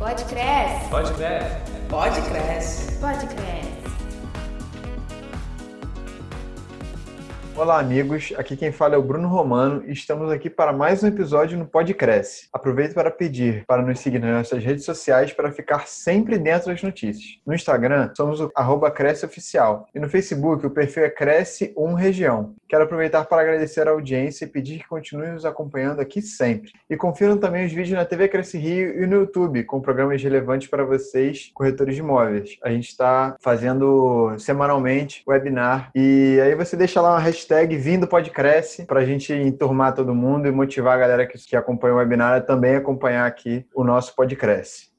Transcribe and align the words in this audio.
Pode 0.00 0.24
cresce. 0.24 0.88
Pode 0.88 1.12
cresce. 1.12 1.56
Pode 1.90 2.22
cresce. 2.22 2.92
Pode 2.98 3.26
cresce. 3.34 3.79
Olá, 7.60 7.78
amigos. 7.78 8.32
Aqui 8.38 8.56
quem 8.56 8.72
fala 8.72 8.94
é 8.94 8.96
o 8.96 9.02
Bruno 9.02 9.28
Romano 9.28 9.84
e 9.86 9.92
estamos 9.92 10.32
aqui 10.32 10.48
para 10.48 10.72
mais 10.72 11.02
um 11.02 11.08
episódio 11.08 11.58
no 11.58 11.66
Pod 11.66 11.92
Cresce. 11.92 12.48
Aproveito 12.54 12.94
para 12.94 13.10
pedir 13.10 13.66
para 13.66 13.82
nos 13.82 14.00
seguir 14.00 14.18
nas 14.18 14.30
nossas 14.30 14.64
redes 14.64 14.82
sociais 14.82 15.34
para 15.34 15.52
ficar 15.52 15.86
sempre 15.86 16.38
dentro 16.38 16.68
das 16.68 16.82
notícias. 16.82 17.38
No 17.46 17.52
Instagram, 17.52 18.12
somos 18.16 18.40
o 18.40 18.50
arroba 18.56 18.90
Cresce 18.90 19.26
Oficial 19.26 19.86
e 19.94 20.00
no 20.00 20.08
Facebook 20.08 20.64
o 20.64 20.70
perfil 20.70 21.04
é 21.04 21.10
Cresce 21.10 21.74
1 21.76 21.92
Região. 21.92 22.54
Quero 22.66 22.84
aproveitar 22.84 23.26
para 23.26 23.42
agradecer 23.42 23.86
a 23.86 23.90
audiência 23.90 24.46
e 24.46 24.48
pedir 24.48 24.78
que 24.78 24.88
continuem 24.88 25.32
nos 25.32 25.44
acompanhando 25.44 26.00
aqui 26.00 26.22
sempre. 26.22 26.72
E 26.88 26.96
confiram 26.96 27.36
também 27.36 27.66
os 27.66 27.72
vídeos 27.72 27.98
na 27.98 28.06
TV 28.06 28.26
Cresce 28.28 28.56
Rio 28.56 29.02
e 29.02 29.06
no 29.06 29.16
YouTube, 29.16 29.64
com 29.64 29.82
programas 29.82 30.22
relevantes 30.22 30.68
para 30.68 30.82
vocês, 30.82 31.50
corretores 31.52 31.94
de 31.94 32.00
imóveis. 32.00 32.56
A 32.64 32.70
gente 32.70 32.88
está 32.88 33.36
fazendo 33.38 34.34
semanalmente 34.38 35.22
webinar 35.28 35.90
e 35.94 36.40
aí 36.42 36.54
você 36.54 36.74
deixa 36.74 37.02
lá 37.02 37.10
uma 37.10 37.18
hashtag 37.18 37.49
hashtag 37.50 37.76
Vindo 37.76 38.06
Pode 38.06 38.30
para 38.86 39.00
a 39.00 39.04
gente 39.04 39.32
enturmar 39.32 39.92
todo 39.92 40.14
mundo 40.14 40.46
e 40.46 40.52
motivar 40.52 40.94
a 40.94 41.00
galera 41.00 41.26
que, 41.26 41.36
que 41.36 41.56
acompanha 41.56 41.94
o 41.94 41.96
webinar 41.96 42.34
a 42.34 42.40
também 42.40 42.76
acompanhar 42.76 43.26
aqui 43.26 43.66
o 43.74 43.82
nosso 43.82 44.14
Pode 44.14 44.36
Cresce. 44.36 44.90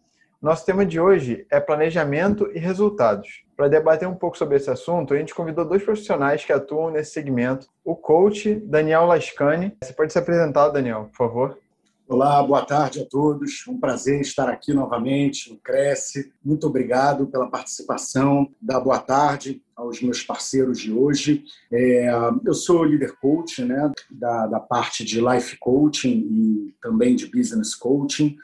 Nosso 0.42 0.66
tema 0.66 0.86
de 0.86 1.00
hoje 1.00 1.46
é 1.50 1.62
planejamento 1.62 2.52
e 2.54 2.60
resultados. 2.60 3.46
Para 3.56 3.70
debater 3.70 4.06
um 4.06 4.16
pouco 4.16 4.38
sobre 4.38 4.58
esse 4.58 4.70
assunto, 4.70 5.14
a 5.14 5.18
gente 5.18 5.34
convidou 5.34 5.64
dois 5.64 5.82
profissionais 5.82 6.44
que 6.44 6.52
atuam 6.52 6.92
nesse 6.92 7.12
segmento. 7.12 7.68
O 7.86 7.96
coach 7.96 8.56
Daniel 8.56 9.06
Lascani. 9.06 9.78
Você 9.82 9.94
pode 9.94 10.12
se 10.12 10.20
apresentar, 10.20 10.68
Daniel, 10.70 11.06
por 11.06 11.16
favor? 11.16 11.58
Olá, 12.14 12.44
boa 12.44 12.66
tarde 12.66 13.00
a 13.00 13.06
todos. 13.06 13.66
Um 13.70 13.80
prazer 13.80 14.20
estar 14.20 14.50
aqui 14.50 14.74
novamente 14.74 15.50
no 15.50 15.56
Cresce. 15.56 16.30
Muito 16.44 16.68
obrigado 16.68 17.26
pela 17.28 17.50
participação. 17.50 18.52
Da 18.62 18.78
boa 18.82 19.00
tarde 19.00 19.64
aos 19.74 20.02
meus 20.02 20.22
parceiros 20.22 20.78
de 20.78 20.92
hoje. 20.92 21.46
É, 21.72 22.10
eu 22.46 22.54
sou 22.54 22.84
líder 22.84 23.14
coach, 23.14 23.64
né, 23.64 23.90
da, 24.10 24.46
da 24.46 24.60
parte 24.60 25.06
de 25.06 25.22
life 25.22 25.58
coaching 25.58 26.28
e 26.30 26.76
também 26.82 27.16
de 27.16 27.28
business 27.28 27.74
coaching. 27.74 28.36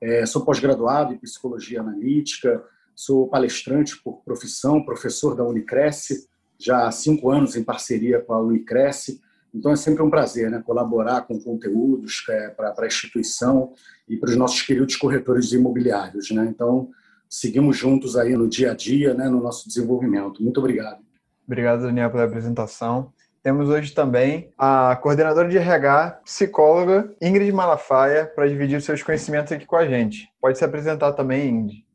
É, 0.00 0.24
sou 0.24 0.44
pós-graduado 0.44 1.12
em 1.12 1.18
psicologia 1.18 1.80
analítica. 1.80 2.62
Sou 2.94 3.26
palestrante 3.26 4.00
por 4.04 4.22
profissão, 4.24 4.84
professor 4.84 5.34
da 5.34 5.42
Unicresce, 5.42 6.28
já 6.56 6.86
há 6.86 6.92
cinco 6.92 7.28
anos 7.28 7.56
em 7.56 7.64
parceria 7.64 8.20
com 8.20 8.32
a 8.32 8.40
Unicresce 8.40 9.20
então 9.56 9.72
é 9.72 9.76
sempre 9.76 10.02
um 10.02 10.10
prazer 10.10 10.50
né, 10.50 10.62
colaborar 10.64 11.22
com 11.22 11.40
conteúdos 11.40 12.24
é, 12.28 12.48
para 12.48 12.74
a 12.76 12.86
instituição 12.86 13.72
e 14.08 14.16
para 14.16 14.30
os 14.30 14.36
nossos 14.36 14.62
queridos 14.62 14.96
corretores 14.96 15.52
imobiliários. 15.52 16.30
Né? 16.30 16.46
Então 16.48 16.90
seguimos 17.28 17.76
juntos 17.76 18.16
aí 18.16 18.36
no 18.36 18.48
dia 18.48 18.72
a 18.72 18.74
dia, 18.74 19.14
né, 19.14 19.28
no 19.28 19.42
nosso 19.42 19.66
desenvolvimento. 19.66 20.42
Muito 20.42 20.58
obrigado. 20.58 20.98
Obrigado, 21.46 21.82
Daniel, 21.82 22.10
pela 22.10 22.24
apresentação. 22.24 23.12
Temos 23.42 23.68
hoje 23.68 23.94
também 23.94 24.52
a 24.58 24.96
coordenadora 24.96 25.48
de 25.48 25.56
RH, 25.56 26.22
psicóloga 26.24 27.14
Ingrid 27.22 27.52
Malafaia, 27.52 28.26
para 28.26 28.48
dividir 28.48 28.82
seus 28.82 29.02
conhecimentos 29.04 29.52
aqui 29.52 29.64
com 29.64 29.76
a 29.76 29.86
gente. 29.86 30.28
Pode 30.40 30.58
se 30.58 30.64
apresentar 30.64 31.12
também, 31.12 31.48
Ingrid. 31.48 31.85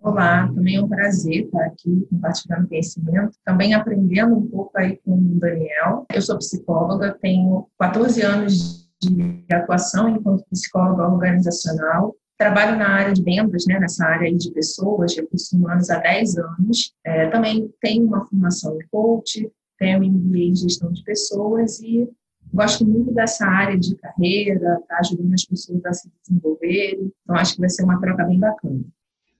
Olá, 0.00 0.46
também 0.54 0.76
é 0.76 0.82
um 0.82 0.88
prazer 0.88 1.44
estar 1.44 1.64
aqui 1.64 2.06
compartilhando 2.08 2.68
conhecimento, 2.68 3.36
também 3.44 3.74
aprendendo 3.74 4.36
um 4.36 4.46
pouco 4.46 4.70
aí 4.78 4.96
com 5.04 5.12
o 5.12 5.40
Daniel. 5.40 6.06
Eu 6.12 6.22
sou 6.22 6.38
psicóloga, 6.38 7.18
tenho 7.20 7.66
14 7.80 8.22
anos 8.22 8.88
de 9.02 9.44
atuação 9.52 10.08
enquanto 10.08 10.46
psicóloga 10.50 11.08
organizacional. 11.08 12.14
Trabalho 12.38 12.78
na 12.78 12.88
área 12.88 13.12
de 13.12 13.22
vendas, 13.24 13.66
né, 13.66 13.80
nessa 13.80 14.06
área 14.06 14.32
de 14.32 14.52
pessoas, 14.52 15.16
recursos 15.16 15.52
humanos 15.52 15.90
há 15.90 15.98
10 15.98 16.38
anos. 16.38 16.94
É, 17.04 17.28
também 17.30 17.68
tenho 17.80 18.06
uma 18.06 18.24
formação 18.24 18.76
em 18.80 18.86
coach, 18.92 19.50
tenho 19.80 19.98
MBA 19.98 20.38
em 20.38 20.54
gestão 20.54 20.92
de 20.92 21.02
pessoas 21.02 21.80
e 21.80 22.08
gosto 22.54 22.86
muito 22.86 23.12
dessa 23.12 23.44
área 23.44 23.76
de 23.76 23.96
carreira, 23.96 24.80
tá 24.88 24.98
ajudando 25.00 25.34
as 25.34 25.44
pessoas 25.44 25.84
a 25.84 25.92
se 25.92 26.08
desenvolverem. 26.22 27.12
Então, 27.24 27.34
acho 27.34 27.54
que 27.54 27.60
vai 27.60 27.68
ser 27.68 27.82
uma 27.82 28.00
troca 28.00 28.24
bem 28.24 28.38
bacana. 28.38 28.84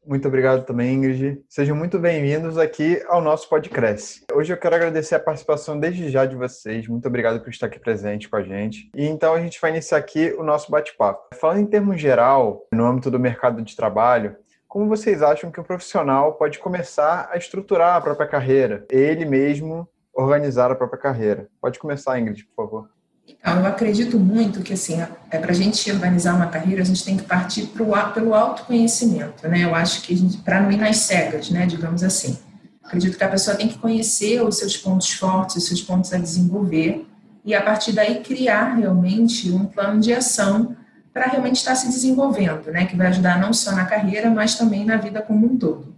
Muito 0.08 0.26
obrigado 0.26 0.64
também, 0.64 0.94
Ingrid. 0.94 1.44
Sejam 1.50 1.76
muito 1.76 1.98
bem-vindos 1.98 2.56
aqui 2.56 2.98
ao 3.08 3.20
nosso 3.20 3.46
podcast. 3.46 4.24
Hoje 4.32 4.50
eu 4.50 4.56
quero 4.56 4.74
agradecer 4.74 5.14
a 5.14 5.20
participação 5.20 5.78
desde 5.78 6.08
já 6.08 6.24
de 6.24 6.34
vocês. 6.34 6.88
Muito 6.88 7.06
obrigado 7.06 7.40
por 7.40 7.50
estar 7.50 7.66
aqui 7.66 7.78
presente 7.78 8.26
com 8.26 8.36
a 8.36 8.42
gente. 8.42 8.90
E 8.96 9.06
então 9.06 9.34
a 9.34 9.40
gente 9.40 9.60
vai 9.60 9.70
iniciar 9.70 9.98
aqui 9.98 10.34
o 10.38 10.42
nosso 10.42 10.70
bate-papo. 10.70 11.36
Falando 11.38 11.60
em 11.60 11.66
termos 11.66 12.00
geral, 12.00 12.66
no 12.72 12.86
âmbito 12.86 13.10
do 13.10 13.20
mercado 13.20 13.60
de 13.60 13.76
trabalho, 13.76 14.34
como 14.66 14.88
vocês 14.88 15.20
acham 15.20 15.50
que 15.50 15.60
o 15.60 15.64
profissional 15.64 16.36
pode 16.36 16.58
começar 16.58 17.28
a 17.30 17.36
estruturar 17.36 17.96
a 17.96 18.00
própria 18.00 18.26
carreira? 18.26 18.86
Ele 18.90 19.26
mesmo 19.26 19.86
organizar 20.14 20.70
a 20.70 20.74
própria 20.74 20.98
carreira. 20.98 21.48
Pode 21.60 21.78
começar, 21.78 22.18
Ingrid, 22.18 22.46
por 22.46 22.64
favor. 22.64 22.97
Então, 23.28 23.60
eu 23.60 23.66
acredito 23.66 24.18
muito 24.18 24.62
que, 24.62 24.72
assim, 24.72 25.00
é, 25.30 25.38
para 25.38 25.50
a 25.50 25.54
gente 25.54 25.90
organizar 25.92 26.34
uma 26.34 26.46
carreira, 26.46 26.80
a 26.80 26.84
gente 26.84 27.04
tem 27.04 27.16
que 27.16 27.24
partir 27.24 27.66
pro, 27.66 27.92
pelo 28.14 28.34
autoconhecimento, 28.34 29.46
né? 29.46 29.64
Eu 29.64 29.74
acho 29.74 30.00
que 30.02 30.16
para 30.38 30.62
não 30.62 30.72
ir 30.72 30.78
nas 30.78 30.96
cegas, 30.96 31.50
né, 31.50 31.66
digamos 31.66 32.02
assim. 32.02 32.38
Acredito 32.82 33.18
que 33.18 33.24
a 33.24 33.28
pessoa 33.28 33.54
tem 33.54 33.68
que 33.68 33.76
conhecer 33.76 34.42
os 34.42 34.56
seus 34.56 34.76
pontos 34.78 35.12
fortes, 35.12 35.56
os 35.56 35.66
seus 35.66 35.82
pontos 35.82 36.10
a 36.14 36.18
desenvolver, 36.18 37.06
e 37.44 37.54
a 37.54 37.60
partir 37.60 37.92
daí 37.92 38.20
criar 38.20 38.74
realmente 38.74 39.50
um 39.50 39.66
plano 39.66 40.00
de 40.00 40.12
ação 40.12 40.74
para 41.12 41.26
realmente 41.26 41.56
estar 41.56 41.74
se 41.74 41.88
desenvolvendo, 41.88 42.70
né? 42.70 42.86
Que 42.86 42.96
vai 42.96 43.08
ajudar 43.08 43.38
não 43.38 43.52
só 43.52 43.72
na 43.72 43.84
carreira, 43.84 44.30
mas 44.30 44.54
também 44.54 44.86
na 44.86 44.96
vida 44.96 45.20
como 45.20 45.46
um 45.46 45.56
todo. 45.58 45.97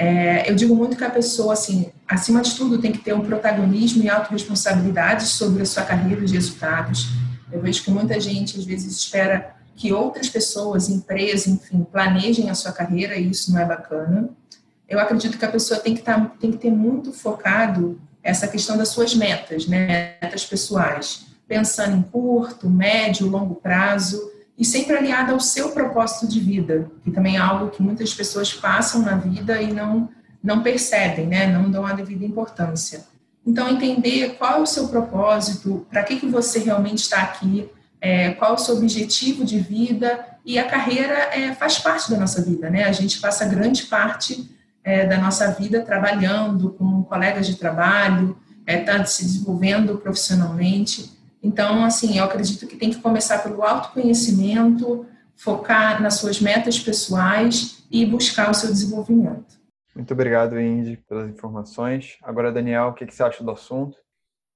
É, 0.00 0.48
eu 0.48 0.54
digo 0.54 0.76
muito 0.76 0.96
que 0.96 1.02
a 1.02 1.10
pessoa, 1.10 1.54
assim, 1.54 1.90
acima 2.06 2.40
de 2.40 2.54
tudo, 2.54 2.78
tem 2.78 2.92
que 2.92 2.98
ter 2.98 3.12
um 3.12 3.20
protagonismo 3.20 4.04
e 4.04 4.08
autorresponsabilidade 4.08 5.26
sobre 5.26 5.60
a 5.60 5.66
sua 5.66 5.82
carreira 5.82 6.20
e 6.20 6.24
os 6.24 6.30
resultados. 6.30 7.08
Eu 7.50 7.60
vejo 7.60 7.82
que 7.82 7.90
muita 7.90 8.20
gente, 8.20 8.56
às 8.56 8.64
vezes, 8.64 8.96
espera 8.96 9.56
que 9.74 9.92
outras 9.92 10.28
pessoas, 10.28 10.88
empresas, 10.88 11.48
enfim, 11.48 11.82
planejem 11.82 12.48
a 12.48 12.54
sua 12.54 12.70
carreira 12.70 13.16
e 13.16 13.28
isso 13.28 13.52
não 13.52 13.60
é 13.60 13.64
bacana. 13.64 14.30
Eu 14.88 15.00
acredito 15.00 15.36
que 15.36 15.44
a 15.44 15.50
pessoa 15.50 15.80
tem 15.80 15.94
que, 15.94 16.00
estar, 16.00 16.36
tem 16.38 16.52
que 16.52 16.58
ter 16.58 16.70
muito 16.70 17.12
focado 17.12 18.00
essa 18.22 18.46
questão 18.46 18.76
das 18.76 18.90
suas 18.90 19.16
metas, 19.16 19.66
né? 19.66 20.14
metas 20.22 20.46
pessoais, 20.46 21.26
pensando 21.48 21.96
em 21.96 22.02
curto, 22.02 22.70
médio, 22.70 23.26
longo 23.26 23.56
prazo 23.56 24.30
e 24.58 24.64
sempre 24.64 24.96
aliada 24.96 25.32
ao 25.32 25.38
seu 25.38 25.70
propósito 25.70 26.26
de 26.26 26.40
vida, 26.40 26.90
que 27.04 27.10
também 27.10 27.36
é 27.36 27.40
algo 27.40 27.70
que 27.70 27.82
muitas 27.82 28.12
pessoas 28.12 28.52
passam 28.52 29.02
na 29.02 29.14
vida 29.14 29.62
e 29.62 29.72
não 29.72 30.08
não 30.42 30.62
percebem, 30.62 31.26
né? 31.26 31.46
Não 31.46 31.68
dão 31.68 31.84
a 31.84 31.92
devida 31.92 32.24
importância. 32.24 33.06
Então 33.44 33.68
entender 33.68 34.36
qual 34.38 34.58
é 34.58 34.60
o 34.60 34.66
seu 34.66 34.88
propósito, 34.88 35.86
para 35.90 36.04
que 36.04 36.16
que 36.16 36.26
você 36.26 36.60
realmente 36.60 36.98
está 36.98 37.22
aqui, 37.22 37.68
é, 38.00 38.30
qual 38.32 38.52
é 38.52 38.54
o 38.54 38.58
seu 38.58 38.76
objetivo 38.76 39.44
de 39.44 39.58
vida 39.58 40.24
e 40.44 40.58
a 40.58 40.64
carreira 40.64 41.14
é, 41.32 41.54
faz 41.54 41.78
parte 41.78 42.10
da 42.10 42.16
nossa 42.16 42.42
vida, 42.42 42.70
né? 42.70 42.84
A 42.84 42.92
gente 42.92 43.20
passa 43.20 43.44
grande 43.46 43.84
parte 43.84 44.48
é, 44.84 45.06
da 45.06 45.18
nossa 45.18 45.50
vida 45.52 45.80
trabalhando 45.82 46.70
com 46.70 47.02
colegas 47.02 47.46
de 47.46 47.56
trabalho, 47.56 48.36
está 48.66 48.92
é, 48.94 49.04
se 49.04 49.24
desenvolvendo 49.24 49.98
profissionalmente. 49.98 51.17
Então, 51.42 51.84
assim, 51.84 52.18
eu 52.18 52.24
acredito 52.24 52.66
que 52.66 52.76
tem 52.76 52.90
que 52.90 53.00
começar 53.00 53.38
pelo 53.38 53.62
autoconhecimento, 53.62 55.06
focar 55.36 56.02
nas 56.02 56.14
suas 56.14 56.40
metas 56.40 56.78
pessoais 56.78 57.84
e 57.90 58.04
buscar 58.04 58.50
o 58.50 58.54
seu 58.54 58.70
desenvolvimento. 58.70 59.58
Muito 59.94 60.12
obrigado, 60.12 60.60
Indy, 60.60 60.96
pelas 61.08 61.28
informações. 61.28 62.16
Agora, 62.22 62.52
Daniel, 62.52 62.88
o 62.88 62.94
que 62.94 63.06
você 63.06 63.22
acha 63.22 63.42
do 63.42 63.50
assunto? 63.50 63.96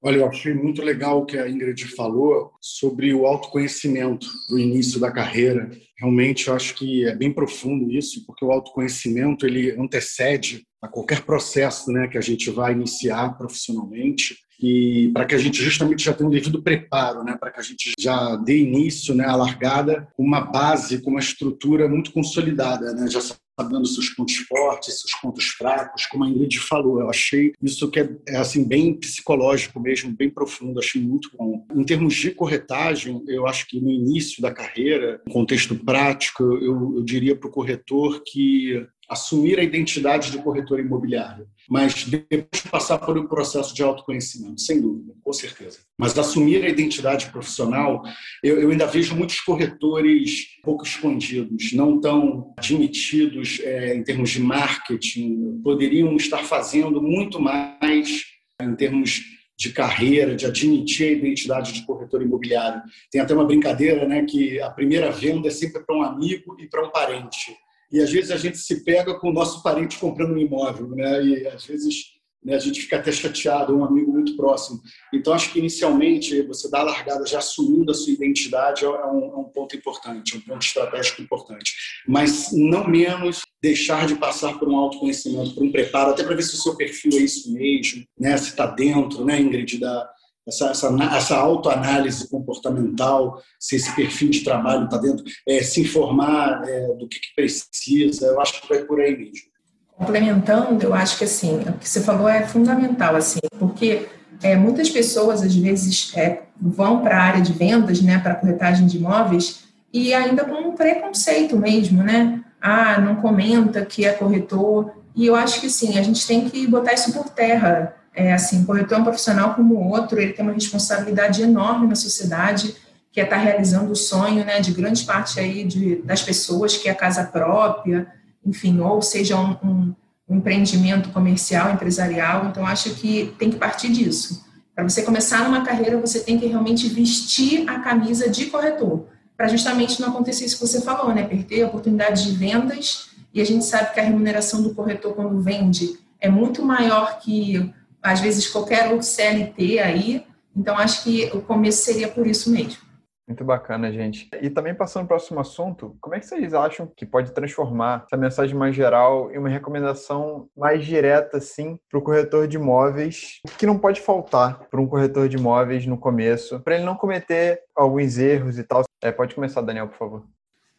Olha, 0.04 0.16
eu 0.16 0.26
achei 0.26 0.53
muito 0.53 0.82
legal 0.82 1.21
o 1.21 1.25
que 1.25 1.38
a 1.38 1.48
Ingrid 1.48 1.84
falou 1.94 2.53
sobre 2.60 3.15
o 3.15 3.25
autoconhecimento 3.25 4.26
do 4.48 4.59
início 4.59 4.98
da 4.98 5.12
carreira. 5.12 5.71
Realmente, 5.97 6.48
eu 6.48 6.54
acho 6.54 6.74
que 6.74 7.07
é 7.07 7.15
bem 7.15 7.33
profundo 7.33 7.89
isso, 7.89 8.27
porque 8.27 8.45
o 8.45 8.51
autoconhecimento 8.51 9.47
ele 9.47 9.71
antecede 9.80 10.66
a 10.83 10.89
qualquer 10.89 11.23
processo 11.23 11.93
né, 11.93 12.09
que 12.09 12.19
a 12.19 12.21
gente 12.21 12.51
vai 12.51 12.73
iniciar 12.73 13.39
profissionalmente 13.39 14.37
e 14.61 15.11
para 15.13 15.25
que 15.25 15.34
a 15.34 15.39
gente 15.39 15.63
justamente 15.63 16.05
já 16.05 16.13
tenha 16.13 16.29
um 16.29 16.33
devido 16.33 16.63
preparo, 16.63 17.23
né, 17.23 17.37
para 17.39 17.51
que 17.51 17.61
a 17.61 17.63
gente 17.63 17.93
já 17.99 18.37
dê 18.37 18.59
início, 18.59 19.15
né, 19.15 19.25
à 19.25 19.34
largada, 19.34 20.09
uma 20.19 20.41
base, 20.41 21.01
com 21.01 21.11
uma 21.11 21.21
estrutura 21.21 21.89
muito 21.89 22.13
consolidada, 22.13 22.93
né, 22.95 23.09
já 23.09 23.21
sabendo 23.21 23.87
seus 23.87 24.09
pontos 24.11 24.37
fortes, 24.37 25.01
seus 25.01 25.21
pontos 25.21 25.47
fracos, 25.49 26.07
como 26.07 26.25
a 26.25 26.29
Ingrid 26.29 26.59
falou. 26.59 27.01
Eu 27.01 27.11
achei 27.11 27.53
isso 27.63 27.91
que 27.91 28.01
é, 28.01 28.09
é, 28.29 28.37
assim 28.37 28.65
bem 28.65 28.95
psicológico 28.95 29.79
mesmo, 29.79 30.17
bem 30.17 30.31
profundo, 30.31 30.81
achei 30.81 31.01
muito 31.01 31.31
bom. 31.37 31.67
Em 31.75 31.84
termos 31.84 32.15
de 32.15 32.31
corretagem, 32.31 33.23
eu 33.29 33.47
acho 33.47 33.67
que 33.67 33.81
no 33.81 33.91
início 33.91 34.41
da 34.41 34.53
carreira, 34.53 35.21
no 35.27 35.33
contexto 35.33 35.75
prático, 35.77 36.43
eu, 36.43 36.97
eu 36.97 37.03
diria 37.03 37.37
para 37.37 37.49
o 37.49 37.53
corretor 37.53 38.23
que 38.25 38.87
assumir 39.12 39.59
a 39.59 39.62
identidade 39.62 40.30
de 40.30 40.38
corretor 40.38 40.80
imobiliário, 40.80 41.47
mas 41.68 42.04
depois 42.04 42.62
passar 42.70 42.98
por 42.98 43.16
um 43.18 43.26
processo 43.26 43.74
de 43.74 43.82
autoconhecimento, 43.82 44.60
sem 44.60 44.80
dúvida, 44.80 45.14
com 45.22 45.32
certeza. 45.32 45.80
Mas 45.98 46.18
assumir 46.18 46.64
a 46.64 46.68
identidade 46.68 47.26
profissional, 47.26 48.03
eu, 48.42 48.60
eu 48.60 48.70
ainda 48.70 48.86
vejo 48.86 49.14
muitos 49.14 49.41
corretores 49.41 50.59
pouco 50.62 50.84
escondidos, 50.84 51.72
não 51.72 52.00
tão 52.00 52.54
admitidos 52.56 53.60
é, 53.62 53.94
em 53.94 54.03
termos 54.03 54.30
de 54.30 54.41
marketing, 54.41 55.60
poderiam 55.62 56.16
estar 56.16 56.42
fazendo 56.44 57.00
muito 57.00 57.38
mais 57.38 58.24
em 58.60 58.74
termos 58.74 59.22
de 59.59 59.72
carreira, 59.72 60.34
de 60.34 60.47
admitir 60.47 61.09
a 61.09 61.12
identidade 61.12 61.72
de 61.72 61.86
corretor 61.86 62.22
imobiliário. 62.22 62.82
Tem 63.10 63.20
até 63.20 63.32
uma 63.32 63.44
brincadeira, 63.44 64.09
né, 64.09 64.24
que 64.24 64.60
a 64.60 64.70
primeira 64.70 65.10
venda 65.12 65.48
é 65.48 65.50
sempre 65.50 65.84
para 65.84 65.97
um 65.97 66.03
amigo 66.03 66.56
e 66.59 66.66
para 66.66 66.84
um 66.84 66.91
parente 66.91 67.54
e 67.92 68.00
às 68.00 68.10
vezes 68.10 68.30
a 68.30 68.36
gente 68.36 68.59
se 68.59 68.83
pega 68.84 69.15
com 69.18 69.30
o 69.30 69.33
nosso 69.33 69.62
parente 69.62 69.98
comprando 69.98 70.33
um 70.33 70.39
imóvel, 70.39 70.89
né? 70.89 71.24
E 71.24 71.47
às 71.47 71.65
vezes 71.65 72.12
né, 72.44 72.56
a 72.56 72.59
gente 72.59 72.80
fica 72.80 72.97
até 72.97 73.12
chateado, 73.12 73.77
um 73.77 73.84
amigo 73.84 74.10
muito 74.10 74.36
próximo. 74.36 74.80
Então, 75.15 75.33
acho 75.33 75.53
que 75.53 75.60
inicialmente 75.60 76.42
você 76.42 76.68
dá 76.68 76.80
a 76.80 76.84
largada 76.84 77.24
já 77.24 77.39
assumindo 77.39 77.92
a 77.92 77.94
sua 77.94 78.12
identidade 78.12 78.84
é 78.84 78.89
um, 78.89 78.97
é 78.97 79.36
um 79.36 79.44
ponto 79.44 79.77
importante, 79.77 80.34
é 80.34 80.39
um 80.39 80.41
ponto 80.41 80.62
estratégico 80.62 81.22
importante. 81.22 81.72
Mas 82.06 82.50
não 82.53 82.89
menos 82.89 83.42
deixar 83.62 84.06
de 84.06 84.16
passar 84.16 84.59
por 84.59 84.68
um 84.68 84.77
autoconhecimento, 84.77 85.54
por 85.54 85.62
um 85.62 85.71
preparo, 85.71 86.10
até 86.10 86.24
para 86.24 86.34
ver 86.34 86.42
se 86.42 86.54
o 86.54 86.59
seu 86.59 86.74
perfil 86.77 87.12
é 87.15 87.22
isso 87.22 87.53
mesmo, 87.53 88.04
né? 88.18 88.36
se 88.36 88.48
está 88.50 88.66
dentro, 88.66 89.24
né, 89.24 89.41
Ingrid, 89.41 89.78
da, 89.78 90.10
essa, 90.47 90.71
essa, 90.71 90.89
essa 91.16 91.36
autoanálise 91.36 92.28
comportamental, 92.28 93.41
se 93.59 93.77
esse 93.77 93.94
perfil 93.94 94.30
de 94.30 94.41
trabalho 94.41 94.84
está 94.84 94.97
dentro, 94.97 95.24
é, 95.48 95.62
se 95.62 95.80
informar 95.80 96.62
é, 96.66 96.89
do 96.94 97.09
que, 97.09 97.21
que, 97.21 97.34
precisa, 97.34 98.27
eu 98.27 98.41
acho 98.41 98.60
que 98.60 98.68
vai 98.68 98.78
por 98.80 99.00
aí 99.00 99.16
mesmo. 99.16 99.53
Complementando, 99.97 100.84
eu 100.84 100.94
acho 100.94 101.18
que 101.18 101.24
assim, 101.24 101.60
o 101.60 101.72
que 101.74 101.89
você 101.89 102.00
falou 102.00 102.28
é 102.28 102.47
fundamental, 102.47 103.15
assim, 103.15 103.41
porque 103.59 104.09
é, 104.42 104.56
muitas 104.56 104.91
pessoas 104.91 105.42
às 105.42 105.54
vezes 105.54 106.12
é, 106.16 106.42
vão 106.60 107.03
para 107.03 107.16
a 107.16 107.22
área 107.22 107.41
de 107.41 107.53
vendas, 107.53 108.00
né, 108.00 108.18
para 108.18 108.34
corretagem 108.34 108.86
de 108.86 108.97
imóveis, 108.97 109.62
e 109.92 110.12
ainda 110.15 110.45
com 110.45 110.54
um 110.54 110.74
preconceito 110.74 111.56
mesmo, 111.56 112.03
né? 112.03 112.42
Ah, 112.60 112.98
não 112.98 113.16
comenta 113.16 113.84
que 113.84 114.06
é 114.06 114.12
corretor. 114.12 114.91
E 115.15 115.27
eu 115.27 115.36
acho 115.36 115.60
que 115.60 115.68
sim, 115.68 115.98
a 115.98 116.03
gente 116.03 116.27
tem 116.27 116.48
que 116.48 116.66
botar 116.66 116.95
isso 116.95 117.12
por 117.12 117.28
terra 117.28 117.95
é, 118.14 118.32
assim, 118.32 118.64
corretor 118.64 118.98
é 118.98 119.00
um 119.00 119.04
profissional 119.04 119.54
como 119.54 119.74
o 119.74 119.88
outro, 119.88 120.20
ele 120.20 120.32
tem 120.32 120.44
uma 120.44 120.54
responsabilidade 120.54 121.42
enorme 121.42 121.86
na 121.86 121.94
sociedade, 121.94 122.74
que 123.10 123.20
é 123.20 123.24
estar 123.24 123.36
tá 123.36 123.42
realizando 123.42 123.92
o 123.92 123.97
sonho, 123.97 124.44
né, 124.44 124.60
de 124.60 124.72
grande 124.72 125.04
parte 125.04 125.41
aí 125.41 125.64
de, 125.64 125.97
das 125.97 126.22
pessoas, 126.22 126.76
que 126.76 126.88
é 126.88 126.92
a 126.92 126.94
casa 126.94 127.24
própria, 127.24 128.06
enfim, 128.44 128.80
ou 128.80 129.00
seja, 129.00 129.36
um, 129.36 129.56
um, 129.62 129.94
um 130.28 130.36
empreendimento 130.36 131.10
comercial, 131.10 131.72
empresarial. 131.72 132.47
Então, 132.47 132.66
acho 132.66 132.94
que 132.94 133.34
tem 133.38 133.50
que 133.50 133.56
partir 133.56 133.91
disso. 133.91 134.44
Para 134.74 134.88
você 134.88 135.03
começar 135.03 135.44
numa 135.44 135.62
carreira, 135.62 136.00
você 136.00 136.20
tem 136.20 136.38
que 136.38 136.47
realmente 136.47 136.88
vestir 136.88 137.68
a 137.68 137.80
camisa 137.80 138.28
de 138.28 138.47
corretor, 138.47 139.06
para 139.36 139.48
justamente 139.48 140.00
não 140.00 140.09
acontecer 140.09 140.44
isso 140.44 140.59
que 140.59 140.66
você 140.66 140.80
falou, 140.80 141.14
né, 141.14 141.24
perder 141.24 141.64
oportunidade 141.64 142.24
de 142.24 142.32
vendas, 142.32 143.10
e 143.34 143.41
a 143.41 143.44
gente 143.44 143.64
sabe 143.64 143.92
que 143.94 144.00
a 144.00 144.03
remuneração 144.03 144.62
do 144.62 144.74
corretor 144.74 145.14
quando 145.14 145.41
vende 145.41 145.98
é 146.20 146.28
muito 146.28 146.64
maior 146.64 147.18
que 147.18 147.72
às 148.03 148.21
vezes 148.21 148.49
qualquer 148.49 148.91
outro 148.91 149.07
CLT 149.07 149.78
aí. 149.78 150.27
Então, 150.54 150.77
acho 150.77 151.04
que 151.04 151.31
o 151.34 151.41
começo 151.41 151.84
seria 151.84 152.09
por 152.09 152.27
isso 152.27 152.51
mesmo. 152.51 152.93
Muito 153.27 153.45
bacana, 153.45 153.91
gente. 153.93 154.28
E 154.43 154.51
também 154.51 154.75
passando 154.75 155.07
para 155.07 155.15
o 155.15 155.19
próximo 155.19 155.41
assunto, 155.41 155.97
como 156.01 156.15
é 156.15 156.21
que 156.21 156.27
vocês 156.27 156.53
acham 156.53 156.91
que 156.95 157.07
pode 157.07 157.33
transformar 157.33 158.04
essa 158.07 158.16
mensagem 158.16 158.54
mais 158.54 158.75
geral 158.75 159.31
em 159.33 159.39
uma 159.39 159.49
recomendação 159.49 160.49
mais 160.57 160.84
direta, 160.84 161.39
assim, 161.39 161.78
para 161.89 161.99
o 161.99 162.03
corretor 162.03 162.49
de 162.49 162.57
imóveis? 162.57 163.41
O 163.47 163.57
que 163.57 163.65
não 163.65 163.78
pode 163.78 164.01
faltar 164.01 164.69
para 164.69 164.81
um 164.81 164.87
corretor 164.87 165.28
de 165.28 165.37
imóveis 165.37 165.87
no 165.87 165.97
começo, 165.97 166.60
para 166.60 166.75
ele 166.75 166.84
não 166.84 166.97
cometer 166.97 167.60
alguns 167.75 168.19
erros 168.19 168.59
e 168.59 168.65
tal? 168.65 168.83
É, 169.01 169.13
pode 169.13 169.34
começar, 169.34 169.63
Daniel, 169.63 169.89
por 169.89 169.97
favor. 169.97 170.27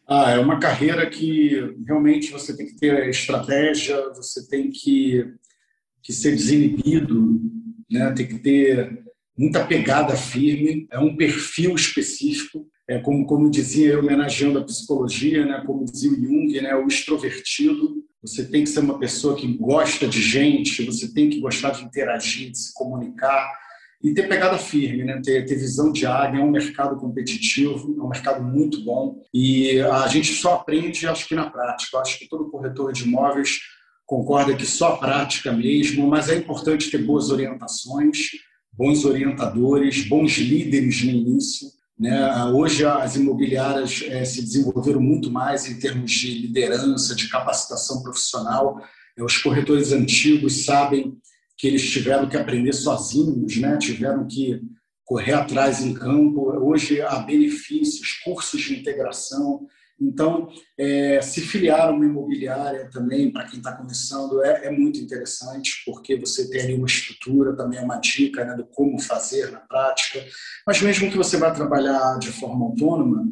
Ah, 0.06 0.32
é 0.32 0.38
uma 0.38 0.60
carreira 0.60 1.08
que 1.08 1.74
realmente 1.86 2.30
você 2.30 2.54
tem 2.54 2.66
que 2.66 2.76
ter 2.76 3.08
estratégia, 3.08 4.10
você 4.10 4.46
tem 4.46 4.70
que 4.70 5.34
que 6.04 6.12
ser 6.12 6.32
desinibido, 6.32 7.40
né? 7.90 8.12
tem 8.12 8.28
que 8.28 8.38
ter 8.38 9.02
muita 9.36 9.64
pegada 9.64 10.14
firme, 10.14 10.86
é 10.92 10.98
um 10.98 11.16
perfil 11.16 11.74
específico, 11.74 12.68
é 12.86 12.98
como, 12.98 13.26
como 13.26 13.50
dizia 13.50 13.98
homenageando 13.98 14.58
a 14.58 14.64
psicologia, 14.64 15.46
né? 15.46 15.62
como 15.66 15.86
dizia 15.86 16.12
o 16.12 16.14
Jung, 16.14 16.60
né? 16.60 16.76
o 16.76 16.86
extrovertido. 16.86 18.04
Você 18.20 18.44
tem 18.44 18.64
que 18.64 18.70
ser 18.70 18.80
uma 18.80 18.98
pessoa 18.98 19.34
que 19.34 19.46
gosta 19.54 20.06
de 20.06 20.20
gente, 20.20 20.84
você 20.84 21.12
tem 21.12 21.30
que 21.30 21.40
gostar 21.40 21.70
de 21.70 21.84
interagir, 21.84 22.50
de 22.50 22.58
se 22.58 22.74
comunicar 22.74 23.50
e 24.02 24.12
ter 24.12 24.28
pegada 24.28 24.58
firme, 24.58 25.04
né? 25.04 25.20
ter, 25.24 25.46
ter 25.46 25.56
visão 25.56 25.90
de 25.90 26.04
área. 26.04 26.38
É 26.38 26.42
um 26.42 26.50
mercado 26.50 26.96
competitivo, 26.96 27.96
é 27.98 28.02
um 28.02 28.08
mercado 28.08 28.44
muito 28.44 28.84
bom 28.84 29.22
e 29.32 29.80
a 29.80 30.06
gente 30.08 30.34
só 30.34 30.56
aprende, 30.56 31.06
acho 31.06 31.26
que 31.26 31.34
na 31.34 31.48
prática. 31.48 31.98
Acho 31.98 32.18
que 32.18 32.28
todo 32.28 32.50
corretor 32.50 32.92
de 32.92 33.04
imóveis 33.04 33.60
concorda 34.06 34.54
que 34.54 34.66
só 34.66 34.96
prática 34.96 35.52
mesmo, 35.52 36.06
mas 36.06 36.28
é 36.28 36.36
importante 36.36 36.90
ter 36.90 36.98
boas 36.98 37.30
orientações, 37.30 38.30
bons 38.72 39.04
orientadores, 39.04 40.06
bons 40.06 40.36
líderes 40.38 41.02
no 41.04 41.10
início. 41.10 41.68
Né? 41.98 42.44
Hoje 42.46 42.84
as 42.84 43.16
imobiliárias 43.16 44.02
é, 44.06 44.24
se 44.24 44.42
desenvolveram 44.42 45.00
muito 45.00 45.30
mais 45.30 45.66
em 45.68 45.78
termos 45.78 46.10
de 46.10 46.38
liderança, 46.38 47.14
de 47.14 47.28
capacitação 47.28 48.02
profissional. 48.02 48.80
Os 49.18 49.38
corretores 49.38 49.92
antigos 49.92 50.64
sabem 50.64 51.16
que 51.56 51.68
eles 51.68 51.88
tiveram 51.88 52.28
que 52.28 52.36
aprender 52.36 52.72
sozinhos, 52.72 53.56
né? 53.56 53.78
tiveram 53.78 54.26
que 54.26 54.60
correr 55.04 55.34
atrás 55.34 55.80
em 55.82 55.94
campo. 55.94 56.50
Hoje 56.50 57.00
há 57.00 57.20
benefícios, 57.20 58.20
cursos 58.24 58.60
de 58.60 58.74
integração, 58.74 59.66
então, 60.00 60.48
é, 60.76 61.20
se 61.22 61.40
filiar 61.40 61.92
uma 61.92 62.04
imobiliária 62.04 62.90
também, 62.90 63.30
para 63.30 63.44
quem 63.44 63.58
está 63.58 63.72
começando, 63.72 64.42
é, 64.42 64.66
é, 64.66 64.70
muito 64.70 64.98
interessante, 64.98 65.82
porque 65.86 66.16
você 66.16 66.50
tem 66.50 66.62
ali 66.62 66.74
uma 66.74 66.86
estrutura, 66.86 67.56
também 67.56 67.78
é 67.78 67.82
uma 67.82 67.98
dica 67.98 68.44
né, 68.44 68.56
do 68.56 68.64
como 68.66 69.00
fazer 69.00 69.52
na 69.52 69.60
prática. 69.60 70.24
Mas 70.66 70.82
mesmo 70.82 71.10
que 71.10 71.16
você 71.16 71.36
vá 71.36 71.50
trabalhar 71.52 72.18
de 72.18 72.32
forma 72.32 72.66
autônoma, 72.66 73.24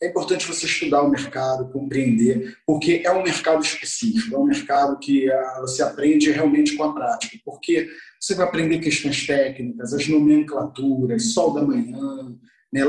é 0.00 0.08
importante 0.08 0.46
você 0.46 0.66
estudar 0.66 1.02
o 1.02 1.10
mercado, 1.10 1.72
compreender, 1.72 2.56
porque 2.66 3.02
é 3.04 3.10
um 3.10 3.22
mercado 3.22 3.62
específico, 3.62 4.34
é 4.34 4.38
um 4.38 4.44
mercado 4.44 4.98
que 4.98 5.30
ah, 5.30 5.58
você 5.60 5.82
aprende 5.82 6.30
realmente 6.30 6.76
com 6.76 6.84
a 6.84 6.92
prática, 6.92 7.38
porque 7.44 7.88
você 8.20 8.34
vai 8.34 8.46
aprender 8.46 8.78
questões 8.80 9.26
técnicas, 9.26 9.94
as 9.94 10.06
nomenclaturas, 10.06 11.32
sol 11.32 11.54
da 11.54 11.62
manhã, 11.62 12.36
né, 12.72 12.84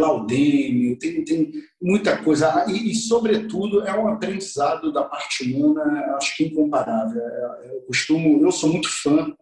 tem, 0.99 1.23
tem 1.25 1.51
muita 1.81 2.17
coisa. 2.17 2.65
E, 2.67 2.91
e, 2.91 2.95
sobretudo, 2.95 3.81
é 3.81 3.97
um 3.97 4.07
aprendizado 4.07 4.91
da 4.91 5.03
parte 5.03 5.51
humana, 5.51 6.15
acho 6.17 6.35
que 6.37 6.45
incomparável. 6.45 7.21
É, 7.21 7.75
eu 7.75 7.81
costumo, 7.81 8.41
eu 8.43 8.51
sou 8.51 8.71
muito 8.71 8.89
fã 8.89 9.33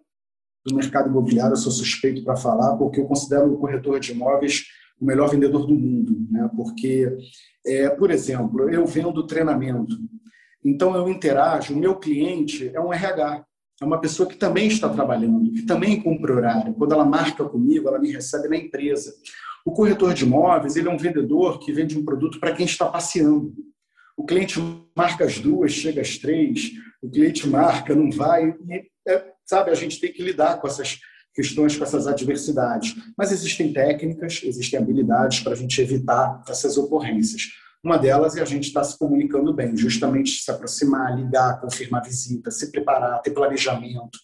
do 0.65 0.75
mercado 0.75 1.09
imobiliário, 1.09 1.55
sou 1.57 1.71
suspeito 1.71 2.23
para 2.23 2.35
falar, 2.35 2.75
porque 2.77 2.99
eu 2.99 3.05
considero 3.05 3.53
o 3.53 3.57
corretor 3.57 3.99
de 3.99 4.11
imóveis 4.11 4.65
o 4.99 5.05
melhor 5.05 5.29
vendedor 5.29 5.65
do 5.65 5.73
mundo. 5.73 6.17
Né? 6.29 6.49
Porque, 6.55 7.17
é, 7.65 7.89
por 7.89 8.11
exemplo, 8.11 8.69
eu 8.69 8.85
vendo 8.85 9.25
treinamento, 9.25 9.95
então 10.63 10.95
eu 10.95 11.07
interajo, 11.07 11.73
o 11.73 11.77
meu 11.77 11.95
cliente 11.95 12.69
é 12.73 12.81
um 12.81 12.93
RH, 12.93 13.45
é 13.81 13.85
uma 13.85 14.01
pessoa 14.01 14.27
que 14.27 14.35
também 14.35 14.67
está 14.67 14.89
trabalhando, 14.89 15.53
que 15.53 15.61
também 15.61 16.01
cumpre 16.01 16.33
horário. 16.33 16.73
Quando 16.73 16.93
ela 16.93 17.05
marca 17.05 17.45
comigo, 17.45 17.87
ela 17.87 17.99
me 17.99 18.11
recebe 18.11 18.49
na 18.49 18.57
empresa. 18.57 19.13
O 19.65 19.71
corretor 19.71 20.13
de 20.13 20.23
imóveis 20.23 20.75
ele 20.75 20.87
é 20.87 20.91
um 20.91 20.97
vendedor 20.97 21.59
que 21.59 21.71
vende 21.71 21.97
um 21.97 22.05
produto 22.05 22.39
para 22.39 22.53
quem 22.53 22.65
está 22.65 22.85
passeando. 22.87 23.53
O 24.17 24.25
cliente 24.25 24.59
marca 24.95 25.25
as 25.25 25.39
duas, 25.39 25.71
chega 25.71 26.01
às 26.01 26.17
três, 26.17 26.71
o 27.01 27.09
cliente 27.09 27.47
marca, 27.47 27.95
não 27.95 28.11
vai. 28.11 28.49
E, 28.49 28.87
é, 29.07 29.25
sabe, 29.45 29.71
a 29.71 29.75
gente 29.75 29.99
tem 29.99 30.11
que 30.11 30.21
lidar 30.21 30.59
com 30.59 30.67
essas 30.67 30.99
questões, 31.33 31.77
com 31.77 31.83
essas 31.83 32.07
adversidades. 32.07 32.95
Mas 33.17 33.31
existem 33.31 33.71
técnicas, 33.71 34.41
existem 34.43 34.79
habilidades 34.79 35.39
para 35.39 35.53
a 35.53 35.55
gente 35.55 35.79
evitar 35.81 36.43
essas 36.49 36.77
ocorrências. 36.77 37.43
Uma 37.83 37.97
delas 37.97 38.35
é 38.35 38.41
a 38.41 38.45
gente 38.45 38.67
estar 38.67 38.81
tá 38.81 38.85
se 38.85 38.97
comunicando 38.97 39.53
bem, 39.53 39.75
justamente 39.77 40.41
se 40.41 40.51
aproximar, 40.51 41.15
ligar, 41.15 41.61
confirmar 41.61 42.03
visita, 42.03 42.51
se 42.51 42.71
preparar, 42.71 43.21
ter 43.21 43.31
planejamento. 43.31 44.19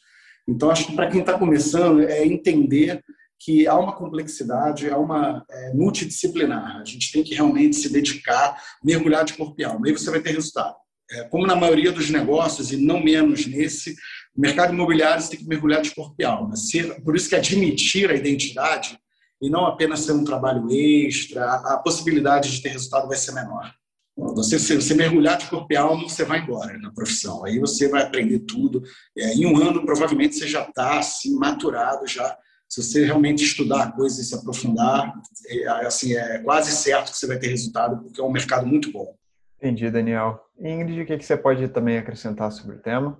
Então, 0.47 0.69
acho 0.69 0.87
que 0.87 0.95
para 0.95 1.09
quem 1.09 1.21
está 1.21 1.39
começando, 1.39 2.01
é 2.01 2.25
entender 2.25 3.01
que 3.39 3.67
há 3.67 3.77
uma 3.77 3.95
complexidade, 3.95 4.89
há 4.89 4.97
uma 4.97 5.45
é, 5.49 5.73
multidisciplinar. 5.73 6.77
A 6.77 6.85
gente 6.85 7.11
tem 7.11 7.23
que 7.23 7.35
realmente 7.35 7.75
se 7.75 7.89
dedicar, 7.89 8.61
mergulhar 8.83 9.23
de 9.25 9.33
corpo 9.33 9.55
e 9.59 9.63
alma. 9.63 9.87
Aí 9.87 9.91
você 9.91 10.09
vai 10.09 10.19
ter 10.19 10.31
resultado. 10.31 10.75
É, 11.11 11.23
como 11.25 11.45
na 11.45 11.55
maioria 11.55 11.91
dos 11.91 12.09
negócios, 12.09 12.71
e 12.71 12.77
não 12.77 13.03
menos 13.03 13.45
nesse, 13.45 13.95
o 14.35 14.41
mercado 14.41 14.73
imobiliário 14.73 15.21
você 15.21 15.31
tem 15.31 15.39
que 15.39 15.47
mergulhar 15.47 15.81
de 15.81 15.93
corpo 15.93 16.15
e 16.19 16.23
alma. 16.23 16.55
Ser, 16.55 17.01
por 17.03 17.15
isso 17.15 17.29
que 17.29 17.35
admitir 17.35 18.09
a 18.09 18.15
identidade 18.15 18.97
e 19.41 19.49
não 19.49 19.65
apenas 19.65 19.99
ser 19.99 20.13
um 20.13 20.23
trabalho 20.23 20.67
extra, 20.71 21.45
a 21.45 21.77
possibilidade 21.77 22.51
de 22.51 22.61
ter 22.61 22.69
resultado 22.69 23.07
vai 23.07 23.17
ser 23.17 23.33
menor. 23.33 23.71
Você, 24.17 24.57
se 24.57 24.73
você 24.75 24.93
mergulhar 24.93 25.37
de 25.37 25.47
corpo 25.47 25.67
e 25.71 25.75
alma, 25.75 26.07
você 26.07 26.23
vai 26.23 26.39
embora 26.39 26.77
na 26.77 26.91
profissão. 26.91 27.43
Aí 27.43 27.59
você 27.59 27.89
vai 27.89 28.01
aprender 28.01 28.39
tudo. 28.39 28.81
É, 29.17 29.33
em 29.33 29.45
um 29.45 29.57
ano, 29.57 29.85
provavelmente, 29.85 30.35
você 30.35 30.47
já 30.47 30.63
está 30.63 30.99
assim, 30.99 31.35
maturado 31.35 32.07
já. 32.07 32.37
Se 32.75 32.83
você 32.83 33.05
realmente 33.05 33.41
estudar 33.41 33.83
a 33.83 33.91
coisa 33.93 34.19
e 34.19 34.23
se 34.25 34.35
aprofundar, 34.35 35.13
é, 35.47 35.65
assim, 35.85 36.13
é 36.13 36.39
quase 36.39 36.73
certo 36.73 37.09
que 37.09 37.17
você 37.17 37.25
vai 37.25 37.39
ter 37.39 37.47
resultado, 37.47 38.03
porque 38.03 38.19
é 38.19 38.23
um 38.23 38.29
mercado 38.29 38.67
muito 38.67 38.91
bom. 38.91 39.15
Entendi, 39.57 39.89
Daniel. 39.89 40.41
Ingrid, 40.59 41.01
o 41.01 41.05
que 41.05 41.23
você 41.23 41.37
pode 41.37 41.65
também 41.69 41.97
acrescentar 41.97 42.51
sobre 42.51 42.75
o 42.75 42.79
tema? 42.79 43.17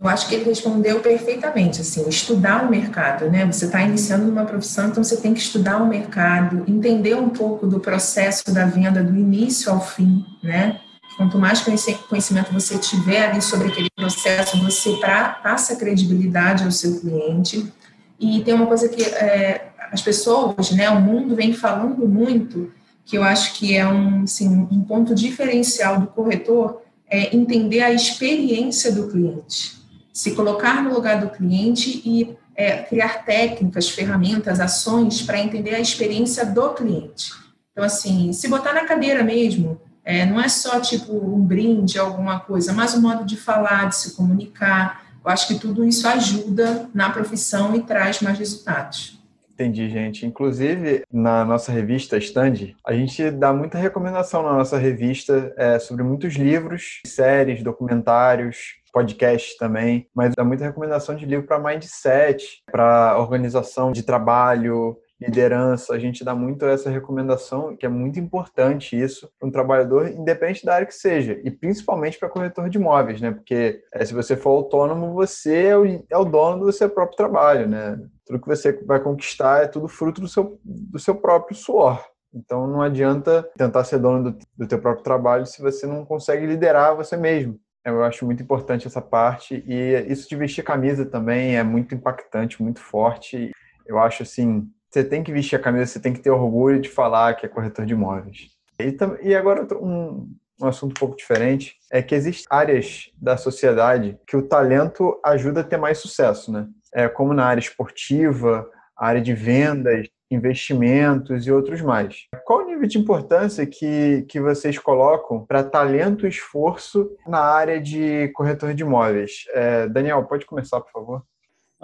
Eu 0.00 0.08
acho 0.08 0.28
que 0.28 0.34
ele 0.34 0.46
respondeu 0.46 0.98
perfeitamente, 0.98 1.82
assim, 1.82 2.08
estudar 2.08 2.66
o 2.66 2.68
mercado, 2.68 3.30
né? 3.30 3.46
Você 3.46 3.66
está 3.66 3.80
iniciando 3.80 4.26
numa 4.26 4.44
profissão, 4.44 4.88
então 4.88 5.04
você 5.04 5.18
tem 5.18 5.32
que 5.32 5.40
estudar 5.40 5.80
o 5.80 5.86
mercado, 5.86 6.64
entender 6.66 7.14
um 7.14 7.30
pouco 7.30 7.68
do 7.68 7.78
processo 7.78 8.52
da 8.52 8.66
venda 8.66 9.04
do 9.04 9.16
início 9.16 9.70
ao 9.70 9.80
fim, 9.80 10.24
né? 10.42 10.80
Quanto 11.16 11.38
mais 11.38 11.60
conhecimento 12.08 12.52
você 12.52 12.76
tiver 12.76 13.30
ali 13.30 13.40
sobre 13.40 13.68
aquele 13.68 13.88
processo, 13.94 14.60
você 14.60 14.98
passa 15.44 15.76
credibilidade 15.76 16.64
ao 16.64 16.72
seu 16.72 17.00
cliente. 17.00 17.72
E 18.18 18.42
tem 18.42 18.54
uma 18.54 18.66
coisa 18.66 18.88
que 18.88 19.02
é, 19.02 19.72
as 19.90 20.02
pessoas, 20.02 20.70
né, 20.70 20.88
o 20.90 21.00
mundo 21.00 21.34
vem 21.34 21.52
falando 21.52 22.08
muito, 22.08 22.72
que 23.04 23.16
eu 23.16 23.22
acho 23.22 23.54
que 23.54 23.76
é 23.76 23.86
um, 23.86 24.22
assim, 24.22 24.48
um 24.70 24.82
ponto 24.82 25.14
diferencial 25.14 26.00
do 26.00 26.06
corretor, 26.06 26.82
é 27.08 27.36
entender 27.36 27.82
a 27.82 27.92
experiência 27.92 28.90
do 28.90 29.08
cliente 29.08 29.84
se 30.14 30.30
colocar 30.30 30.80
no 30.80 30.94
lugar 30.94 31.20
do 31.20 31.28
cliente 31.28 32.00
e 32.06 32.36
é, 32.54 32.76
criar 32.84 33.24
técnicas, 33.24 33.90
ferramentas, 33.90 34.60
ações 34.60 35.20
para 35.20 35.40
entender 35.40 35.74
a 35.74 35.80
experiência 35.80 36.46
do 36.46 36.70
cliente. 36.70 37.32
Então, 37.72 37.82
assim, 37.82 38.32
se 38.32 38.46
botar 38.46 38.72
na 38.72 38.84
cadeira 38.84 39.24
mesmo, 39.24 39.80
é, 40.04 40.24
não 40.24 40.40
é 40.40 40.48
só 40.48 40.78
tipo 40.78 41.12
um 41.12 41.40
brinde, 41.40 41.98
alguma 41.98 42.38
coisa, 42.38 42.72
mas 42.72 42.94
o 42.94 43.02
modo 43.02 43.24
de 43.24 43.36
falar, 43.36 43.88
de 43.88 43.96
se 43.96 44.14
comunicar. 44.14 45.03
Eu 45.24 45.30
acho 45.30 45.48
que 45.48 45.58
tudo 45.58 45.84
isso 45.84 46.06
ajuda 46.06 46.88
na 46.92 47.08
profissão 47.10 47.74
e 47.74 47.82
traz 47.82 48.20
mais 48.20 48.38
resultados. 48.38 49.18
Entendi, 49.54 49.88
gente. 49.88 50.26
Inclusive, 50.26 51.04
na 51.12 51.44
nossa 51.44 51.70
revista 51.70 52.18
Stand, 52.18 52.74
a 52.84 52.92
gente 52.92 53.30
dá 53.30 53.52
muita 53.52 53.78
recomendação 53.78 54.42
na 54.42 54.52
nossa 54.52 54.76
revista 54.76 55.54
é, 55.56 55.78
sobre 55.78 56.02
muitos 56.02 56.34
livros, 56.34 57.00
séries, 57.06 57.62
documentários, 57.62 58.74
podcast 58.92 59.56
também, 59.56 60.08
mas 60.14 60.34
dá 60.34 60.44
muita 60.44 60.64
recomendação 60.64 61.14
de 61.14 61.24
livro 61.24 61.46
para 61.46 61.58
mindset, 61.58 62.62
para 62.70 63.16
organização 63.18 63.92
de 63.92 64.02
trabalho, 64.02 64.96
liderança. 65.20 65.94
A 65.94 65.98
gente 65.98 66.24
dá 66.24 66.34
muito 66.34 66.64
essa 66.64 66.90
recomendação, 66.90 67.76
que 67.76 67.86
é 67.86 67.88
muito 67.88 68.18
importante 68.18 69.00
isso 69.00 69.30
para 69.38 69.48
um 69.48 69.52
trabalhador, 69.52 70.08
independente 70.08 70.64
da 70.64 70.74
área 70.74 70.86
que 70.86 70.94
seja, 70.94 71.40
e 71.44 71.50
principalmente 71.50 72.18
para 72.18 72.28
corretor 72.28 72.68
de 72.68 72.78
imóveis, 72.78 73.20
né? 73.20 73.30
Porque 73.30 73.82
é, 73.92 74.04
se 74.04 74.14
você 74.14 74.36
for 74.36 74.50
autônomo, 74.50 75.14
você 75.14 75.66
é 75.66 75.78
o, 75.78 75.84
é 76.10 76.16
o 76.16 76.24
dono 76.24 76.66
do 76.66 76.72
seu 76.72 76.90
próprio 76.90 77.16
trabalho, 77.16 77.68
né? 77.68 77.98
Tudo 78.26 78.40
que 78.40 78.48
você 78.48 78.72
vai 78.84 79.00
conquistar 79.00 79.64
é 79.64 79.68
tudo 79.68 79.88
fruto 79.88 80.20
do 80.20 80.28
seu, 80.28 80.58
do 80.64 80.98
seu 80.98 81.14
próprio 81.14 81.56
suor. 81.56 82.04
Então 82.34 82.66
não 82.66 82.82
adianta 82.82 83.48
tentar 83.56 83.84
ser 83.84 83.98
dono 83.98 84.32
do, 84.32 84.38
do 84.56 84.66
teu 84.66 84.80
próprio 84.80 85.04
trabalho 85.04 85.46
se 85.46 85.62
você 85.62 85.86
não 85.86 86.04
consegue 86.04 86.46
liderar 86.46 86.96
você 86.96 87.16
mesmo. 87.16 87.58
Eu 87.84 88.02
acho 88.02 88.24
muito 88.24 88.42
importante 88.42 88.86
essa 88.86 89.00
parte 89.00 89.62
e 89.66 90.06
isso 90.10 90.28
de 90.28 90.36
vestir 90.36 90.64
camisa 90.64 91.04
também 91.04 91.56
é 91.56 91.62
muito 91.62 91.94
impactante, 91.94 92.62
muito 92.62 92.80
forte. 92.80 93.52
Eu 93.86 93.98
acho 93.98 94.22
assim, 94.22 94.66
você 94.94 95.02
tem 95.02 95.24
que 95.24 95.32
vestir 95.32 95.56
a 95.56 95.58
camisa, 95.58 95.86
você 95.86 96.00
tem 96.00 96.12
que 96.12 96.20
ter 96.20 96.30
orgulho 96.30 96.80
de 96.80 96.88
falar 96.88 97.34
que 97.34 97.44
é 97.44 97.48
corretor 97.48 97.84
de 97.84 97.94
imóveis. 97.94 98.50
E, 98.80 98.96
e 99.28 99.34
agora 99.34 99.66
um, 99.76 100.32
um 100.62 100.66
assunto 100.66 100.92
um 100.92 100.94
pouco 100.94 101.16
diferente 101.16 101.76
é 101.90 102.00
que 102.00 102.14
existem 102.14 102.46
áreas 102.48 103.10
da 103.20 103.36
sociedade 103.36 104.16
que 104.24 104.36
o 104.36 104.42
talento 104.46 105.20
ajuda 105.24 105.60
a 105.60 105.64
ter 105.64 105.78
mais 105.78 105.98
sucesso, 105.98 106.52
né? 106.52 106.68
É, 106.94 107.08
como 107.08 107.34
na 107.34 107.44
área 107.44 107.60
esportiva, 107.60 108.70
área 108.96 109.20
de 109.20 109.34
vendas, 109.34 110.06
investimentos 110.30 111.44
e 111.44 111.50
outros 111.50 111.80
mais. 111.82 112.28
Qual 112.44 112.60
o 112.60 112.66
nível 112.66 112.86
de 112.86 112.98
importância 112.98 113.66
que, 113.66 114.24
que 114.28 114.40
vocês 114.40 114.78
colocam 114.78 115.44
para 115.44 115.64
talento 115.64 116.24
e 116.24 116.28
esforço 116.28 117.10
na 117.26 117.40
área 117.40 117.80
de 117.80 118.28
corretor 118.28 118.74
de 118.74 118.84
imóveis? 118.84 119.44
É, 119.52 119.88
Daniel, 119.88 120.24
pode 120.24 120.46
começar, 120.46 120.80
por 120.80 120.92
favor. 120.92 121.24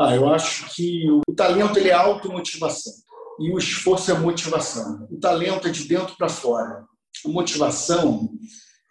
Ah, 0.01 0.17
eu 0.17 0.31
acho 0.31 0.75
que 0.75 1.05
o 1.11 1.35
talento 1.35 1.79
ele 1.79 1.91
é 1.91 1.93
automotivação 1.93 2.91
e 3.39 3.53
o 3.53 3.59
esforço 3.59 4.11
é 4.11 4.19
motivação. 4.19 5.07
O 5.11 5.21
talento 5.21 5.69
é 5.69 5.71
de 5.71 5.85
dentro 5.87 6.17
para 6.17 6.31
fora. 6.31 6.87
A 7.27 7.29
motivação 7.29 8.31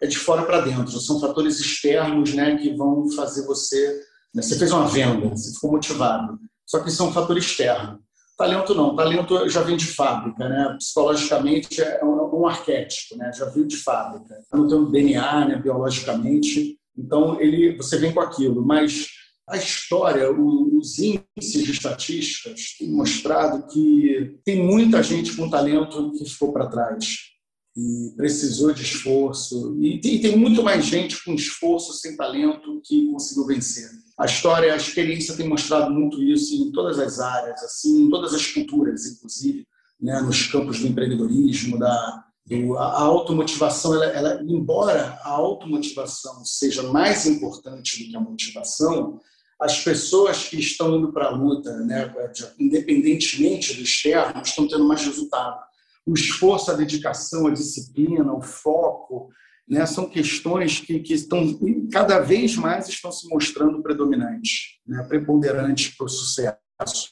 é 0.00 0.06
de 0.06 0.16
fora 0.16 0.44
para 0.46 0.60
dentro. 0.60 1.00
São 1.00 1.18
fatores 1.18 1.58
externos 1.58 2.32
né, 2.32 2.56
que 2.58 2.76
vão 2.76 3.10
fazer 3.10 3.44
você. 3.44 4.00
Né, 4.32 4.40
você 4.40 4.56
fez 4.56 4.70
uma 4.70 4.86
venda, 4.86 5.30
você 5.30 5.52
ficou 5.52 5.72
motivado. 5.72 6.38
Só 6.64 6.78
que 6.78 6.92
são 6.92 7.08
um 7.08 7.12
fator 7.12 7.36
externo. 7.36 7.98
Talento 8.38 8.72
não, 8.72 8.94
talento 8.94 9.48
já 9.48 9.62
vem 9.62 9.76
de 9.76 9.86
fábrica, 9.86 10.48
né? 10.48 10.76
Psicologicamente 10.78 11.82
é 11.82 12.04
um, 12.04 12.40
um 12.40 12.46
arquétipo, 12.46 13.16
né? 13.16 13.32
Já 13.34 13.46
veio 13.46 13.66
de 13.66 13.76
fábrica. 13.76 14.34
Não 14.52 14.68
tem 14.68 14.78
um 14.78 14.90
DNA, 14.90 15.44
né? 15.46 15.56
Biologicamente, 15.56 16.78
então 16.96 17.38
ele, 17.40 17.76
você 17.76 17.98
vem 17.98 18.14
com 18.14 18.20
aquilo. 18.20 18.64
Mas 18.64 19.08
a 19.50 19.56
história, 19.56 20.30
os 20.30 20.98
índices 20.98 21.64
de 21.64 21.72
estatísticas 21.72 22.76
têm 22.78 22.90
mostrado 22.90 23.66
que 23.72 24.38
tem 24.44 24.64
muita 24.64 25.02
gente 25.02 25.36
com 25.36 25.50
talento 25.50 26.12
que 26.12 26.24
ficou 26.24 26.52
para 26.52 26.68
trás 26.68 27.30
e 27.76 28.14
precisou 28.16 28.72
de 28.72 28.82
esforço. 28.82 29.76
E 29.80 30.00
tem, 30.00 30.20
tem 30.20 30.36
muito 30.36 30.62
mais 30.62 30.84
gente 30.84 31.22
com 31.24 31.34
esforço 31.34 31.92
sem 31.94 32.16
talento 32.16 32.80
que 32.84 33.10
conseguiu 33.10 33.46
vencer. 33.46 33.90
A 34.18 34.26
história, 34.26 34.72
a 34.72 34.76
experiência 34.76 35.36
tem 35.36 35.48
mostrado 35.48 35.90
muito 35.90 36.22
isso 36.22 36.54
em 36.54 36.70
todas 36.72 36.98
as 36.98 37.18
áreas, 37.20 37.62
assim, 37.62 38.02
em 38.02 38.10
todas 38.10 38.34
as 38.34 38.46
culturas, 38.46 39.06
inclusive, 39.06 39.66
né, 40.00 40.20
nos 40.20 40.46
campos 40.46 40.80
do 40.80 40.88
empreendedorismo, 40.88 41.78
da 41.78 42.24
do, 42.46 42.76
a 42.76 43.00
automotivação, 43.00 43.94
ela, 43.94 44.06
ela, 44.06 44.42
embora 44.42 45.18
a 45.22 45.28
automotivação 45.28 46.44
seja 46.44 46.82
mais 46.82 47.26
importante 47.26 48.02
do 48.02 48.10
que 48.10 48.16
a 48.16 48.20
motivação, 48.20 49.20
as 49.60 49.84
pessoas 49.84 50.48
que 50.48 50.58
estão 50.58 50.96
indo 50.96 51.12
para 51.12 51.26
a 51.26 51.30
luta, 51.30 51.76
né, 51.80 52.12
independentemente 52.58 53.74
do 53.74 53.82
externo, 53.82 54.40
estão 54.42 54.66
tendo 54.66 54.86
mais 54.86 55.04
resultado. 55.04 55.60
O 56.06 56.14
esforço, 56.14 56.70
a 56.70 56.74
dedicação, 56.74 57.46
a 57.46 57.52
disciplina, 57.52 58.32
o 58.32 58.40
foco, 58.40 59.28
né, 59.68 59.84
são 59.84 60.08
questões 60.08 60.80
que, 60.80 61.00
que 61.00 61.12
estão 61.12 61.58
cada 61.92 62.18
vez 62.20 62.56
mais 62.56 62.88
estão 62.88 63.12
se 63.12 63.28
mostrando 63.28 63.82
predominantes, 63.82 64.78
né, 64.86 65.04
preponderantes 65.06 65.94
para 65.94 66.06
o 66.06 66.08
sucesso, 66.08 67.10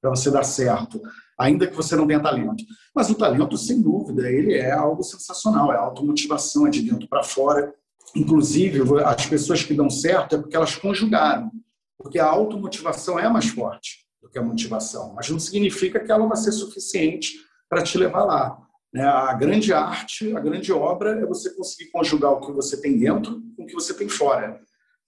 para 0.00 0.10
você 0.10 0.30
dar 0.30 0.44
certo, 0.44 1.02
ainda 1.36 1.66
que 1.66 1.74
você 1.74 1.96
não 1.96 2.06
tenha 2.06 2.22
talento. 2.22 2.64
Mas 2.94 3.10
o 3.10 3.14
talento, 3.16 3.58
sem 3.58 3.82
dúvida, 3.82 4.30
ele 4.30 4.54
é 4.54 4.70
algo 4.70 5.02
sensacional, 5.02 5.72
é 5.72 5.76
automotivação, 5.76 6.66
é 6.66 6.70
de 6.70 6.82
dentro 6.82 7.08
para 7.08 7.24
fora. 7.24 7.74
Inclusive, 8.14 8.80
as 9.04 9.26
pessoas 9.26 9.64
que 9.64 9.74
dão 9.74 9.90
certo 9.90 10.36
é 10.36 10.38
porque 10.38 10.56
elas 10.56 10.76
conjugaram, 10.76 11.50
porque 11.98 12.18
a 12.18 12.26
automotivação 12.26 13.18
é 13.18 13.28
mais 13.28 13.48
forte 13.48 14.06
do 14.22 14.28
que 14.28 14.38
a 14.38 14.42
motivação, 14.42 15.12
mas 15.14 15.28
não 15.28 15.38
significa 15.38 16.00
que 16.00 16.10
ela 16.10 16.26
vai 16.26 16.36
ser 16.36 16.52
suficiente 16.52 17.34
para 17.68 17.82
te 17.82 17.98
levar 17.98 18.24
lá. 18.24 18.58
Né? 18.92 19.02
A 19.02 19.34
grande 19.34 19.72
arte, 19.72 20.34
a 20.34 20.40
grande 20.40 20.72
obra 20.72 21.10
é 21.20 21.26
você 21.26 21.54
conseguir 21.54 21.90
conjugar 21.90 22.32
o 22.32 22.40
que 22.40 22.52
você 22.52 22.80
tem 22.80 22.96
dentro 22.96 23.42
com 23.56 23.64
o 23.64 23.66
que 23.66 23.74
você 23.74 23.92
tem 23.92 24.08
fora. 24.08 24.60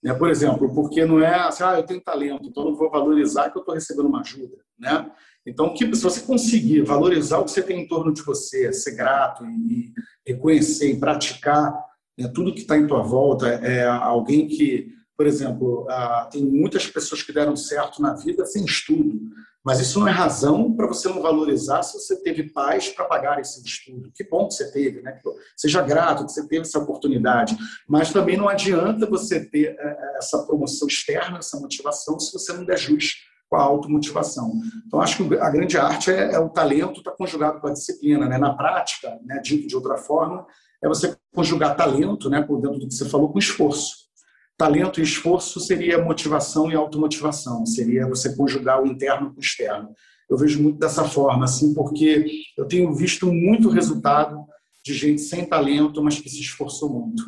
Né? 0.03 0.13
Por 0.13 0.29
exemplo, 0.29 0.73
porque 0.73 1.05
não 1.05 1.19
é 1.19 1.35
assim, 1.35 1.63
ah, 1.63 1.77
eu 1.77 1.83
tenho 1.83 2.01
talento, 2.01 2.47
então 2.47 2.65
não 2.65 2.75
vou 2.75 2.89
valorizar 2.89 3.49
que 3.49 3.57
eu 3.57 3.61
estou 3.61 3.75
recebendo 3.75 4.07
uma 4.07 4.21
ajuda. 4.21 4.57
Né? 4.77 5.11
Então, 5.45 5.75
se 5.75 5.85
você 5.85 6.21
conseguir 6.21 6.81
valorizar 6.81 7.39
o 7.39 7.45
que 7.45 7.51
você 7.51 7.63
tem 7.63 7.81
em 7.81 7.87
torno 7.87 8.13
de 8.13 8.21
você, 8.21 8.71
ser 8.71 8.95
grato 8.95 9.43
e 9.45 9.91
reconhecer 10.25 10.91
e 10.91 10.99
praticar 10.99 11.73
né, 12.17 12.27
tudo 12.33 12.53
que 12.53 12.61
está 12.61 12.77
em 12.77 12.85
tua 12.85 13.01
volta, 13.01 13.47
é 13.47 13.85
alguém 13.87 14.47
que, 14.47 14.93
por 15.21 15.27
exemplo, 15.27 15.85
ah, 15.87 16.27
tem 16.31 16.43
muitas 16.43 16.87
pessoas 16.87 17.21
que 17.21 17.31
deram 17.31 17.55
certo 17.55 18.01
na 18.01 18.15
vida 18.15 18.43
sem 18.43 18.65
estudo. 18.65 19.19
Mas 19.63 19.79
isso 19.79 19.99
não 19.99 20.07
é 20.07 20.11
razão 20.11 20.73
para 20.73 20.87
você 20.87 21.07
não 21.09 21.21
valorizar 21.21 21.83
se 21.83 21.93
você 21.93 22.19
teve 22.23 22.49
pais 22.49 22.89
para 22.89 23.05
pagar 23.05 23.39
esse 23.39 23.63
estudo. 23.63 24.11
Que 24.15 24.23
bom 24.23 24.47
que 24.47 24.55
você 24.55 24.71
teve, 24.71 24.99
né? 25.03 25.21
Seja 25.55 25.79
grato 25.83 26.25
que 26.25 26.31
você 26.31 26.47
teve 26.47 26.61
essa 26.61 26.79
oportunidade. 26.79 27.55
Mas 27.87 28.11
também 28.11 28.35
não 28.35 28.49
adianta 28.49 29.05
você 29.05 29.45
ter 29.45 29.75
é, 29.77 29.89
é, 29.89 30.17
essa 30.17 30.39
promoção 30.39 30.87
externa, 30.87 31.37
essa 31.37 31.59
motivação, 31.59 32.19
se 32.19 32.33
você 32.33 32.51
não 32.53 32.65
der 32.65 32.79
jus 32.79 33.17
com 33.47 33.57
a 33.57 33.61
automotivação. 33.61 34.51
Então, 34.87 35.01
acho 35.01 35.17
que 35.23 35.35
a 35.35 35.51
grande 35.51 35.77
arte 35.77 36.09
é, 36.09 36.33
é 36.33 36.39
o 36.39 36.49
talento 36.49 36.97
está 36.97 37.11
conjugado 37.11 37.61
com 37.61 37.67
a 37.67 37.73
disciplina. 37.73 38.27
Né? 38.27 38.39
Na 38.39 38.55
prática, 38.55 39.19
né, 39.23 39.39
dito 39.43 39.67
de 39.67 39.75
outra 39.75 39.97
forma, 39.97 40.47
é 40.83 40.87
você 40.87 41.15
conjugar 41.31 41.77
talento, 41.77 42.27
né, 42.27 42.41
por 42.41 42.59
dentro 42.59 42.79
do 42.79 42.87
que 42.87 42.95
você 42.95 43.07
falou, 43.07 43.31
com 43.31 43.37
esforço. 43.37 44.00
Talento 44.61 44.99
e 44.99 45.03
esforço 45.03 45.59
seria 45.59 45.97
motivação 45.97 46.71
e 46.71 46.75
automotivação, 46.75 47.65
seria 47.65 48.07
você 48.07 48.35
conjugar 48.35 48.79
o 48.79 48.85
interno 48.85 49.33
com 49.33 49.39
o 49.39 49.43
externo. 49.43 49.89
Eu 50.29 50.37
vejo 50.37 50.61
muito 50.61 50.77
dessa 50.77 51.03
forma, 51.03 51.45
assim, 51.45 51.73
porque 51.73 52.27
eu 52.55 52.67
tenho 52.67 52.93
visto 52.93 53.25
muito 53.25 53.69
resultado 53.69 54.45
de 54.85 54.93
gente 54.93 55.19
sem 55.19 55.45
talento, 55.45 56.03
mas 56.03 56.19
que 56.19 56.29
se 56.29 56.41
esforçou 56.41 56.93
muito. 56.93 57.23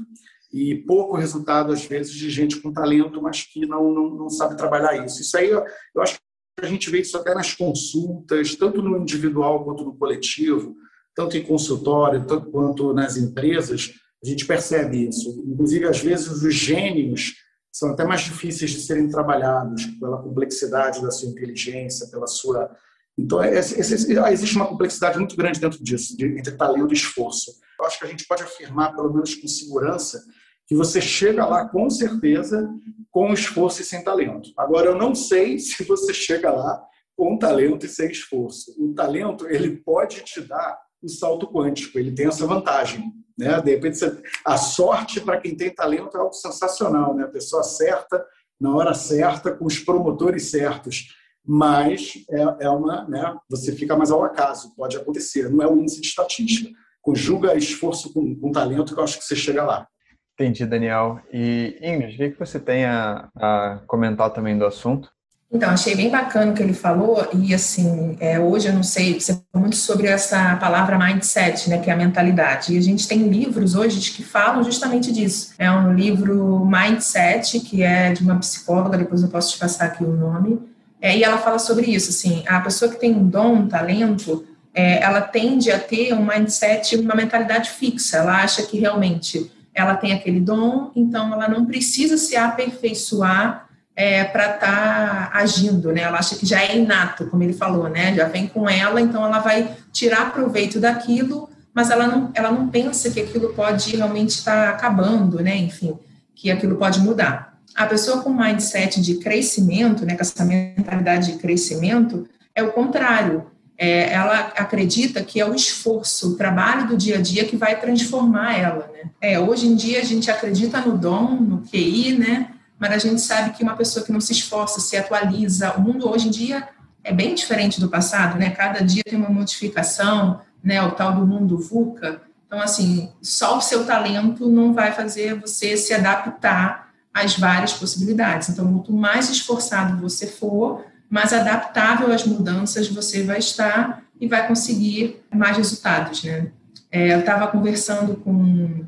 E 0.53 0.75
pouco 0.85 1.17
resultado, 1.17 1.73
às 1.73 1.83
vezes, 1.83 2.13
de 2.13 2.29
gente 2.29 2.61
com 2.61 2.71
talento, 2.71 3.19
mas 3.19 3.41
que 3.41 3.65
não, 3.65 3.91
não, 3.91 4.09
não 4.11 4.29
sabe 4.29 4.55
trabalhar 4.55 5.03
isso. 5.03 5.19
Isso 5.19 5.35
aí, 5.35 5.49
eu 5.49 5.65
acho 6.03 6.19
que 6.19 6.63
a 6.63 6.69
gente 6.69 6.87
vê 6.91 7.01
isso 7.01 7.17
até 7.17 7.33
nas 7.33 7.55
consultas, 7.55 8.53
tanto 8.53 8.79
no 8.79 8.95
individual 8.95 9.65
quanto 9.65 9.83
no 9.83 9.97
coletivo, 9.97 10.75
tanto 11.15 11.35
em 11.35 11.41
consultório 11.41 12.27
tanto 12.27 12.51
quanto 12.51 12.93
nas 12.93 13.17
empresas, 13.17 13.95
a 14.23 14.29
gente 14.29 14.45
percebe 14.45 15.07
isso. 15.07 15.43
Inclusive, 15.45 15.85
às 15.85 15.99
vezes, 15.99 16.27
os 16.27 16.53
gênios 16.53 17.35
são 17.71 17.91
até 17.91 18.05
mais 18.05 18.21
difíceis 18.21 18.71
de 18.71 18.81
serem 18.81 19.09
trabalhados 19.09 19.85
pela 19.99 20.21
complexidade 20.21 21.01
da 21.01 21.11
sua 21.11 21.29
inteligência, 21.29 22.07
pela 22.07 22.27
sua 22.27 22.69
então, 23.17 23.43
é, 23.43 23.59
existe 23.59 24.55
uma 24.55 24.67
complexidade 24.67 25.19
muito 25.19 25.35
grande 25.35 25.59
dentro 25.59 25.83
disso, 25.83 26.15
entre 26.19 26.55
talento 26.55 26.91
e 26.91 26.97
esforço. 26.97 27.51
Eu 27.79 27.85
acho 27.85 27.99
que 27.99 28.05
a 28.05 28.07
gente 28.07 28.25
pode 28.25 28.43
afirmar, 28.43 28.95
pelo 28.95 29.13
menos 29.13 29.35
com 29.35 29.47
segurança, 29.47 30.23
que 30.65 30.75
você 30.75 30.99
chega 30.99 31.45
lá 31.45 31.67
com 31.67 31.89
certeza 31.89 32.67
com 33.11 33.31
esforço 33.31 33.81
e 33.81 33.85
sem 33.85 34.03
talento. 34.03 34.49
Agora, 34.57 34.87
eu 34.87 34.95
não 34.95 35.13
sei 35.13 35.59
se 35.59 35.83
você 35.83 36.13
chega 36.13 36.51
lá 36.51 36.81
com 37.15 37.37
talento 37.37 37.85
e 37.85 37.89
sem 37.89 38.09
esforço. 38.09 38.73
O 38.79 38.93
talento, 38.95 39.47
ele 39.47 39.77
pode 39.77 40.21
te 40.21 40.41
dar 40.41 40.79
o 41.03 41.09
salto 41.09 41.47
quântico, 41.47 41.99
ele 41.99 42.11
tem 42.11 42.27
essa 42.27 42.47
vantagem. 42.47 43.11
Né? 43.37 43.59
De 43.61 43.71
repente, 43.71 43.99
a 44.45 44.57
sorte 44.57 45.19
para 45.21 45.39
quem 45.39 45.55
tem 45.55 45.73
talento 45.73 46.15
é 46.15 46.19
algo 46.19 46.33
sensacional, 46.33 47.13
né? 47.15 47.23
a 47.23 47.29
pessoa 47.29 47.63
certa, 47.63 48.25
na 48.59 48.75
hora 48.75 48.93
certa, 48.93 49.51
com 49.51 49.65
os 49.65 49.79
promotores 49.79 50.49
certos 50.49 51.07
mas 51.45 52.13
é, 52.29 52.65
é 52.65 52.69
uma, 52.69 53.07
né, 53.07 53.35
você 53.49 53.75
fica 53.75 53.97
mais 53.97 54.11
ao 54.11 54.23
acaso, 54.23 54.73
pode 54.75 54.95
acontecer, 54.95 55.49
não 55.49 55.61
é 55.61 55.67
o 55.67 55.77
índice 55.77 55.99
de 55.99 56.07
estatística. 56.07 56.71
Conjuga 57.01 57.55
esforço 57.55 58.13
com, 58.13 58.33
com 58.39 58.51
talento 58.51 58.93
que 58.93 58.99
eu 58.99 59.03
acho 59.03 59.19
que 59.19 59.25
você 59.25 59.35
chega 59.35 59.63
lá. 59.63 59.85
Entendi, 60.33 60.65
Daniel. 60.65 61.19
E 61.31 61.77
Ingrid, 61.81 62.27
o 62.27 62.31
que 62.31 62.39
você 62.39 62.59
tem 62.59 62.85
a 62.85 63.83
comentar 63.87 64.31
também 64.31 64.57
do 64.57 64.65
assunto? 64.65 65.11
Então, 65.53 65.69
achei 65.69 65.95
bem 65.95 66.09
bacana 66.09 66.51
o 66.51 66.55
que 66.55 66.63
ele 66.63 66.73
falou, 66.73 67.27
e 67.31 67.53
assim, 67.53 68.17
é, 68.19 68.39
hoje 68.39 68.67
eu 68.67 68.73
não 68.73 68.81
sei, 68.81 69.19
você 69.19 69.33
falou 69.33 69.61
muito 69.61 69.75
sobre 69.75 70.07
essa 70.07 70.55
palavra 70.55 70.97
mindset, 70.97 71.69
né, 71.69 71.77
que 71.77 71.91
é 71.91 71.93
a 71.93 71.95
mentalidade, 71.95 72.73
e 72.73 72.77
a 72.77 72.81
gente 72.81 73.07
tem 73.07 73.27
livros 73.27 73.75
hoje 73.75 74.11
que 74.11 74.23
falam 74.23 74.63
justamente 74.63 75.11
disso. 75.11 75.53
É 75.59 75.69
um 75.69 75.93
livro 75.93 76.65
Mindset, 76.65 77.59
que 77.59 77.83
é 77.83 78.11
de 78.11 78.23
uma 78.23 78.39
psicóloga, 78.39 78.97
depois 78.97 79.21
eu 79.21 79.29
posso 79.29 79.53
te 79.53 79.59
passar 79.59 79.85
aqui 79.85 80.03
o 80.03 80.11
nome, 80.11 80.59
é, 80.99 81.15
e 81.15 81.23
ela 81.23 81.37
fala 81.37 81.59
sobre 81.59 81.85
isso, 81.85 82.09
assim, 82.09 82.43
a 82.47 82.59
pessoa 82.59 82.89
que 82.89 82.99
tem 82.99 83.13
um 83.13 83.27
dom, 83.27 83.53
um 83.53 83.67
talento, 83.67 84.43
é, 84.73 85.03
ela 85.03 85.21
tende 85.21 85.71
a 85.71 85.77
ter 85.77 86.13
um 86.13 86.25
mindset, 86.25 86.95
uma 86.95 87.13
mentalidade 87.13 87.69
fixa. 87.69 88.17
Ela 88.17 88.41
acha 88.41 88.63
que 88.63 88.79
realmente 88.79 89.51
ela 89.71 89.95
tem 89.95 90.13
aquele 90.13 90.39
dom, 90.39 90.91
então 90.95 91.31
ela 91.31 91.47
não 91.47 91.65
precisa 91.65 92.17
se 92.17 92.35
aperfeiçoar 92.35 93.69
é, 93.95 94.23
para 94.23 94.55
estar 94.55 95.31
tá 95.31 95.37
agindo, 95.37 95.91
né? 95.91 96.01
Ela 96.01 96.19
acha 96.19 96.35
que 96.35 96.45
já 96.45 96.61
é 96.61 96.77
inato, 96.77 97.27
como 97.27 97.43
ele 97.43 97.53
falou, 97.53 97.89
né? 97.89 98.13
Já 98.15 98.27
vem 98.27 98.47
com 98.47 98.69
ela, 98.69 98.99
então 98.99 99.23
ela 99.23 99.39
vai 99.39 99.75
tirar 99.91 100.31
proveito 100.31 100.79
daquilo, 100.79 101.49
mas 101.73 101.89
ela 101.89 102.07
não, 102.07 102.31
ela 102.33 102.51
não 102.51 102.67
pensa 102.67 103.09
que 103.09 103.21
aquilo 103.21 103.53
pode 103.53 103.95
realmente 103.95 104.29
estar 104.29 104.67
tá 104.67 104.69
acabando, 104.71 105.41
né? 105.41 105.55
Enfim, 105.57 105.97
que 106.35 106.49
aquilo 106.49 106.75
pode 106.75 106.99
mudar 106.99 107.53
a 107.75 107.85
pessoa 107.85 108.21
com 108.21 108.31
mindset 108.31 109.01
de 109.01 109.15
crescimento, 109.15 110.05
né, 110.05 110.15
com 110.15 110.21
essa 110.21 110.45
mentalidade 110.45 111.31
de 111.31 111.37
crescimento, 111.39 112.27
é 112.53 112.61
o 112.61 112.71
contrário. 112.71 113.45
É, 113.75 114.13
ela 114.13 114.53
acredita 114.55 115.23
que 115.23 115.39
é 115.39 115.45
o 115.45 115.55
esforço, 115.55 116.33
o 116.33 116.35
trabalho 116.35 116.87
do 116.87 116.95
dia 116.95 117.17
a 117.17 117.21
dia 117.21 117.45
que 117.45 117.57
vai 117.57 117.79
transformar 117.79 118.57
ela. 118.57 118.89
Né? 118.93 119.09
É, 119.19 119.39
hoje 119.39 119.65
em 119.65 119.75
dia 119.75 119.99
a 119.99 120.03
gente 120.03 120.29
acredita 120.29 120.79
no 120.79 120.95
dom, 120.95 121.31
no 121.31 121.61
QI, 121.63 122.15
né? 122.17 122.49
Mas 122.79 122.91
a 122.91 122.97
gente 122.97 123.21
sabe 123.21 123.51
que 123.51 123.63
uma 123.63 123.75
pessoa 123.75 124.05
que 124.05 124.11
não 124.11 124.21
se 124.21 124.31
esforça, 124.31 124.79
se 124.79 124.97
atualiza, 124.97 125.73
o 125.73 125.81
mundo 125.81 126.09
hoje 126.09 126.27
em 126.27 126.31
dia 126.31 126.67
é 127.03 127.13
bem 127.13 127.35
diferente 127.35 127.79
do 127.79 127.89
passado, 127.89 128.37
né? 128.37 128.49
Cada 128.49 128.83
dia 128.83 129.03
tem 129.03 129.17
uma 129.17 129.29
modificação, 129.29 130.41
né? 130.63 130.81
O 130.81 130.91
tal 130.91 131.13
do 131.13 131.25
mundo 131.25 131.57
VUCA. 131.57 132.21
Então, 132.47 132.61
assim, 132.61 133.11
só 133.21 133.57
o 133.57 133.61
seu 133.61 133.85
talento 133.85 134.49
não 134.49 134.73
vai 134.73 134.91
fazer 134.91 135.39
você 135.39 135.75
se 135.75 135.93
adaptar 135.93 136.93
as 137.13 137.37
várias 137.37 137.73
possibilidades. 137.73 138.49
Então, 138.49 138.71
quanto 138.71 138.93
mais 138.93 139.29
esforçado 139.29 140.01
você 140.01 140.27
for, 140.27 140.85
mais 141.09 141.31
adaptável 141.31 142.11
às 142.11 142.25
mudanças 142.25 142.87
você 142.87 143.23
vai 143.23 143.39
estar 143.39 144.03
e 144.19 144.27
vai 144.27 144.47
conseguir 144.47 145.23
mais 145.33 145.57
resultados, 145.57 146.23
né? 146.23 146.51
É, 146.93 147.11
eu 147.11 147.21
estava 147.21 147.47
conversando 147.47 148.17
com 148.17 148.31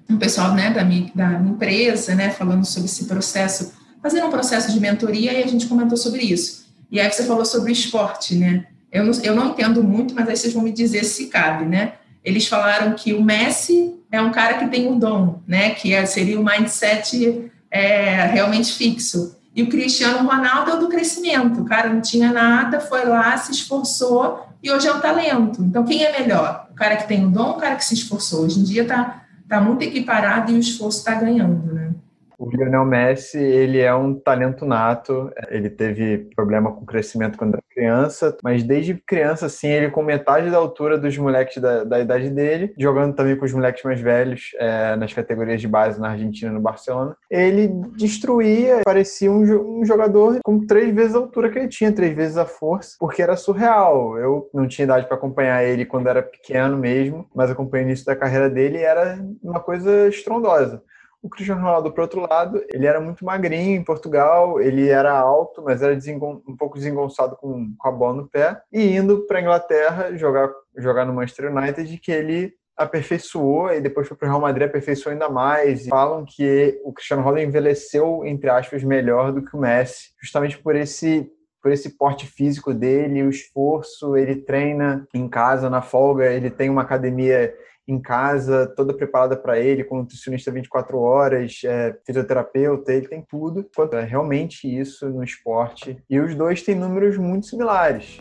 um 0.07 0.17
pessoal 0.19 0.53
né, 0.53 0.69
da, 0.69 0.85
minha, 0.85 1.11
da 1.15 1.27
minha 1.39 1.53
empresa, 1.55 2.13
né, 2.13 2.29
falando 2.29 2.63
sobre 2.63 2.85
esse 2.85 3.05
processo, 3.05 3.73
fazendo 3.99 4.27
um 4.27 4.29
processo 4.29 4.71
de 4.71 4.79
mentoria 4.79 5.33
e 5.33 5.43
a 5.43 5.47
gente 5.47 5.65
comentou 5.65 5.97
sobre 5.97 6.21
isso. 6.21 6.67
E 6.91 6.99
aí 6.99 7.11
você 7.11 7.23
falou 7.23 7.43
sobre 7.43 7.71
esporte, 7.71 8.35
né? 8.35 8.67
Eu 8.91 9.05
não, 9.05 9.11
eu 9.23 9.35
não 9.35 9.47
entendo 9.47 9.83
muito, 9.83 10.13
mas 10.13 10.29
aí 10.29 10.37
vocês 10.37 10.53
vão 10.53 10.61
me 10.61 10.71
dizer 10.71 11.03
se 11.03 11.25
cabe, 11.29 11.65
né? 11.65 11.93
Eles 12.23 12.47
falaram 12.47 12.93
que 12.93 13.11
o 13.11 13.23
Messi 13.23 13.95
é 14.11 14.21
um 14.21 14.31
cara 14.31 14.59
que 14.59 14.67
tem 14.67 14.87
um 14.87 14.99
dom, 14.99 15.41
né? 15.47 15.71
Que 15.71 15.91
é, 15.91 16.05
seria 16.05 16.39
o 16.39 16.45
mindset 16.45 17.51
é, 17.71 18.27
realmente 18.27 18.71
fixo. 18.71 19.35
E 19.55 19.63
o 19.63 19.69
Cristiano 19.69 20.27
Ronaldo 20.27 20.71
é 20.71 20.73
o 20.75 20.79
do 20.79 20.89
crescimento. 20.89 21.61
O 21.61 21.65
cara 21.65 21.87
não 21.87 22.01
tinha 22.01 22.31
nada, 22.31 22.81
foi 22.81 23.05
lá, 23.05 23.37
se 23.37 23.53
esforçou 23.53 24.45
e 24.61 24.69
hoje 24.69 24.87
é 24.87 24.91
o 24.91 24.99
talento. 24.99 25.63
Então, 25.63 25.85
quem 25.85 26.03
é 26.03 26.19
melhor? 26.19 26.67
O 26.71 26.75
cara 26.75 26.97
que 26.97 27.07
tem 27.07 27.25
o 27.25 27.29
dom 27.29 27.47
ou 27.47 27.51
o 27.51 27.57
cara 27.57 27.75
que 27.75 27.85
se 27.85 27.93
esforçou? 27.93 28.43
Hoje 28.43 28.59
em 28.59 28.63
dia 28.63 28.81
está 28.81 29.23
tá 29.47 29.61
muito 29.61 29.81
equiparado 29.81 30.51
e 30.51 30.55
o 30.55 30.59
esforço 30.59 30.99
está 30.99 31.15
ganhando, 31.15 31.73
né? 31.73 31.94
O 32.37 32.49
Lionel 32.49 32.85
Messi, 32.85 33.37
ele 33.37 33.79
é 33.79 33.93
um 33.93 34.13
talento 34.13 34.65
nato. 34.65 35.31
Ele 35.49 35.69
teve 35.69 36.29
problema 36.35 36.71
com 36.71 36.85
crescimento 36.85 37.37
quando 37.37 37.55
era 37.55 37.63
criança, 37.69 38.37
mas 38.43 38.63
desde 38.63 38.95
criança, 38.95 39.45
assim, 39.47 39.67
ele 39.67 39.91
com 39.91 40.01
metade 40.01 40.49
da 40.49 40.57
altura 40.57 40.97
dos 40.97 41.17
moleques 41.17 41.61
da, 41.61 41.83
da 41.83 41.99
idade 41.99 42.29
dele, 42.29 42.73
jogando 42.77 43.15
também 43.15 43.35
com 43.35 43.45
os 43.45 43.53
moleques 43.53 43.83
mais 43.83 43.99
velhos 43.99 44.51
é, 44.57 44.95
nas 44.95 45.13
categorias 45.13 45.59
de 45.59 45.67
base 45.67 45.99
na 45.99 46.11
Argentina 46.11 46.51
no 46.51 46.61
Barcelona, 46.61 47.15
ele 47.29 47.67
destruía, 47.97 48.81
parecia 48.85 49.31
um, 49.31 49.79
um 49.79 49.85
jogador 49.85 50.39
com 50.43 50.65
três 50.65 50.93
vezes 50.93 51.15
a 51.15 51.19
altura 51.19 51.49
que 51.49 51.59
ele 51.59 51.67
tinha, 51.67 51.91
três 51.91 52.15
vezes 52.15 52.37
a 52.37 52.45
força, 52.45 52.95
porque 52.99 53.21
era 53.21 53.35
surreal. 53.35 54.17
Eu 54.17 54.49
não 54.53 54.67
tinha 54.67 54.85
idade 54.85 55.07
para 55.07 55.17
acompanhar 55.17 55.63
ele 55.63 55.85
quando 55.85 56.07
era 56.07 56.21
pequeno 56.21 56.77
mesmo, 56.77 57.27
mas 57.35 57.49
acompanhei 57.49 57.85
o 57.85 57.89
início 57.89 58.05
da 58.05 58.15
carreira 58.15 58.49
dele 58.49 58.79
e 58.79 58.83
era 58.83 59.19
uma 59.43 59.59
coisa 59.59 60.07
estrondosa. 60.07 60.81
O 61.25 61.29
Cristiano 61.29 61.61
Ronaldo, 61.61 61.91
por 61.91 62.01
outro 62.01 62.21
lado, 62.21 62.63
ele 62.71 62.85
era 62.85 63.01
muito 63.01 63.25
magrinho 63.25 63.75
em 63.75 63.83
Portugal, 63.83 64.61
ele 64.61 64.89
era 64.89 65.11
alto, 65.11 65.63
mas 65.63 65.81
era 65.81 65.97
um 66.21 66.55
pouco 66.55 66.77
desengonçado 66.77 67.35
com, 67.35 67.73
com 67.75 67.87
a 67.87 67.91
bola 67.91 68.17
no 68.17 68.27
pé. 68.27 68.61
E 68.71 68.95
indo 68.95 69.25
para 69.25 69.39
a 69.39 69.41
Inglaterra 69.41 70.15
jogar, 70.15 70.51
jogar 70.77 71.03
no 71.03 71.13
Manchester 71.13 71.51
United, 71.51 71.97
que 71.97 72.11
ele 72.11 72.53
aperfeiçoou 72.77 73.73
e 73.73 73.81
depois 73.81 74.07
foi 74.07 74.15
para 74.15 74.27
o 74.27 74.29
Real 74.29 74.39
Madrid, 74.39 74.67
aperfeiçoou 74.67 75.13
ainda 75.13 75.27
mais. 75.27 75.87
E 75.87 75.89
falam 75.89 76.23
que 76.23 76.79
o 76.83 76.93
Cristiano 76.93 77.23
Ronaldo 77.23 77.41
envelheceu, 77.41 78.23
entre 78.23 78.47
aspas, 78.47 78.83
melhor 78.83 79.31
do 79.31 79.43
que 79.43 79.57
o 79.57 79.59
Messi, 79.59 80.11
justamente 80.21 80.59
por 80.59 80.75
esse 80.75 81.27
por 81.59 81.71
esse 81.71 81.97
porte 81.97 82.27
físico 82.27 82.75
dele, 82.75 83.23
o 83.23 83.29
esforço, 83.31 84.15
ele 84.15 84.35
treina 84.35 85.07
em 85.11 85.27
casa, 85.27 85.67
na 85.67 85.81
folga, 85.81 86.31
ele 86.31 86.51
tem 86.51 86.69
uma 86.69 86.83
academia 86.83 87.51
em 87.87 88.01
casa, 88.01 88.65
toda 88.75 88.93
preparada 88.93 89.37
para 89.37 89.59
ele, 89.59 89.83
com 89.83 89.97
nutricionista 89.97 90.51
24 90.51 90.99
horas, 90.99 91.61
é, 91.63 91.95
fisioterapeuta, 92.05 92.91
ele 92.91 93.07
tem 93.07 93.21
tudo. 93.21 93.69
É 93.93 94.01
realmente 94.01 94.67
isso 94.67 95.07
no 95.09 95.23
esporte. 95.23 96.01
E 96.09 96.19
os 96.19 96.35
dois 96.35 96.63
têm 96.63 96.75
números 96.75 97.17
muito 97.17 97.45
similares. 97.45 98.19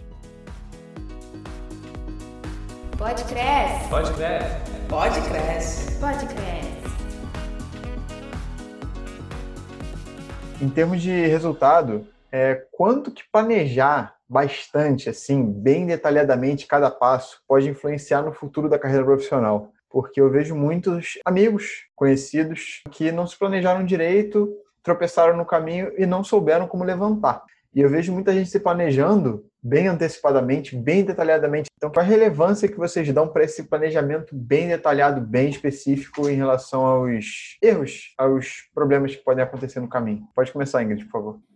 Pode 2.99 3.25
crescer. 3.25 3.89
Pode 3.89 4.13
crescer. 4.13 4.63
Pode 4.89 5.21
crescer. 5.23 6.01
Pode 6.01 6.27
crescer. 6.27 6.75
Em 10.61 10.69
termos 10.69 11.03
de 11.03 11.27
resultado, 11.27 12.07
é, 12.35 12.67
quanto 12.73 13.13
que 13.13 13.23
planejar 13.31 14.17
bastante, 14.29 15.09
assim, 15.09 15.53
bem 15.53 15.87
detalhadamente 15.87 16.67
cada 16.67 16.91
passo, 16.91 17.41
pode 17.47 17.69
influenciar 17.69 18.23
no 18.23 18.33
futuro 18.33 18.69
da 18.69 18.77
carreira 18.77 19.05
profissional. 19.05 19.71
Porque 19.89 20.21
eu 20.21 20.29
vejo 20.29 20.53
muitos 20.57 21.17
amigos 21.25 21.85
conhecidos 21.95 22.83
que 22.91 23.13
não 23.13 23.25
se 23.25 23.39
planejaram 23.39 23.85
direito, 23.85 24.53
tropeçaram 24.83 25.37
no 25.37 25.47
caminho 25.47 25.93
e 25.97 26.05
não 26.07 26.25
souberam 26.25 26.67
como 26.67 26.83
levantar. 26.83 27.45
E 27.73 27.81
eu 27.81 27.89
vejo 27.89 28.13
muita 28.13 28.33
gente 28.33 28.51
se 28.51 28.59
planejando 28.59 29.47
bem 29.63 29.87
antecipadamente, 29.87 30.75
bem 30.75 31.05
detalhadamente. 31.05 31.71
Então, 31.77 31.89
qual 31.89 32.05
a 32.05 32.09
relevância 32.09 32.69
que 32.69 32.77
vocês 32.77 33.09
dão 33.13 33.29
para 33.29 33.45
esse 33.45 33.63
planejamento 33.63 34.35
bem 34.35 34.67
detalhado, 34.67 35.21
bem 35.21 35.51
específico 35.51 36.29
em 36.29 36.35
relação 36.35 36.85
aos 36.85 37.57
erros, 37.63 38.13
aos 38.19 38.69
problemas 38.75 39.15
que 39.15 39.23
podem 39.23 39.45
acontecer 39.45 39.79
no 39.79 39.89
caminho? 39.89 40.27
Pode 40.35 40.51
começar, 40.51 40.83
Ingrid, 40.83 41.05
por 41.05 41.13
favor. 41.13 41.54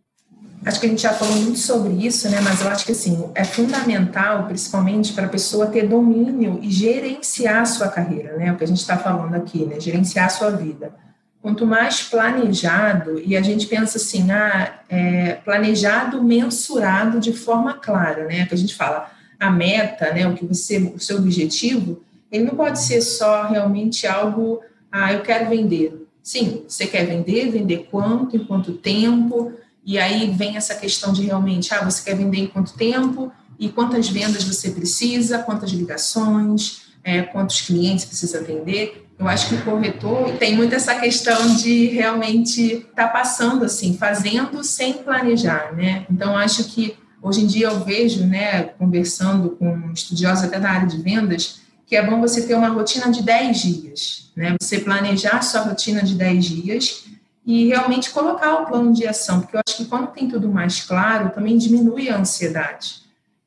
Acho 0.64 0.81
que 0.81 0.87
a 0.87 0.88
gente 0.88 1.03
já 1.03 1.12
falou 1.12 1.37
muito 1.37 1.59
sobre 1.59 1.92
isso, 2.05 2.29
né? 2.29 2.40
Mas 2.40 2.61
eu 2.61 2.68
acho 2.68 2.85
que 2.85 2.92
assim 2.92 3.31
é 3.35 3.44
fundamental, 3.44 4.47
principalmente 4.47 5.12
para 5.12 5.27
a 5.27 5.29
pessoa 5.29 5.66
ter 5.66 5.87
domínio 5.87 6.59
e 6.62 6.71
gerenciar 6.71 7.62
a 7.62 7.66
sua 7.66 7.88
carreira, 7.88 8.37
né? 8.37 8.53
O 8.53 8.57
que 8.57 8.64
a 8.64 8.66
gente 8.66 8.81
está 8.81 8.97
falando 8.97 9.35
aqui, 9.35 9.64
né? 9.64 9.79
Gerenciar 9.79 10.27
a 10.27 10.31
sua 10.31 10.51
vida. 10.51 10.92
Quanto 11.40 11.64
mais 11.64 12.03
planejado 12.03 13.21
e 13.21 13.37
a 13.37 13.42
gente 13.42 13.66
pensa 13.66 13.99
assim, 13.99 14.31
ah, 14.31 14.81
é, 14.88 15.35
planejado, 15.35 16.23
mensurado 16.23 17.21
de 17.21 17.33
forma 17.33 17.75
clara, 17.75 18.25
né? 18.25 18.47
Que 18.47 18.55
a 18.55 18.59
gente 18.59 18.75
fala 18.75 19.11
a 19.38 19.51
meta, 19.51 20.12
né? 20.12 20.27
O 20.27 20.35
que 20.35 20.44
você, 20.44 20.79
o 20.79 20.99
seu 20.99 21.18
objetivo, 21.18 22.03
ele 22.31 22.44
não 22.44 22.57
pode 22.57 22.81
ser 22.81 23.01
só 23.01 23.47
realmente 23.47 24.07
algo, 24.07 24.61
ah, 24.90 25.12
eu 25.12 25.23
quero 25.23 25.49
vender. 25.49 26.07
Sim, 26.23 26.64
você 26.68 26.87
quer 26.87 27.07
vender, 27.07 27.51
vender 27.51 27.88
quanto, 27.90 28.37
em 28.37 28.44
quanto 28.44 28.73
tempo 28.73 29.53
e 29.88 29.98
aí 29.98 30.31
vem 30.31 30.55
essa 30.59 30.74
questão 30.74 31.14
de 31.14 31.22
realmente, 31.22 31.72
ah, 31.72 31.83
você 31.83 32.05
quer 32.05 32.14
vender 32.14 32.40
em 32.40 32.46
quanto 32.46 32.74
tempo 32.74 33.33
e 33.59 33.70
quantas 33.70 34.07
vendas 34.07 34.44
você 34.44 34.70
precisa, 34.70 35.38
quantas 35.38 35.70
ligações, 35.70 36.83
é, 37.03 37.22
quantos 37.22 37.62
clientes 37.62 38.05
precisa 38.05 38.40
atender. 38.40 39.09
Eu 39.18 39.27
acho 39.27 39.48
que 39.48 39.55
o 39.55 39.64
corretor 39.64 40.33
tem 40.33 40.55
muito 40.55 40.74
essa 40.74 40.94
questão 40.94 41.57
de 41.57 41.87
realmente 41.87 42.61
estar 42.74 43.07
tá 43.07 43.09
passando 43.09 43.64
assim, 43.64 43.96
fazendo 43.96 44.62
sem 44.62 44.92
planejar, 44.92 45.74
né? 45.74 46.05
Então 46.11 46.37
acho 46.37 46.64
que 46.64 46.94
hoje 47.22 47.40
em 47.40 47.46
dia 47.46 47.68
eu 47.68 47.83
vejo, 47.83 48.27
né, 48.27 48.64
conversando 48.64 49.57
com 49.57 49.90
estudiosos 49.90 50.44
até 50.44 50.61
da 50.61 50.70
área 50.70 50.87
de 50.87 50.98
vendas, 50.98 51.62
que 51.87 51.96
é 51.96 52.05
bom 52.05 52.20
você 52.20 52.46
ter 52.46 52.55
uma 52.55 52.68
rotina 52.68 53.11
de 53.11 53.22
10 53.22 53.62
dias, 53.62 54.33
né? 54.37 54.55
Você 54.61 54.81
planejar 54.81 55.38
a 55.38 55.42
sua 55.42 55.62
rotina 55.62 56.03
de 56.03 56.14
10 56.14 56.44
dias 56.44 57.08
e 57.49 57.67
realmente 57.67 58.11
colocar 58.11 58.57
o 58.57 58.67
plano 58.67 58.93
de 58.93 59.07
ação, 59.07 59.41
porque 59.41 59.57
eu 59.57 59.63
acho 59.67 59.79
que 59.79 59.87
quando 59.87 60.09
tem 60.09 60.29
tudo 60.29 60.51
mais 60.51 60.83
claro, 60.83 61.31
também 61.31 61.57
diminui 61.57 62.11
a 62.11 62.19
ansiedade. 62.19 62.97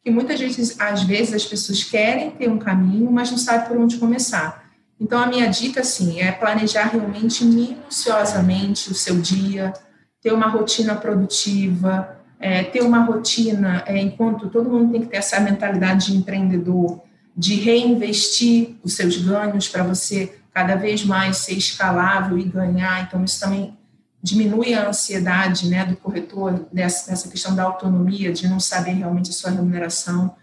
Que 0.03 0.09
muitas 0.09 0.39
vezes, 0.39 0.75
às 0.79 1.03
vezes, 1.03 1.35
as 1.35 1.45
pessoas 1.45 1.83
querem 1.83 2.31
ter 2.31 2.49
um 2.49 2.57
caminho, 2.57 3.11
mas 3.11 3.29
não 3.29 3.37
sabem 3.37 3.67
por 3.67 3.77
onde 3.77 3.97
começar. 3.97 4.65
Então, 4.99 5.19
a 5.19 5.27
minha 5.27 5.45
dica, 5.45 5.81
assim, 5.81 6.19
é 6.19 6.31
planejar 6.31 6.85
realmente 6.85 7.45
minuciosamente 7.45 8.89
o 8.89 8.95
seu 8.95 9.21
dia, 9.21 9.71
ter 10.19 10.33
uma 10.33 10.47
rotina 10.47 10.95
produtiva, 10.95 12.17
é, 12.39 12.63
ter 12.63 12.81
uma 12.81 13.03
rotina, 13.03 13.83
é, 13.85 13.99
enquanto 13.99 14.49
todo 14.49 14.67
mundo 14.67 14.93
tem 14.93 15.01
que 15.01 15.09
ter 15.09 15.17
essa 15.17 15.39
mentalidade 15.39 16.07
de 16.07 16.17
empreendedor, 16.17 17.01
de 17.37 17.53
reinvestir 17.53 18.77
os 18.83 18.95
seus 18.95 19.15
ganhos 19.17 19.69
para 19.69 19.83
você 19.83 20.39
cada 20.51 20.75
vez 20.75 21.05
mais 21.05 21.37
ser 21.37 21.53
escalável 21.53 22.35
e 22.39 22.43
ganhar. 22.43 23.03
Então, 23.03 23.23
isso 23.23 23.39
também 23.39 23.77
diminui 24.21 24.73
a 24.73 24.89
ansiedade 24.89 25.69
né, 25.69 25.85
do 25.85 25.95
corretor 25.97 26.67
dessa, 26.71 27.09
dessa 27.09 27.27
questão 27.27 27.55
da 27.55 27.63
autonomia, 27.63 28.31
de 28.31 28.47
não 28.47 28.59
saber 28.59 28.91
realmente 28.91 29.31
a 29.31 29.33
sua 29.33 29.51
remuneração. 29.51 30.35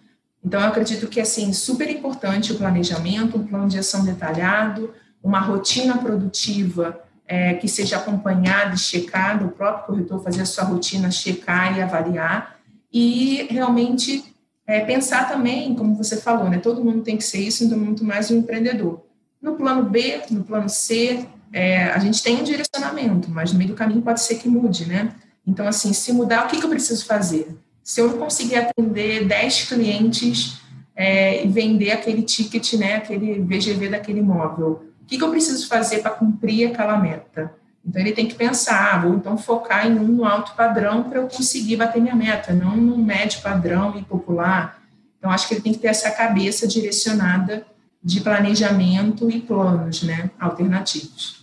Então, 0.45 0.61
eu 0.61 0.67
acredito 0.67 1.07
que 1.07 1.21
é 1.21 1.23
assim, 1.23 1.53
super 1.53 1.89
importante 1.89 2.53
o 2.53 2.59
planejamento, 2.59 3.39
um 3.39 3.47
plano 3.47 3.69
de 3.69 3.79
ação 3.79 4.05
detalhado, 4.05 4.93
uma 5.23 5.41
rotina 5.41 5.99
produtiva 5.99 7.01
é, 7.27 7.55
que 7.55 7.69
seja 7.69 7.99
acompanhada 7.99 8.75
e 8.75 8.79
checada, 8.79 9.45
o 9.45 9.51
próprio 9.51 9.87
corretor 9.87 10.23
fazer 10.23 10.43
a 10.43 10.47
sua 10.47 10.65
rotina, 10.65 11.11
checar 11.11 11.77
e 11.77 11.83
avaliar, 11.83 12.59
e 12.93 13.47
realmente 13.51 14.25
é, 14.67 14.81
pensar 14.81 15.29
também, 15.29 15.75
como 15.75 15.95
você 15.95 16.17
falou, 16.17 16.49
né, 16.49 16.59
todo 16.59 16.83
mundo 16.83 17.03
tem 17.03 17.17
que 17.17 17.25
ser 17.25 17.41
isso, 17.41 17.65
então 17.65 17.79
muito 17.79 18.05
mais 18.05 18.31
um 18.31 18.39
empreendedor. 18.39 19.05
No 19.41 19.55
plano 19.57 19.89
B, 19.89 20.23
no 20.31 20.43
plano 20.43 20.69
C, 20.69 21.27
é, 21.53 21.85
a 21.85 21.99
gente 21.99 22.23
tem 22.23 22.41
um 22.41 22.45
direcionamento, 22.45 23.31
mas 23.31 23.53
no 23.53 23.59
meio 23.59 23.71
do 23.71 23.77
caminho 23.77 24.03
pode 24.03 24.21
ser 24.21 24.37
que 24.37 24.49
mude, 24.49 24.87
né? 24.87 25.13
Então, 25.47 25.67
assim, 25.67 25.93
se 25.93 26.13
mudar, 26.13 26.45
o 26.45 26.49
que, 26.49 26.59
que 26.59 26.65
eu 26.65 26.71
preciso 26.71 27.07
fazer? 27.07 27.57
Se 27.83 28.01
eu 28.01 28.09
não 28.09 28.19
conseguir 28.19 28.57
atender 28.57 29.27
10 29.27 29.63
clientes 29.65 30.59
é, 30.95 31.45
e 31.45 31.49
vender 31.49 31.91
aquele 31.91 32.23
ticket, 32.23 32.75
né, 32.75 32.97
aquele 32.97 33.41
VGV 33.41 33.89
daquele 33.89 34.19
imóvel, 34.19 34.85
o 35.01 35.07
que, 35.07 35.17
que 35.17 35.25
eu 35.25 35.31
preciso 35.31 35.67
fazer 35.69 36.01
para 36.01 36.11
cumprir 36.11 36.71
aquela 36.71 36.99
meta? 36.99 37.55
Então, 37.83 38.03
ele 38.03 38.13
tem 38.13 38.27
que 38.27 38.35
pensar, 38.35 38.95
ah, 38.95 38.99
vou 38.99 39.15
então 39.15 39.39
focar 39.39 39.87
em 39.87 39.99
um 39.99 40.23
alto 40.27 40.55
padrão 40.55 41.05
para 41.05 41.21
eu 41.21 41.29
conseguir 41.29 41.77
bater 41.77 42.03
minha 42.03 42.15
meta, 42.15 42.53
não 42.53 42.77
num 42.77 43.03
médio 43.03 43.41
padrão 43.41 43.99
e 43.99 44.03
popular. 44.03 44.83
Então, 45.19 45.31
acho 45.31 45.49
que 45.49 45.55
ele 45.55 45.63
tem 45.63 45.73
que 45.73 45.79
ter 45.79 45.89
essa 45.89 46.11
cabeça 46.11 46.69
direcionada 46.69 47.65
de 48.05 48.21
planejamento 48.21 49.31
e 49.31 49.41
planos 49.41 50.03
né, 50.03 50.31
alternativos. 50.39 51.38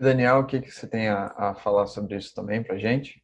Daniel, 0.00 0.38
o 0.38 0.46
que, 0.46 0.60
que 0.60 0.70
você 0.70 0.86
tem 0.86 1.08
a, 1.08 1.26
a 1.36 1.54
falar 1.54 1.86
sobre 1.86 2.16
isso 2.16 2.34
também 2.34 2.62
para 2.62 2.78
gente? 2.78 3.22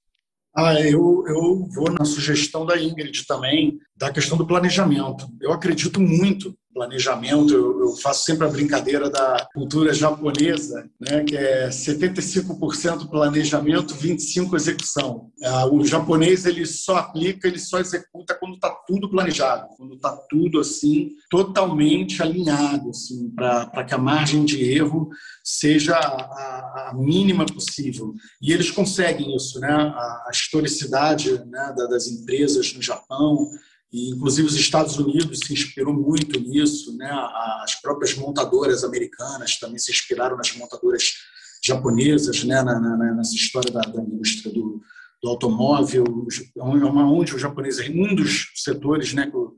Ah, 0.54 0.80
eu, 0.80 1.24
eu 1.26 1.66
vou 1.74 1.90
na 1.90 2.04
sugestão 2.04 2.64
da 2.64 2.80
Ingrid 2.80 3.26
também, 3.26 3.78
da 3.94 4.12
questão 4.12 4.36
do 4.38 4.46
planejamento. 4.46 5.26
Eu 5.40 5.52
acredito 5.52 6.00
muito 6.00 6.56
planejamento, 6.76 7.54
eu, 7.54 7.80
eu, 7.80 7.96
faço 7.96 8.26
sempre 8.26 8.46
a 8.46 8.50
brincadeira 8.50 9.08
da 9.08 9.48
cultura 9.54 9.94
japonesa, 9.94 10.86
né, 11.00 11.24
que 11.24 11.34
é 11.34 11.70
75% 11.70 13.08
planejamento, 13.08 13.94
25% 13.94 14.54
execução. 14.54 15.30
Ah, 15.42 15.66
o 15.66 15.82
japonês 15.86 16.44
ele 16.44 16.66
só 16.66 16.96
aplica, 16.96 17.48
ele 17.48 17.58
só 17.58 17.78
executa 17.78 18.34
quando 18.34 18.56
está 18.56 18.68
tudo 18.86 19.08
planejado, 19.08 19.68
quando 19.76 19.94
está 19.94 20.14
tudo 20.28 20.60
assim 20.60 21.12
totalmente 21.30 22.22
alinhado, 22.22 22.90
assim, 22.90 23.30
para 23.30 23.84
que 23.84 23.94
a 23.94 23.98
margem 23.98 24.44
de 24.44 24.62
erro 24.62 25.08
seja 25.42 25.96
a, 25.96 26.90
a, 26.90 26.94
mínima 26.94 27.46
possível. 27.46 28.12
E 28.42 28.52
eles 28.52 28.70
conseguem 28.70 29.34
isso, 29.34 29.58
né? 29.60 29.72
A, 29.72 30.26
a 30.26 30.30
historicidade 30.30 31.32
né, 31.46 31.74
das 31.88 32.06
empresas 32.06 32.74
no 32.74 32.82
Japão 32.82 33.50
e, 33.92 34.11
inclusive, 34.11 34.49
os 34.49 34.55
Estados 34.55 34.99
Unidos 34.99 35.40
se 35.40 35.53
inspirou 35.53 35.94
muito 35.94 36.40
nisso, 36.40 36.96
né? 36.96 37.09
As 37.62 37.75
próprias 37.81 38.14
montadoras 38.14 38.83
americanas 38.83 39.59
também 39.59 39.79
se 39.79 39.92
inspiraram 39.92 40.37
nas 40.37 40.53
montadoras 40.57 41.12
japonesas, 41.64 42.42
né? 42.44 42.62
Na, 42.62 42.79
na, 42.81 43.14
nessa 43.14 43.35
história 43.35 43.70
da, 43.70 43.81
da 43.81 44.03
indústria 44.03 44.53
do, 44.53 44.83
do, 45.22 45.29
automóvel, 45.29 46.05
onde 46.59 47.35
o 47.35 47.38
japonês 47.38 47.79
é 47.79 47.88
um 47.88 48.14
dos 48.14 48.53
setores, 48.57 49.14
né? 49.14 49.31
Que 49.31 49.37
os 49.37 49.55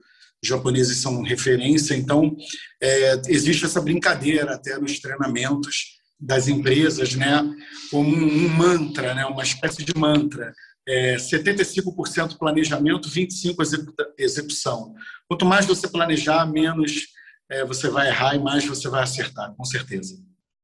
japoneses 0.48 0.98
são 0.98 1.22
referência. 1.22 1.94
Então, 1.94 2.36
é, 2.82 3.20
existe 3.28 3.64
essa 3.64 3.80
brincadeira 3.80 4.54
até 4.54 4.78
nos 4.78 5.00
treinamentos 5.00 5.98
das 6.20 6.48
empresas, 6.48 7.14
né? 7.14 7.42
Como 7.90 8.14
um 8.14 8.48
mantra, 8.50 9.14
né? 9.14 9.24
Uma 9.24 9.42
espécie 9.42 9.82
de 9.84 9.96
mantra 9.96 10.52
é, 10.88 11.16
75% 11.16 12.38
planejamento, 12.38 13.10
25% 13.10 13.92
execução. 14.16 14.94
Quanto 15.28 15.44
mais 15.44 15.66
você 15.66 15.86
planejar, 15.86 16.46
menos 16.46 17.08
é, 17.50 17.64
você 17.64 17.90
vai 17.90 18.08
errar 18.08 18.34
e 18.34 18.38
mais 18.38 18.66
você 18.66 18.88
vai 18.88 19.02
acertar, 19.02 19.52
com 19.54 19.64
certeza. 19.64 20.18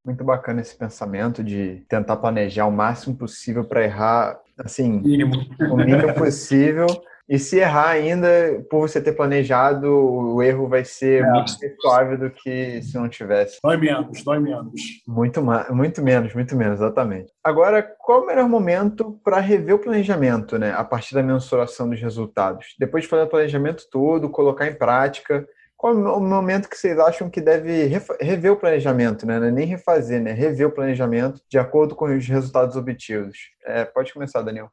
Muito 0.05 0.25
bacana 0.25 0.61
esse 0.61 0.77
pensamento 0.77 1.45
de 1.45 1.83
tentar 1.89 2.17
planejar 2.17 2.67
o 2.67 2.73
máximo 2.73 3.17
possível 3.17 3.65
para 3.65 3.85
errar, 3.85 4.39
assim, 4.59 5.01
mínimo. 5.01 5.47
o 5.61 5.77
mínimo 5.77 6.15
possível 6.15 6.87
e 7.29 7.39
se 7.39 7.59
errar 7.59 7.91
ainda, 7.91 8.29
por 8.69 8.81
você 8.81 9.01
ter 9.01 9.13
planejado, 9.13 9.89
o 9.89 10.43
erro 10.43 10.69
vai 10.69 10.85
ser 10.85 11.23
é. 11.23 11.31
muito 11.31 11.53
mais 11.59 11.77
suave 11.81 12.17
do 12.17 12.31
que 12.31 12.83
se 12.83 12.95
não 12.97 13.09
tivesse. 13.09 13.59
Dói 13.63 13.79
menos, 13.79 14.23
dói 14.23 14.39
menos. 14.39 14.81
Muito, 15.07 15.43
muito 15.71 16.03
menos, 16.03 16.35
muito 16.35 16.55
menos, 16.55 16.81
exatamente. 16.81 17.33
Agora, 17.43 17.83
qual 17.83 18.23
o 18.23 18.27
melhor 18.27 18.49
momento 18.49 19.19
para 19.25 19.41
rever 19.41 19.75
o 19.75 19.79
planejamento, 19.79 20.59
né? 20.59 20.73
A 20.73 20.85
partir 20.85 21.15
da 21.15 21.23
mensuração 21.23 21.89
dos 21.89 22.01
resultados? 22.01 22.75
Depois 22.79 23.05
de 23.05 23.09
fazer 23.09 23.23
o 23.23 23.29
planejamento 23.29 23.85
todo, 23.91 24.29
colocar 24.29 24.67
em 24.67 24.75
prática, 24.75 25.47
qual 25.77 25.95
o 25.95 26.21
momento 26.21 26.69
que 26.69 26.77
vocês 26.77 26.99
acham 26.99 27.31
que 27.31 27.41
deve 27.41 27.87
rever 28.21 28.53
o 28.53 28.57
planejamento, 28.57 29.27
né? 29.27 29.37
É 29.37 29.51
nem 29.51 29.67
refazer, 29.67 30.21
né? 30.21 30.33
Rever 30.33 30.69
o 30.69 30.73
planejamento 30.73 31.41
de 31.49 31.59
acordo 31.59 31.95
com 31.95 32.05
os 32.05 32.27
resultados 32.27 32.77
obtidos. 32.77 33.37
É, 33.65 33.85
pode 33.85 34.13
começar, 34.13 34.43
Daniel. 34.43 34.71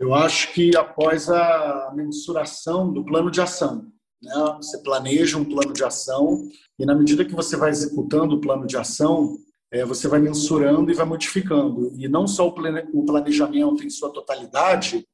Eu 0.00 0.14
acho 0.14 0.54
que 0.54 0.74
após 0.74 1.28
a 1.28 1.92
mensuração 1.94 2.90
do 2.90 3.04
plano 3.04 3.30
de 3.30 3.38
ação, 3.38 3.86
né? 4.22 4.32
você 4.56 4.78
planeja 4.78 5.36
um 5.36 5.44
plano 5.44 5.74
de 5.74 5.84
ação 5.84 6.48
e 6.78 6.86
na 6.86 6.94
medida 6.94 7.22
que 7.22 7.34
você 7.34 7.54
vai 7.54 7.68
executando 7.68 8.34
o 8.34 8.40
plano 8.40 8.66
de 8.66 8.78
ação, 8.78 9.36
é, 9.70 9.84
você 9.84 10.08
vai 10.08 10.18
mensurando 10.18 10.90
e 10.90 10.94
vai 10.94 11.04
modificando. 11.04 11.92
E 11.98 12.08
não 12.08 12.26
só 12.26 12.48
o 12.48 13.04
planejamento 13.04 13.84
em 13.84 13.90
sua 13.90 14.10
totalidade, 14.10 15.06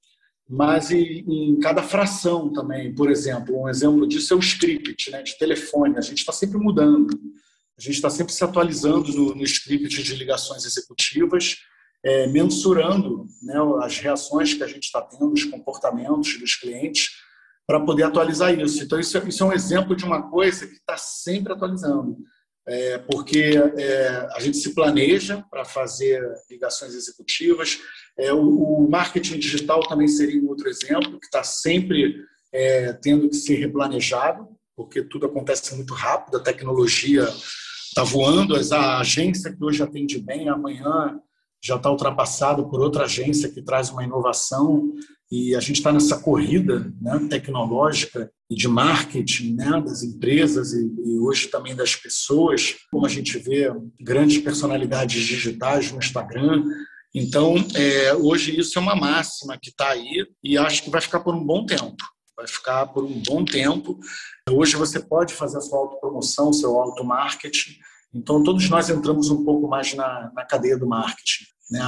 mas 0.49 0.93
em, 0.93 1.59
cada 1.59 1.83
fração 1.83 2.53
também. 2.53 2.95
Por 2.95 3.11
exemplo, 3.11 3.61
um 3.61 3.69
exemplo 3.69 4.07
disso 4.07 4.35
é 4.35 4.37
o 4.37 4.41
script 4.41 5.11
né, 5.11 5.21
de 5.21 5.37
telefone. 5.37 5.99
A 5.99 6.01
gente 6.01 6.19
está 6.19 6.33
sempre 6.33 6.59
mudando, 6.59 7.13
a 7.77 7.83
gente 7.83 7.95
está 7.95 8.09
sempre 8.09 8.33
se 8.33 8.45
atualizando 8.45 9.13
no, 9.13 9.35
no 9.35 9.43
script 9.43 10.01
de 10.01 10.15
ligações 10.15 10.65
executivas 10.65 11.57
é, 12.07 12.29
mensurando 12.29 13.27
né, 13.43 13.57
as 13.83 13.99
reações 13.99 14.55
que 14.55 14.63
a 14.63 14.67
gente 14.69 14.85
está 14.85 15.03
tendo, 15.03 15.33
os 15.33 15.43
comportamentos 15.45 16.39
dos 16.39 16.55
clientes, 16.55 17.17
para 17.67 17.81
poder 17.81 18.05
atualizar 18.05 18.57
isso. 18.57 18.85
Então, 18.85 19.01
isso 19.01 19.19
é, 19.19 19.29
isso 19.29 19.43
é 19.43 19.47
um 19.47 19.53
exemplo 19.53 19.97
de 19.97 20.05
uma 20.05 20.31
coisa 20.31 20.69
que 20.69 20.75
está 20.75 20.97
sempre 20.97 21.53
atualizando. 21.53 22.17
é, 22.69 22.99
porque 22.99 23.55
é, 23.77 24.29
a 24.35 24.41
gente 24.41 24.57
se 24.57 24.73
planeja 24.73 25.45
para 25.51 25.65
fazer 25.65 26.21
ligações 26.49 26.95
executivas. 26.95 27.81
É, 28.17 28.33
o, 28.33 28.41
o, 28.41 28.91
marketing 28.91 29.39
digital 29.39 29.81
também 29.81 30.09
seria 30.09 30.41
um 30.41 30.49
outro 30.49 30.69
exemplo, 30.69 31.19
que 31.19 31.27
está 31.27 31.43
sempre 31.43 32.17
é, 32.53 32.93
tendo 32.93 33.29
que 33.29 33.37
ser 33.37 33.57
replanejado, 33.57 34.49
porque 34.77 35.03
tudo 35.03 35.27
acontece 35.27 35.75
muito 35.75 35.95
rápido, 35.95 36.37
a 36.37 36.43
tecnologia 36.43 37.23
está 37.89 38.05
voando, 38.05 38.55
a 38.57 38.99
agência 38.99 39.53
que 39.53 39.65
hoje 39.65 39.83
atende 39.83 40.19
bem, 40.19 40.49
amanhã 40.49 41.21
já 41.67 41.77
está 41.77 41.91
ultrapassado 41.91 42.69
por 42.69 42.81
outra 42.81 43.05
agência 43.05 43.51
que 43.51 43.63
traz 43.63 43.91
uma 43.91 44.05
inovação 44.05 44.93
e 45.31 45.57
a 45.57 45.61
gente 45.61 45.77
está 45.77 45.93
nessa 45.93 46.19
corrida 46.21 46.93
né, 47.01 47.27
tecnológica 47.29 48.31
e 48.49 48.55
de 48.55 48.69
marketing 48.69 49.55
né, 49.55 49.83
das 49.85 50.03
empresas 50.05 50.73
e, 50.73 50.87
e, 51.05 51.19
hoje 51.19 51.49
também 51.49 51.75
das 51.75 51.97
pessoas, 51.97 52.77
como 52.91 53.05
a 53.05 53.09
gente 53.09 53.37
vê 53.39 53.69
grandes 54.01 54.39
personalidades 54.39 55.25
digitais 55.25 55.91
no 55.91 55.99
Instagram. 55.99 56.65
Então, 57.13 57.57
é, 57.75 58.15
hoje 58.15 58.57
isso 58.57 58.79
é 58.79 58.83
uma 58.83 58.95
máxima 58.95 59.59
que 59.61 59.71
está 59.71 59.89
aí 59.89 60.25
e 60.45 60.57
acho 60.57 60.85
que 60.85 60.91
vai 60.91 61.01
ficar 61.01 61.21
por 61.21 61.35
um 61.35 61.45
bom 61.45 61.67
tempo. 61.67 61.97
Vai 62.37 62.47
ficar 62.47 62.87
por 62.87 63.03
um 63.03 63.21
bom 63.27 63.45
tempo. 63.45 63.99
Hoje 64.49 64.77
você 64.77 65.01
pode 65.01 65.35
fazer 65.35 65.59
a 65.59 65.63
sua 65.63 65.79
autopromoção, 65.79 66.53
seu 66.53 66.79
auto-marketing. 66.79 67.73
Então, 68.15 68.43
todos 68.43 68.69
nós 68.71 68.89
entramos 68.89 69.31
um 69.31 69.45
pouco 69.45 69.67
mais 69.67 69.93
na, 69.95 70.31
na 70.35 70.45
cadeia 70.45 70.79
do 70.79 70.87
marketing, 70.87 71.45
né, 71.71 71.81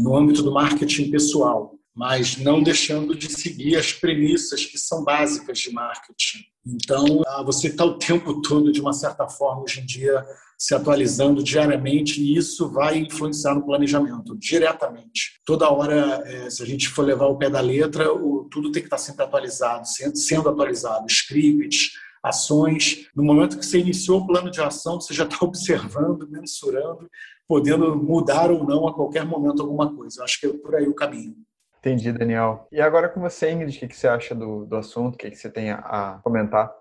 no 0.00 0.16
âmbito 0.16 0.42
do 0.42 0.52
marketing 0.52 1.10
pessoal 1.10 1.72
mas 1.94 2.38
não 2.38 2.62
deixando 2.62 3.14
de 3.14 3.30
seguir 3.30 3.76
as 3.76 3.92
premissas 3.92 4.64
que 4.64 4.78
são 4.78 5.04
básicas 5.04 5.58
de 5.58 5.70
marketing. 5.72 6.38
Então, 6.66 7.22
ah, 7.26 7.42
você 7.42 7.68
está 7.68 7.84
o 7.84 7.98
tempo 7.98 8.40
todo, 8.40 8.72
de 8.72 8.80
uma 8.80 8.92
certa 8.92 9.28
forma, 9.28 9.62
hoje 9.62 9.80
em 9.80 9.84
dia, 9.84 10.24
se 10.56 10.74
atualizando 10.74 11.42
diariamente 11.42 12.22
e 12.22 12.36
isso 12.36 12.70
vai 12.70 12.98
influenciar 12.98 13.54
no 13.54 13.66
planejamento 13.66 14.36
diretamente. 14.38 15.40
Toda 15.44 15.68
hora, 15.68 16.22
é, 16.24 16.48
se 16.48 16.62
a 16.62 16.66
gente 16.66 16.88
for 16.88 17.04
levar 17.04 17.26
o 17.26 17.36
pé 17.36 17.50
da 17.50 17.60
letra, 17.60 18.06
tudo 18.50 18.70
tem 18.72 18.82
que 18.82 18.86
estar 18.86 18.98
sempre 18.98 19.24
atualizado, 19.24 19.84
sendo 20.14 20.48
atualizado, 20.48 21.04
scripts, 21.08 21.90
ações. 22.22 23.08
No 23.14 23.24
momento 23.24 23.58
que 23.58 23.66
você 23.66 23.78
iniciou 23.78 24.20
o 24.20 24.26
plano 24.26 24.50
de 24.50 24.60
ação, 24.60 25.00
você 25.00 25.12
já 25.12 25.24
está 25.24 25.38
observando, 25.42 26.28
mensurando, 26.30 27.10
podendo 27.52 27.94
mudar 27.94 28.50
ou 28.50 28.64
não 28.64 28.88
a 28.88 28.94
qualquer 28.94 29.26
momento 29.26 29.60
alguma 29.60 29.94
coisa. 29.94 30.20
Eu 30.20 30.24
acho 30.24 30.40
que 30.40 30.46
é 30.46 30.52
por 30.54 30.74
aí 30.74 30.88
o 30.88 30.94
caminho. 30.94 31.36
Entendi, 31.80 32.10
Daniel. 32.10 32.66
E 32.72 32.80
agora 32.80 33.10
com 33.10 33.20
você, 33.20 33.52
Ingrid, 33.52 33.76
o 33.76 33.88
que 33.88 33.94
você 33.94 34.08
acha 34.08 34.34
do, 34.34 34.64
do 34.64 34.74
assunto? 34.74 35.16
O 35.16 35.18
que 35.18 35.34
você 35.34 35.50
tem 35.50 35.70
a 35.70 36.18
comentar? 36.24 36.72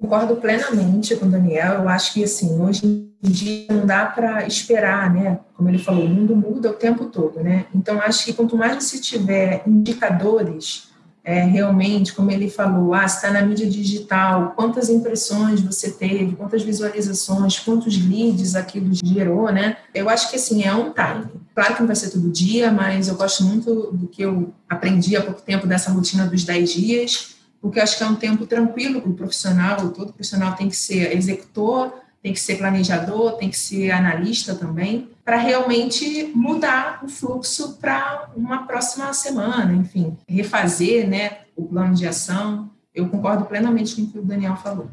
Concordo 0.00 0.36
plenamente 0.36 1.14
com 1.16 1.26
o 1.26 1.30
Daniel. 1.30 1.82
Eu 1.82 1.88
acho 1.90 2.14
que, 2.14 2.24
assim, 2.24 2.58
hoje 2.58 2.86
em 3.22 3.30
dia 3.30 3.66
não 3.68 3.84
dá 3.84 4.06
para 4.06 4.46
esperar, 4.46 5.12
né? 5.12 5.40
Como 5.54 5.68
ele 5.68 5.78
falou, 5.78 6.06
o 6.06 6.08
mundo 6.08 6.34
muda 6.34 6.70
o 6.70 6.74
tempo 6.74 7.04
todo, 7.10 7.40
né? 7.40 7.66
Então, 7.74 8.00
acho 8.00 8.24
que 8.24 8.32
quanto 8.32 8.56
mais 8.56 8.82
você 8.82 8.98
tiver 8.98 9.62
indicadores 9.66 10.87
é, 11.28 11.44
realmente, 11.44 12.14
como 12.14 12.30
ele 12.30 12.48
falou, 12.48 12.94
ah, 12.94 13.04
está 13.04 13.30
na 13.30 13.42
mídia 13.42 13.68
digital, 13.68 14.54
quantas 14.56 14.88
impressões 14.88 15.60
você 15.60 15.90
teve, 15.90 16.34
quantas 16.34 16.62
visualizações, 16.62 17.58
quantos 17.58 18.02
leads 18.02 18.54
aquilo 18.54 18.88
gerou, 18.94 19.52
né? 19.52 19.76
Eu 19.94 20.08
acho 20.08 20.30
que 20.30 20.36
assim 20.36 20.64
é 20.64 20.72
um 20.72 20.90
time. 20.90 21.26
Claro 21.54 21.74
que 21.74 21.80
não 21.80 21.86
vai 21.86 21.96
ser 21.96 22.08
todo 22.08 22.30
dia, 22.30 22.72
mas 22.72 23.08
eu 23.08 23.14
gosto 23.14 23.44
muito 23.44 23.90
do 23.92 24.08
que 24.08 24.22
eu 24.22 24.54
aprendi 24.66 25.18
há 25.18 25.22
pouco 25.22 25.42
tempo 25.42 25.66
dessa 25.66 25.90
rotina 25.90 26.26
dos 26.26 26.44
10 26.44 26.72
dias, 26.72 27.36
porque 27.60 27.78
eu 27.78 27.82
acho 27.82 27.98
que 27.98 28.04
é 28.04 28.06
um 28.06 28.16
tempo 28.16 28.46
tranquilo 28.46 29.02
para 29.02 29.10
o 29.10 29.14
profissional, 29.14 29.90
todo 29.90 30.14
profissional 30.14 30.54
tem 30.54 30.70
que 30.70 30.76
ser 30.76 31.14
executor, 31.14 31.92
tem 32.22 32.32
que 32.32 32.40
ser 32.40 32.56
planejador, 32.56 33.36
tem 33.36 33.48
que 33.48 33.56
ser 33.56 33.90
analista 33.90 34.54
também, 34.54 35.08
para 35.24 35.36
realmente 35.36 36.32
mudar 36.34 37.00
o 37.04 37.08
fluxo 37.08 37.78
para 37.78 38.30
uma 38.36 38.66
próxima 38.66 39.12
semana, 39.12 39.72
enfim, 39.74 40.16
refazer 40.26 41.08
né, 41.08 41.40
o 41.54 41.64
plano 41.66 41.94
de 41.94 42.06
ação. 42.06 42.70
Eu 42.94 43.08
concordo 43.08 43.44
plenamente 43.44 43.94
com 43.94 44.02
o 44.02 44.10
que 44.10 44.18
o 44.18 44.22
Daniel 44.22 44.56
falou. 44.56 44.88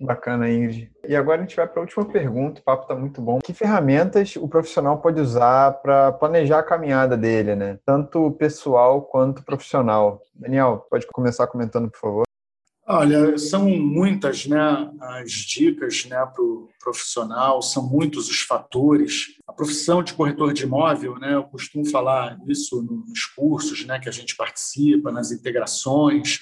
Bacana, 0.00 0.50
Ingrid. 0.50 0.90
E 1.06 1.14
agora 1.14 1.38
a 1.38 1.44
gente 1.44 1.56
vai 1.56 1.66
para 1.66 1.80
a 1.80 1.84
última 1.84 2.04
pergunta, 2.04 2.60
o 2.60 2.64
papo 2.64 2.82
está 2.82 2.94
muito 2.94 3.20
bom. 3.20 3.38
Que 3.38 3.52
ferramentas 3.52 4.34
o 4.36 4.48
profissional 4.48 4.98
pode 4.98 5.20
usar 5.20 5.72
para 5.74 6.12
planejar 6.12 6.58
a 6.58 6.62
caminhada 6.62 7.16
dele, 7.16 7.54
né? 7.54 7.78
Tanto 7.86 8.32
pessoal 8.32 9.02
quanto 9.02 9.44
profissional. 9.44 10.20
Daniel, 10.34 10.86
pode 10.90 11.06
começar 11.06 11.46
comentando, 11.46 11.88
por 11.88 12.00
favor. 12.00 12.24
Olha, 12.86 13.38
são 13.38 13.68
muitas 13.68 14.44
né, 14.46 14.90
as 15.00 15.30
dicas 15.30 16.04
né, 16.06 16.16
para 16.16 16.42
o 16.42 16.68
profissional, 16.80 17.62
são 17.62 17.88
muitos 17.88 18.28
os 18.28 18.40
fatores. 18.40 19.36
A 19.46 19.52
profissão 19.52 20.02
de 20.02 20.14
corretor 20.14 20.52
de 20.52 20.64
imóvel, 20.64 21.16
né, 21.18 21.34
eu 21.34 21.44
costumo 21.44 21.86
falar 21.86 22.36
isso 22.48 22.82
nos 22.82 23.24
cursos 23.26 23.86
né, 23.86 24.00
que 24.00 24.08
a 24.08 24.12
gente 24.12 24.34
participa, 24.34 25.12
nas 25.12 25.30
integrações, 25.30 26.40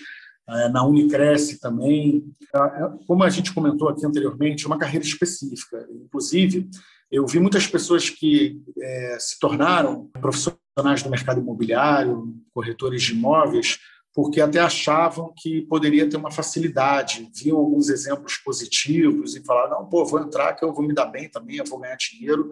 é, 0.48 0.68
na 0.70 0.82
Unicresce 0.82 1.60
também. 1.60 2.24
É, 2.54 2.58
é, 2.58 2.90
como 3.06 3.22
a 3.22 3.28
gente 3.28 3.52
comentou 3.52 3.90
aqui 3.90 4.06
anteriormente, 4.06 4.66
uma 4.66 4.78
carreira 4.78 5.04
específica. 5.04 5.86
Inclusive, 6.06 6.70
eu 7.10 7.26
vi 7.26 7.38
muitas 7.38 7.66
pessoas 7.66 8.08
que 8.08 8.62
é, 8.80 9.16
se 9.20 9.38
tornaram 9.38 10.10
profissionais 10.20 11.02
do 11.02 11.10
mercado 11.10 11.40
imobiliário, 11.40 12.34
corretores 12.54 13.02
de 13.02 13.12
imóveis, 13.12 13.78
porque 14.14 14.40
até 14.40 14.58
achavam 14.58 15.32
que 15.36 15.62
poderia 15.62 16.08
ter 16.08 16.16
uma 16.16 16.30
facilidade, 16.30 17.30
viam 17.34 17.58
alguns 17.58 17.88
exemplos 17.88 18.36
positivos 18.38 19.36
e 19.36 19.44
falaram, 19.44 19.80
não, 19.80 19.88
pô, 19.88 20.04
vou 20.04 20.20
entrar 20.20 20.54
que 20.54 20.64
eu 20.64 20.72
vou 20.72 20.84
me 20.84 20.94
dar 20.94 21.06
bem 21.06 21.28
também, 21.28 21.56
eu 21.56 21.64
vou 21.64 21.78
ganhar 21.78 21.96
dinheiro. 21.96 22.50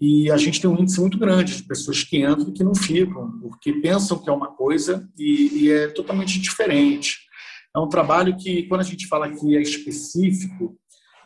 E 0.00 0.30
a 0.30 0.36
gente 0.36 0.60
tem 0.60 0.70
um 0.70 0.78
índice 0.78 1.00
muito 1.00 1.18
grande 1.18 1.56
de 1.56 1.62
pessoas 1.64 2.04
que 2.04 2.18
entram 2.18 2.48
e 2.48 2.52
que 2.52 2.62
não 2.62 2.74
ficam, 2.74 3.38
porque 3.40 3.72
pensam 3.74 4.18
que 4.18 4.28
é 4.28 4.32
uma 4.32 4.54
coisa 4.54 5.08
e, 5.18 5.64
e 5.64 5.72
é 5.72 5.88
totalmente 5.88 6.38
diferente. 6.38 7.18
É 7.74 7.78
um 7.78 7.88
trabalho 7.88 8.36
que, 8.36 8.64
quando 8.64 8.82
a 8.82 8.84
gente 8.84 9.06
fala 9.06 9.30
que 9.30 9.56
é 9.56 9.62
específico, 9.62 10.76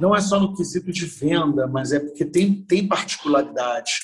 não 0.01 0.15
é 0.15 0.21
só 0.21 0.41
no 0.41 0.55
quesito 0.55 0.91
de 0.91 1.07
venda, 1.07 1.67
mas 1.67 1.93
é 1.93 2.01
porque 2.01 2.25
tem, 2.25 2.63
tem 2.65 2.87
particularidades. 2.87 4.01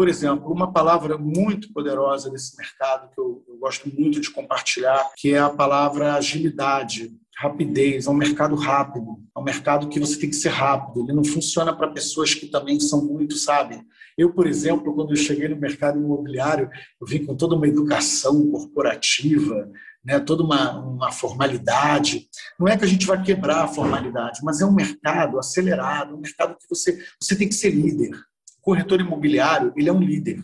Por 0.00 0.08
exemplo, 0.08 0.50
uma 0.50 0.72
palavra 0.72 1.18
muito 1.18 1.70
poderosa 1.74 2.32
nesse 2.32 2.56
mercado 2.56 3.10
que 3.14 3.20
eu, 3.20 3.44
eu 3.46 3.58
gosto 3.58 3.86
muito 3.94 4.18
de 4.18 4.30
compartilhar, 4.30 5.10
que 5.14 5.34
é 5.34 5.38
a 5.38 5.50
palavra 5.50 6.14
agilidade 6.14 7.12
rapidez, 7.36 8.06
é 8.06 8.10
um 8.10 8.14
mercado 8.14 8.54
rápido, 8.54 9.18
é 9.36 9.38
um 9.38 9.42
mercado 9.44 9.90
que 9.90 10.00
você 10.00 10.18
tem 10.18 10.30
que 10.30 10.36
ser 10.36 10.48
rápido, 10.48 11.02
ele 11.02 11.12
não 11.12 11.22
funciona 11.22 11.76
para 11.76 11.92
pessoas 11.92 12.32
que 12.32 12.46
também 12.46 12.80
são 12.80 13.04
muito, 13.04 13.36
sabe? 13.36 13.78
Eu, 14.16 14.32
por 14.32 14.46
exemplo, 14.46 14.94
quando 14.94 15.10
eu 15.10 15.16
cheguei 15.16 15.48
no 15.48 15.60
mercado 15.60 15.98
imobiliário, 15.98 16.70
eu 16.98 17.06
vim 17.06 17.26
com 17.26 17.36
toda 17.36 17.54
uma 17.54 17.68
educação 17.68 18.50
corporativa, 18.50 19.70
né, 20.02 20.18
toda 20.18 20.42
uma, 20.42 20.80
uma 20.80 21.12
formalidade. 21.12 22.26
Não 22.58 22.66
é 22.66 22.74
que 22.74 22.86
a 22.86 22.88
gente 22.88 23.04
vai 23.04 23.22
quebrar 23.22 23.64
a 23.64 23.68
formalidade, 23.68 24.40
mas 24.42 24.62
é 24.62 24.64
um 24.64 24.72
mercado 24.72 25.38
acelerado, 25.38 26.16
um 26.16 26.20
mercado 26.20 26.56
que 26.56 26.66
você, 26.70 26.98
você 27.20 27.36
tem 27.36 27.46
que 27.46 27.54
ser 27.54 27.68
líder 27.68 28.12
corretor 28.60 29.00
imobiliário 29.00 29.72
ele 29.76 29.88
é 29.88 29.92
um 29.92 30.00
líder. 30.00 30.42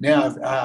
Né? 0.00 0.14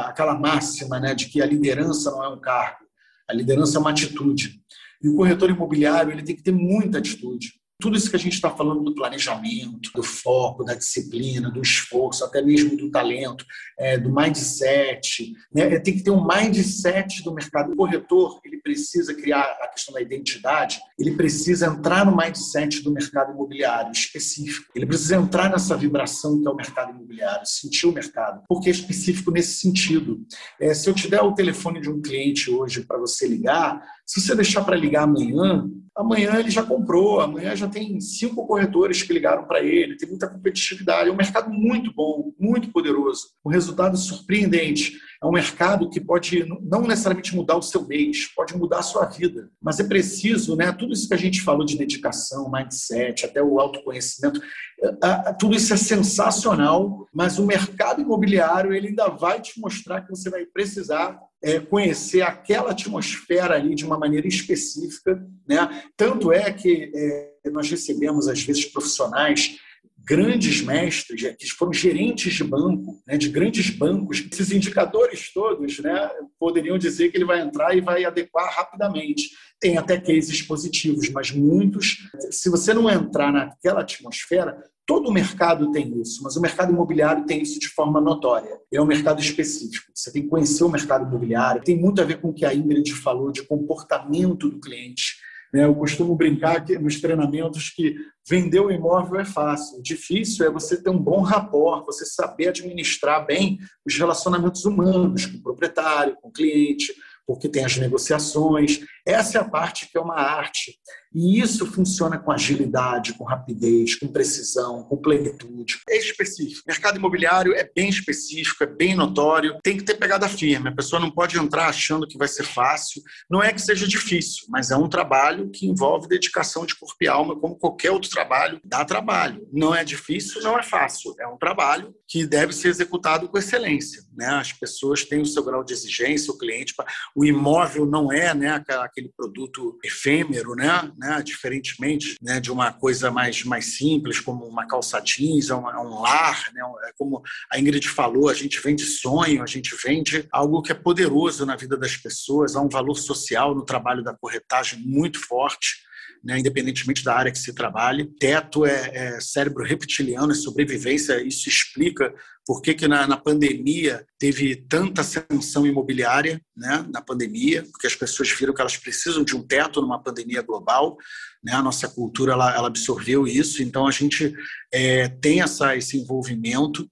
Aquela 0.05 0.37
máxima 0.37 0.99
né, 0.99 1.15
de 1.15 1.27
que 1.27 1.41
a 1.41 1.45
liderança 1.45 2.11
não 2.11 2.23
é 2.23 2.29
um 2.29 2.39
cargo, 2.39 2.85
a 3.27 3.33
liderança 3.33 3.77
é 3.77 3.81
uma 3.81 3.89
atitude. 3.89 4.61
E 5.01 5.09
o 5.09 5.15
corretor 5.15 5.49
imobiliário 5.49 6.11
ele 6.11 6.23
tem 6.23 6.35
que 6.35 6.43
ter 6.43 6.51
muita 6.51 6.99
atitude 6.99 7.62
tudo 7.83 7.97
isso 7.97 8.09
que 8.09 8.15
a 8.15 8.19
gente 8.19 8.35
está 8.35 8.49
falando 8.49 8.81
do 8.81 8.95
planejamento, 8.95 9.91
do 9.93 10.01
foco, 10.01 10.63
da 10.63 10.73
disciplina, 10.73 11.51
do 11.51 11.61
esforço, 11.61 12.23
até 12.23 12.41
mesmo 12.41 12.77
do 12.77 12.89
talento, 12.89 13.45
é, 13.77 13.97
do 13.97 14.09
mindset, 14.09 15.33
né? 15.53 15.77
tem 15.79 15.97
que 15.97 16.01
ter 16.01 16.09
um 16.09 16.25
mindset 16.25 17.21
do 17.25 17.33
mercado. 17.33 17.73
O 17.73 17.75
corretor 17.75 18.39
ele 18.45 18.61
precisa 18.61 19.13
criar 19.13 19.43
a 19.61 19.67
questão 19.67 19.93
da 19.93 20.01
identidade, 20.01 20.79
ele 20.97 21.11
precisa 21.11 21.67
entrar 21.67 22.05
no 22.05 22.15
mindset 22.15 22.81
do 22.81 22.93
mercado 22.93 23.33
imobiliário 23.33 23.91
específico. 23.91 24.71
Ele 24.73 24.85
precisa 24.85 25.17
entrar 25.17 25.49
nessa 25.49 25.75
vibração 25.75 26.39
que 26.39 26.47
é 26.47 26.51
o 26.51 26.55
mercado 26.55 26.91
imobiliário, 26.91 27.45
sentir 27.45 27.85
o 27.85 27.91
mercado, 27.91 28.43
porque 28.47 28.69
é 28.69 28.71
específico 28.71 29.29
nesse 29.29 29.59
sentido. 29.59 30.25
É, 30.57 30.73
se 30.73 30.89
eu 30.89 30.93
te 30.93 31.09
der 31.09 31.21
o 31.21 31.35
telefone 31.35 31.81
de 31.81 31.89
um 31.89 32.01
cliente 32.01 32.49
hoje 32.49 32.85
para 32.85 32.97
você 32.97 33.27
ligar, 33.27 33.83
se 34.05 34.21
você 34.21 34.35
deixar 34.35 34.63
para 34.63 34.75
ligar 34.75 35.03
amanhã, 35.03 35.67
amanhã 35.95 36.39
ele 36.39 36.49
já 36.49 36.63
comprou, 36.63 37.21
amanhã 37.21 37.55
já 37.55 37.67
tem 37.67 37.99
cinco 38.01 38.45
corretores 38.47 39.03
que 39.03 39.13
ligaram 39.13 39.45
para 39.45 39.61
ele, 39.61 39.97
tem 39.97 40.09
muita 40.09 40.27
competitividade. 40.27 41.09
É 41.09 41.11
um 41.11 41.15
mercado 41.15 41.49
muito 41.51 41.93
bom, 41.93 42.33
muito 42.39 42.69
poderoso. 42.71 43.27
O 43.43 43.49
resultado 43.49 43.93
é 43.93 43.97
surpreendente. 43.97 44.93
É 45.21 45.25
um 45.25 45.31
mercado 45.31 45.89
que 45.89 46.01
pode 46.01 46.45
não 46.61 46.81
necessariamente 46.81 47.33
mudar 47.33 47.55
o 47.55 47.61
seu 47.61 47.87
mês, 47.87 48.27
pode 48.35 48.57
mudar 48.57 48.79
a 48.79 48.83
sua 48.83 49.05
vida. 49.05 49.49
Mas 49.61 49.79
é 49.79 49.83
preciso, 49.85 50.55
né? 50.55 50.71
Tudo 50.73 50.91
isso 50.91 51.07
que 51.07 51.13
a 51.13 51.17
gente 51.17 51.41
falou 51.41 51.65
de 51.65 51.77
dedicação, 51.77 52.51
mindset, 52.51 53.25
até 53.25 53.41
o 53.41 53.57
autoconhecimento, 53.59 54.41
é, 54.81 55.33
tudo 55.39 55.55
isso 55.55 55.73
é 55.73 55.77
sensacional, 55.77 57.07
mas 57.13 57.39
o 57.39 57.45
mercado 57.45 58.01
imobiliário 58.01 58.73
ele 58.73 58.89
ainda 58.89 59.07
vai 59.07 59.39
te 59.39 59.57
mostrar 59.61 60.01
que 60.01 60.09
você 60.09 60.29
vai 60.29 60.45
precisar 60.45 61.17
é, 61.43 61.59
conhecer 61.59 62.21
aquela 62.21 62.71
atmosfera 62.71 63.55
ali 63.55 63.75
de 63.75 63.85
uma 63.85 63.99
maneira 63.99 64.27
específica, 64.27 65.21
né? 65.47 65.83
Tanto 65.97 66.31
é 66.31 66.51
que 66.51 66.89
é, 66.95 67.49
nós 67.51 67.69
recebemos 67.69 68.29
às 68.29 68.41
vezes 68.41 68.65
profissionais 68.65 69.57
grandes 70.05 70.61
mestres, 70.61 71.23
é, 71.23 71.33
que 71.33 71.47
foram 71.51 71.71
gerentes 71.71 72.33
de 72.33 72.43
banco, 72.43 73.01
né, 73.07 73.17
de 73.17 73.29
grandes 73.29 73.69
bancos. 73.69 74.25
Esses 74.31 74.51
indicadores 74.51 75.31
todos 75.33 75.79
né, 75.79 76.09
poderiam 76.39 76.77
dizer 76.77 77.09
que 77.09 77.17
ele 77.17 77.25
vai 77.25 77.41
entrar 77.41 77.75
e 77.75 77.81
vai 77.81 78.03
adequar 78.03 78.53
rapidamente. 78.53 79.29
Tem 79.59 79.77
até 79.77 79.99
cases 79.99 80.41
positivos, 80.41 81.09
mas 81.09 81.31
muitos, 81.31 81.97
se 82.29 82.49
você 82.49 82.73
não 82.73 82.89
entrar 82.89 83.31
naquela 83.31 83.81
atmosfera, 83.81 84.57
Todo 84.85 85.07
o 85.07 85.13
mercado 85.13 85.71
tem 85.71 85.97
isso, 86.01 86.21
mas 86.23 86.35
o 86.35 86.41
mercado 86.41 86.73
imobiliário 86.73 87.25
tem 87.25 87.41
isso 87.41 87.57
de 87.57 87.69
forma 87.69 88.01
notória. 88.01 88.59
É 88.71 88.81
um 88.81 88.85
mercado 88.85 89.21
específico. 89.21 89.89
Você 89.95 90.11
tem 90.11 90.23
que 90.23 90.27
conhecer 90.27 90.61
o 90.65 90.69
mercado 90.69 91.07
imobiliário. 91.07 91.63
Tem 91.63 91.79
muito 91.79 92.01
a 92.01 92.03
ver 92.03 92.19
com 92.19 92.29
o 92.29 92.33
que 92.33 92.43
a 92.43 92.53
Ingrid 92.53 92.93
falou 92.93 93.31
de 93.31 93.43
comportamento 93.43 94.49
do 94.49 94.59
cliente. 94.59 95.15
Né? 95.53 95.65
Eu 95.65 95.75
costumo 95.75 96.15
brincar 96.15 96.65
que, 96.65 96.77
nos 96.79 96.99
treinamentos 96.99 97.69
que 97.69 97.95
vender 98.27 98.59
o 98.59 98.71
imóvel 98.71 99.19
é 99.19 99.25
fácil. 99.25 99.77
O 99.77 99.83
difícil 99.83 100.45
é 100.45 100.49
você 100.49 100.81
ter 100.81 100.89
um 100.89 100.97
bom 100.97 101.21
rapport, 101.21 101.85
você 101.85 102.05
saber 102.05 102.47
administrar 102.47 103.25
bem 103.25 103.59
os 103.85 103.95
relacionamentos 103.95 104.65
humanos 104.65 105.27
com 105.27 105.37
o 105.37 105.43
proprietário, 105.43 106.15
com 106.15 106.29
o 106.29 106.31
cliente, 106.31 106.91
porque 107.27 107.47
tem 107.47 107.63
as 107.63 107.77
negociações. 107.77 108.79
Essa 109.05 109.37
é 109.37 109.41
a 109.41 109.45
parte 109.47 109.89
que 109.89 109.97
é 109.97 110.01
uma 110.01 110.19
arte. 110.19 110.77
E 111.13 111.39
isso 111.39 111.65
funciona 111.65 112.17
com 112.17 112.31
agilidade, 112.31 113.13
com 113.13 113.23
rapidez, 113.23 113.95
com 113.95 114.07
precisão, 114.07 114.83
com 114.83 114.97
plenitude. 114.97 115.79
É 115.89 115.97
específico. 115.97 116.63
Mercado 116.67 116.97
imobiliário 116.97 117.53
é 117.53 117.69
bem 117.75 117.89
específico, 117.89 118.63
é 118.63 118.67
bem 118.67 118.95
notório. 118.95 119.57
Tem 119.63 119.77
que 119.77 119.83
ter 119.83 119.95
pegada 119.95 120.27
firme. 120.27 120.69
A 120.69 120.75
pessoa 120.75 120.99
não 120.99 121.11
pode 121.11 121.37
entrar 121.37 121.67
achando 121.67 122.07
que 122.07 122.17
vai 122.17 122.27
ser 122.27 122.43
fácil. 122.43 123.01
Não 123.29 123.41
é 123.43 123.53
que 123.53 123.61
seja 123.61 123.87
difícil, 123.87 124.45
mas 124.49 124.71
é 124.71 124.77
um 124.77 124.89
trabalho 124.89 125.49
que 125.49 125.67
envolve 125.67 126.07
dedicação 126.07 126.65
de 126.65 126.75
corpo 126.75 126.95
e 127.01 127.07
alma, 127.07 127.39
como 127.39 127.55
qualquer 127.55 127.91
outro 127.91 128.09
trabalho. 128.09 128.59
Dá 128.63 128.83
trabalho. 128.83 129.47
Não 129.51 129.75
é 129.75 129.83
difícil, 129.83 130.41
não 130.41 130.57
é 130.57 130.63
fácil. 130.63 131.13
É 131.19 131.27
um 131.27 131.37
trabalho 131.37 131.93
que 132.07 132.25
deve 132.25 132.53
ser 132.53 132.69
executado 132.69 133.27
com 133.29 133.37
excelência. 133.37 134.03
Né? 134.15 134.27
As 134.27 134.51
pessoas 134.53 135.03
têm 135.03 135.21
o 135.21 135.25
seu 135.25 135.43
grau 135.43 135.63
de 135.63 135.73
exigência, 135.73 136.33
o 136.33 136.37
cliente. 136.37 136.73
O 137.15 137.25
imóvel 137.25 137.85
não 137.85 138.11
é 138.11 138.33
né, 138.33 138.63
aquele 138.69 139.11
produto 139.15 139.77
efêmero, 139.83 140.55
né? 140.55 140.91
Né? 141.03 141.21
diferentemente 141.21 142.17
né, 142.21 142.39
de 142.39 142.51
uma 142.51 142.71
coisa 142.71 143.11
mais, 143.11 143.43
mais 143.43 143.77
simples, 143.77 144.21
como 144.21 144.45
uma 144.45 144.65
calça 144.65 144.99
jeans, 145.01 145.49
é 145.49 145.55
um, 145.55 145.69
é 145.69 145.79
um 145.79 145.99
lar. 145.99 146.49
Né? 146.53 146.61
É 146.87 146.93
como 146.97 147.21
a 147.51 147.59
Ingrid 147.59 147.87
falou, 147.89 148.29
a 148.29 148.33
gente 148.33 148.61
vende 148.61 148.85
sonho, 148.85 149.43
a 149.43 149.45
gente 149.45 149.75
vende 149.83 150.25
algo 150.31 150.61
que 150.61 150.71
é 150.71 150.75
poderoso 150.75 151.45
na 151.45 151.55
vida 151.55 151.75
das 151.77 151.97
pessoas, 151.97 152.55
há 152.55 152.61
um 152.61 152.69
valor 152.69 152.95
social 152.95 153.53
no 153.53 153.65
trabalho 153.65 154.03
da 154.03 154.15
corretagem 154.15 154.79
muito 154.79 155.19
forte 155.19 155.83
né, 156.23 156.39
independentemente 156.39 157.03
da 157.03 157.15
área 157.15 157.31
que 157.31 157.37
se 157.37 157.53
trabalhe. 157.53 158.05
Teto 158.17 158.65
é, 158.65 158.91
é 158.93 159.19
cérebro 159.19 159.63
reptiliano, 159.63 160.31
é 160.31 160.35
sobrevivência. 160.35 161.21
Isso 161.21 161.49
explica 161.49 162.13
por 162.45 162.61
que, 162.61 162.73
que 162.73 162.87
na, 162.87 163.05
na, 163.05 163.17
pandemia 163.17 164.05
teve 164.17 164.55
tanta 164.55 165.01
ascensão 165.01 165.67
imobiliária, 165.67 166.41
né, 166.55 166.85
na 166.89 167.01
pandemia, 167.01 167.63
porque 167.71 167.87
as 167.87 167.95
pessoas 167.95 168.31
viram 168.31 168.53
que 168.53 168.61
elas 168.61 168.77
precisam 168.77 169.23
de 169.23 169.35
um 169.35 169.45
teto 169.45 169.81
numa 169.81 170.01
pandemia 170.01 170.41
global. 170.41 170.97
Né, 171.43 171.53
a 171.53 171.61
nossa 171.61 171.89
cultura 171.89 172.33
ela, 172.33 172.55
ela 172.55 172.67
absorveu 172.67 173.27
isso, 173.27 173.61
então 173.61 173.85
a 173.85 173.91
gente 173.91 174.33
é, 174.73 175.09
tem 175.09 175.41
essa, 175.41 175.75
esse 175.75 175.97
envolvimento. 175.97 176.89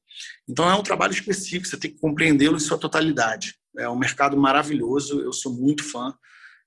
Então 0.47 0.69
é 0.69 0.75
um 0.75 0.83
trabalho 0.83 1.13
específico, 1.13 1.67
você 1.67 1.77
tem 1.77 1.91
que 1.91 1.99
compreendê-lo 1.99 2.57
em 2.57 2.59
sua 2.59 2.77
totalidade. 2.77 3.55
É 3.77 3.87
um 3.87 3.97
mercado 3.97 4.35
maravilhoso, 4.35 5.21
eu 5.21 5.31
sou 5.31 5.53
muito 5.53 5.83
fã. 5.83 6.13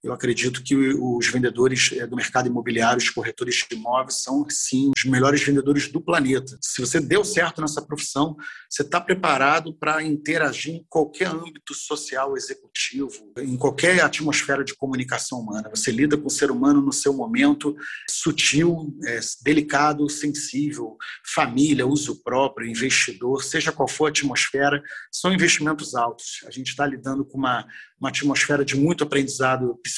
Eu 0.05 0.12
acredito 0.12 0.62
que 0.62 0.77
os 0.77 1.27
vendedores 1.29 1.90
eh, 1.95 2.07
do 2.07 2.14
mercado 2.14 2.47
imobiliário, 2.47 2.99
os 2.99 3.09
corretores 3.09 3.64
de 3.69 3.75
imóveis, 3.75 4.21
são, 4.23 4.45
sim, 4.51 4.93
os 4.95 5.05
melhores 5.07 5.43
vendedores 5.43 5.88
do 5.88 5.99
planeta. 5.99 6.59
Se 6.61 6.83
você 6.83 7.01
deu 7.01 7.25
certo 7.25 7.62
nessa 7.62 7.81
profissão, 7.81 8.37
você 8.69 8.83
está 8.83 9.01
preparado 9.01 9.73
para 9.73 10.03
interagir 10.03 10.75
em 10.75 10.87
qualquer 10.90 11.29
âmbito 11.29 11.73
social, 11.73 12.37
executivo, 12.37 13.33
em 13.38 13.57
qualquer 13.57 14.03
atmosfera 14.03 14.62
de 14.62 14.75
comunicação 14.75 15.40
humana. 15.40 15.71
Você 15.75 15.90
lida 15.90 16.19
com 16.19 16.27
o 16.27 16.31
ser 16.31 16.51
humano 16.51 16.83
no 16.83 16.93
seu 16.93 17.14
momento 17.14 17.75
sutil, 18.11 18.95
é, 19.07 19.21
delicado, 19.43 20.07
sensível, 20.11 20.99
família, 21.35 21.87
uso 21.87 22.23
próprio, 22.23 22.69
investidor, 22.69 23.43
seja 23.43 23.73
qual 23.73 23.88
for 23.88 24.07
a 24.07 24.09
atmosfera, 24.11 24.83
são 25.11 25.33
investimentos 25.33 25.95
altos. 25.95 26.45
A 26.47 26.51
gente 26.51 26.69
está 26.69 26.87
lidando 26.87 27.25
com 27.25 27.38
uma 27.38 27.64
uma 28.05 28.11
atmosfera 28.11 28.62
de 28.62 28.77
muito 28.77 29.03
aprendizado 29.03 29.81
psicológico 29.83 29.93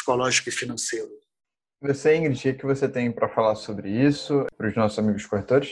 e 0.47 0.51
financeiro. 0.51 1.09
Você, 1.83 2.17
Ingrid, 2.17 2.51
o 2.51 2.55
que 2.55 2.67
você 2.67 2.89
tem 2.89 3.13
para 3.13 3.29
falar 3.29 3.55
sobre 3.55 3.91
isso 3.91 4.47
para 4.57 4.69
os 4.69 4.75
nossos 4.75 4.99
amigos 4.99 5.27
corretores? 5.27 5.71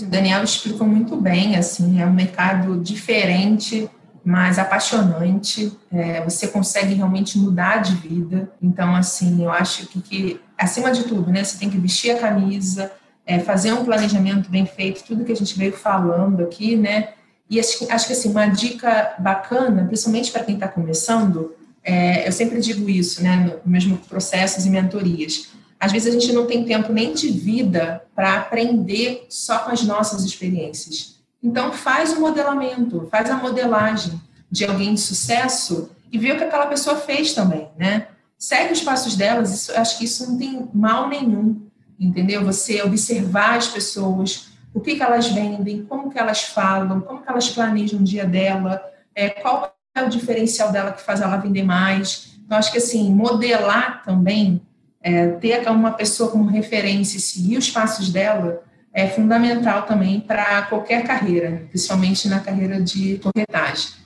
O 0.00 0.06
Daniel 0.06 0.44
explicou 0.44 0.86
muito 0.86 1.16
bem, 1.16 1.56
assim, 1.56 2.00
é 2.00 2.06
um 2.06 2.12
mercado 2.12 2.78
diferente, 2.80 3.88
mas 4.24 4.58
apaixonante. 4.58 5.76
É, 5.92 6.22
você 6.22 6.48
consegue 6.48 6.94
realmente 6.94 7.38
mudar 7.38 7.78
de 7.78 7.94
vida. 7.94 8.50
Então, 8.60 8.94
assim, 8.94 9.42
eu 9.42 9.50
acho 9.50 9.86
que, 9.86 10.00
que, 10.00 10.40
acima 10.56 10.92
de 10.92 11.04
tudo, 11.04 11.30
né, 11.30 11.42
você 11.42 11.58
tem 11.58 11.70
que 11.70 11.78
vestir 11.78 12.10
a 12.10 12.18
camisa, 12.18 12.92
é, 13.26 13.38
fazer 13.38 13.72
um 13.72 13.84
planejamento 13.84 14.50
bem 14.50 14.66
feito, 14.66 15.04
tudo 15.04 15.24
que 15.24 15.32
a 15.32 15.36
gente 15.36 15.56
veio 15.56 15.72
falando 15.72 16.42
aqui, 16.42 16.76
né, 16.76 17.14
e 17.48 17.60
acho, 17.60 17.86
acho 17.92 18.06
que 18.06 18.12
assim, 18.12 18.30
uma 18.30 18.46
dica 18.46 19.14
bacana, 19.18 19.84
principalmente 19.84 20.32
para 20.32 20.44
quem 20.44 20.54
está 20.54 20.68
começando, 20.68 21.54
é, 21.84 22.26
eu 22.26 22.32
sempre 22.32 22.60
digo 22.60 22.88
isso, 22.88 23.22
né, 23.22 23.58
no 23.64 23.70
mesmo 23.70 23.98
processos 23.98 24.64
e 24.64 24.70
mentorias. 24.70 25.48
Às 25.78 25.90
vezes 25.90 26.14
a 26.14 26.18
gente 26.18 26.32
não 26.32 26.46
tem 26.46 26.64
tempo 26.64 26.92
nem 26.92 27.12
de 27.12 27.28
vida 27.28 28.04
para 28.14 28.36
aprender 28.36 29.26
só 29.28 29.58
com 29.58 29.70
as 29.70 29.82
nossas 29.82 30.22
experiências. 30.24 31.20
Então 31.42 31.72
faz 31.72 32.12
o 32.12 32.20
modelamento, 32.20 33.08
faz 33.10 33.28
a 33.28 33.36
modelagem 33.36 34.20
de 34.48 34.64
alguém 34.64 34.94
de 34.94 35.00
sucesso 35.00 35.90
e 36.10 36.18
vê 36.18 36.32
o 36.32 36.38
que 36.38 36.44
aquela 36.44 36.66
pessoa 36.66 36.96
fez 36.96 37.32
também, 37.32 37.68
né? 37.76 38.06
Segue 38.38 38.72
os 38.72 38.80
passos 38.80 39.16
delas, 39.16 39.52
isso, 39.52 39.72
acho 39.72 39.98
que 39.98 40.04
isso 40.04 40.30
não 40.30 40.38
tem 40.38 40.68
mal 40.72 41.08
nenhum, 41.08 41.62
entendeu? 41.98 42.44
Você 42.44 42.82
observar 42.82 43.56
as 43.56 43.68
pessoas, 43.68 44.48
o 44.74 44.80
que, 44.80 44.94
que 44.94 45.02
elas 45.02 45.28
vendem, 45.28 45.84
como 45.84 46.10
que 46.10 46.18
elas 46.18 46.42
falam, 46.42 47.00
como 47.00 47.22
que 47.22 47.28
elas 47.28 47.48
planejam 47.48 48.00
o 48.00 48.04
dia 48.04 48.24
dela, 48.24 48.82
é, 49.14 49.30
qual 49.30 49.74
é 49.94 50.02
o 50.02 50.08
diferencial 50.08 50.72
dela 50.72 50.92
que 50.92 51.02
faz 51.02 51.20
ela 51.20 51.36
vender 51.36 51.62
mais. 51.62 52.38
Então, 52.44 52.58
acho 52.58 52.72
que, 52.72 52.78
assim, 52.78 53.12
modelar 53.12 54.02
também, 54.02 54.60
é, 55.02 55.28
ter 55.28 55.68
uma 55.68 55.92
pessoa 55.92 56.30
como 56.30 56.44
referência 56.44 57.16
e 57.16 57.20
seguir 57.20 57.58
os 57.58 57.70
passos 57.70 58.10
dela 58.10 58.62
é 58.94 59.08
fundamental 59.08 59.82
também 59.82 60.20
para 60.20 60.62
qualquer 60.62 61.04
carreira, 61.04 61.66
principalmente 61.70 62.28
na 62.28 62.40
carreira 62.40 62.80
de 62.80 63.18
corretagem. 63.18 64.01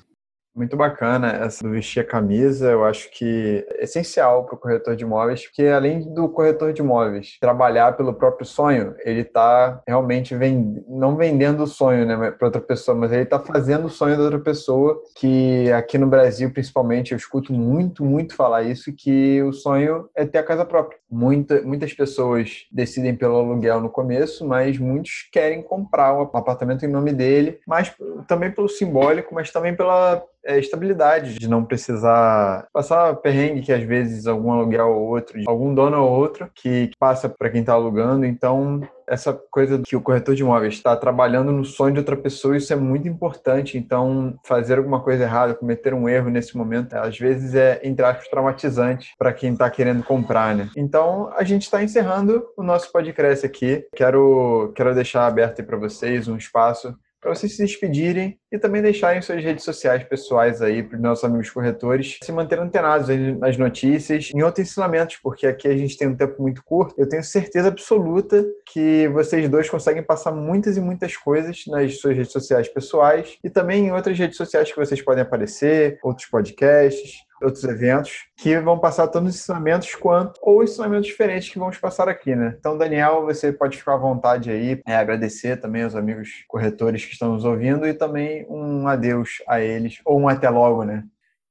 Muito 0.56 0.74
bacana 0.74 1.32
essa 1.32 1.62
do 1.62 1.70
vestir 1.70 2.00
a 2.00 2.04
camisa, 2.04 2.70
eu 2.70 2.82
acho 2.82 3.10
que 3.10 3.62
é 3.72 3.84
essencial 3.84 4.46
para 4.46 4.54
o 4.54 4.58
corretor 4.58 4.96
de 4.96 5.04
imóveis, 5.04 5.44
porque 5.44 5.64
além 5.66 6.00
do 6.14 6.30
corretor 6.30 6.72
de 6.72 6.80
imóveis 6.80 7.36
trabalhar 7.38 7.94
pelo 7.94 8.14
próprio 8.14 8.46
sonho, 8.46 8.94
ele 9.04 9.20
está 9.20 9.82
realmente 9.86 10.34
vend... 10.34 10.82
não 10.88 11.14
vendendo 11.14 11.64
o 11.64 11.66
sonho 11.66 12.06
né, 12.06 12.30
para 12.30 12.46
outra 12.46 12.60
pessoa, 12.62 12.96
mas 12.96 13.12
ele 13.12 13.24
está 13.24 13.38
fazendo 13.38 13.84
o 13.84 13.90
sonho 13.90 14.16
da 14.16 14.22
outra 14.22 14.38
pessoa, 14.38 14.98
que 15.16 15.70
aqui 15.72 15.98
no 15.98 16.06
Brasil, 16.06 16.50
principalmente, 16.50 17.12
eu 17.12 17.18
escuto 17.18 17.52
muito, 17.52 18.02
muito 18.02 18.34
falar 18.34 18.62
isso, 18.62 18.94
que 18.96 19.42
o 19.42 19.52
sonho 19.52 20.08
é 20.16 20.24
ter 20.24 20.38
a 20.38 20.42
casa 20.42 20.64
própria. 20.64 20.98
Muita, 21.10 21.60
muitas 21.60 21.92
pessoas 21.92 22.66
decidem 22.72 23.14
pelo 23.14 23.36
aluguel 23.36 23.78
no 23.78 23.90
começo, 23.90 24.46
mas 24.46 24.78
muitos 24.78 25.28
querem 25.30 25.62
comprar 25.62 26.14
um 26.14 26.22
apartamento 26.22 26.86
em 26.86 26.88
nome 26.88 27.12
dele, 27.12 27.58
mas 27.66 27.94
também 28.26 28.50
pelo 28.50 28.70
simbólico, 28.70 29.34
mas 29.34 29.52
também 29.52 29.76
pela 29.76 30.24
é, 30.46 30.58
estabilidade, 30.58 31.34
de 31.34 31.48
não 31.48 31.64
precisar 31.64 32.66
passar 32.72 33.16
perrengue 33.16 33.62
que 33.62 33.72
às 33.72 33.82
vezes 33.82 34.26
algum 34.26 34.52
aluguel 34.52 34.88
ou 34.88 35.08
outro, 35.08 35.40
algum 35.46 35.74
dono 35.74 36.02
ou 36.02 36.10
outro 36.10 36.48
que 36.54 36.90
passa 36.98 37.28
para 37.28 37.50
quem 37.50 37.60
está 37.60 37.72
alugando. 37.72 38.24
Então, 38.24 38.80
essa 39.08 39.32
coisa 39.32 39.80
que 39.84 39.94
o 39.94 40.00
corretor 40.00 40.34
de 40.34 40.42
imóveis 40.42 40.74
está 40.74 40.96
trabalhando 40.96 41.52
no 41.52 41.64
sonho 41.64 41.94
de 41.94 42.00
outra 42.00 42.16
pessoa, 42.16 42.56
isso 42.56 42.72
é 42.72 42.76
muito 42.76 43.08
importante. 43.08 43.78
Então, 43.78 44.36
fazer 44.44 44.78
alguma 44.78 45.00
coisa 45.00 45.24
errada, 45.24 45.54
cometer 45.54 45.94
um 45.94 46.08
erro 46.08 46.30
nesse 46.30 46.56
momento, 46.56 46.94
às 46.94 47.18
vezes 47.18 47.54
é, 47.54 47.80
entre 47.84 48.04
aspas, 48.04 48.28
traumatizante 48.28 49.14
para 49.18 49.32
quem 49.32 49.52
está 49.52 49.70
querendo 49.70 50.02
comprar, 50.02 50.54
né? 50.54 50.68
Então, 50.76 51.30
a 51.36 51.44
gente 51.44 51.62
está 51.62 51.82
encerrando 51.82 52.44
o 52.56 52.62
nosso 52.62 52.90
podcast 52.90 53.46
aqui. 53.46 53.86
Quero, 53.94 54.72
quero 54.74 54.94
deixar 54.94 55.26
aberto 55.26 55.62
para 55.64 55.76
vocês 55.76 56.28
um 56.28 56.36
espaço 56.36 56.94
para 57.26 57.34
vocês 57.34 57.56
se 57.56 57.64
despedirem 57.64 58.38
e 58.52 58.56
também 58.56 58.80
deixarem 58.80 59.20
suas 59.20 59.42
redes 59.42 59.64
sociais 59.64 60.04
pessoais 60.04 60.62
aí 60.62 60.80
para 60.80 60.94
os 60.94 61.02
nossos 61.02 61.24
amigos 61.24 61.50
corretores 61.50 62.20
se 62.22 62.30
manterem 62.30 62.64
antenados 62.64 63.08
nas 63.36 63.56
notícias 63.56 64.30
e 64.32 64.40
outros 64.44 64.68
ensinamentos, 64.68 65.16
porque 65.20 65.44
aqui 65.44 65.66
a 65.66 65.76
gente 65.76 65.98
tem 65.98 66.06
um 66.06 66.14
tempo 66.14 66.40
muito 66.40 66.62
curto. 66.64 66.94
Eu 66.96 67.08
tenho 67.08 67.24
certeza 67.24 67.66
absoluta 67.66 68.44
que 68.64 69.08
vocês 69.08 69.48
dois 69.48 69.68
conseguem 69.68 70.04
passar 70.04 70.30
muitas 70.30 70.76
e 70.76 70.80
muitas 70.80 71.16
coisas 71.16 71.64
nas 71.66 71.98
suas 71.98 72.16
redes 72.16 72.30
sociais 72.30 72.68
pessoais 72.68 73.36
e 73.42 73.50
também 73.50 73.86
em 73.86 73.92
outras 73.92 74.16
redes 74.16 74.36
sociais 74.36 74.70
que 74.70 74.78
vocês 74.78 75.02
podem 75.02 75.22
aparecer, 75.22 75.98
outros 76.04 76.28
podcasts 76.28 77.26
outros 77.42 77.64
eventos, 77.64 78.26
que 78.36 78.58
vão 78.60 78.78
passar 78.78 79.08
tanto 79.08 79.28
os 79.28 79.34
ensinamentos 79.34 79.94
quanto 79.94 80.38
ou 80.42 80.62
ensinamentos 80.62 81.06
diferentes 81.06 81.50
que 81.50 81.58
vamos 81.58 81.78
passar 81.78 82.08
aqui, 82.08 82.34
né? 82.34 82.56
Então, 82.58 82.76
Daniel, 82.76 83.24
você 83.24 83.52
pode 83.52 83.76
ficar 83.76 83.94
à 83.94 83.98
vontade 83.98 84.50
aí, 84.50 84.80
é, 84.86 84.96
agradecer 84.96 85.60
também 85.60 85.82
aos 85.82 85.94
amigos 85.94 86.44
corretores 86.48 87.04
que 87.04 87.12
estão 87.12 87.32
nos 87.32 87.44
ouvindo 87.44 87.86
e 87.86 87.94
também 87.94 88.46
um 88.48 88.86
adeus 88.88 89.42
a 89.48 89.60
eles, 89.60 90.00
ou 90.04 90.20
um 90.20 90.28
até 90.28 90.48
logo, 90.48 90.84
né? 90.84 91.04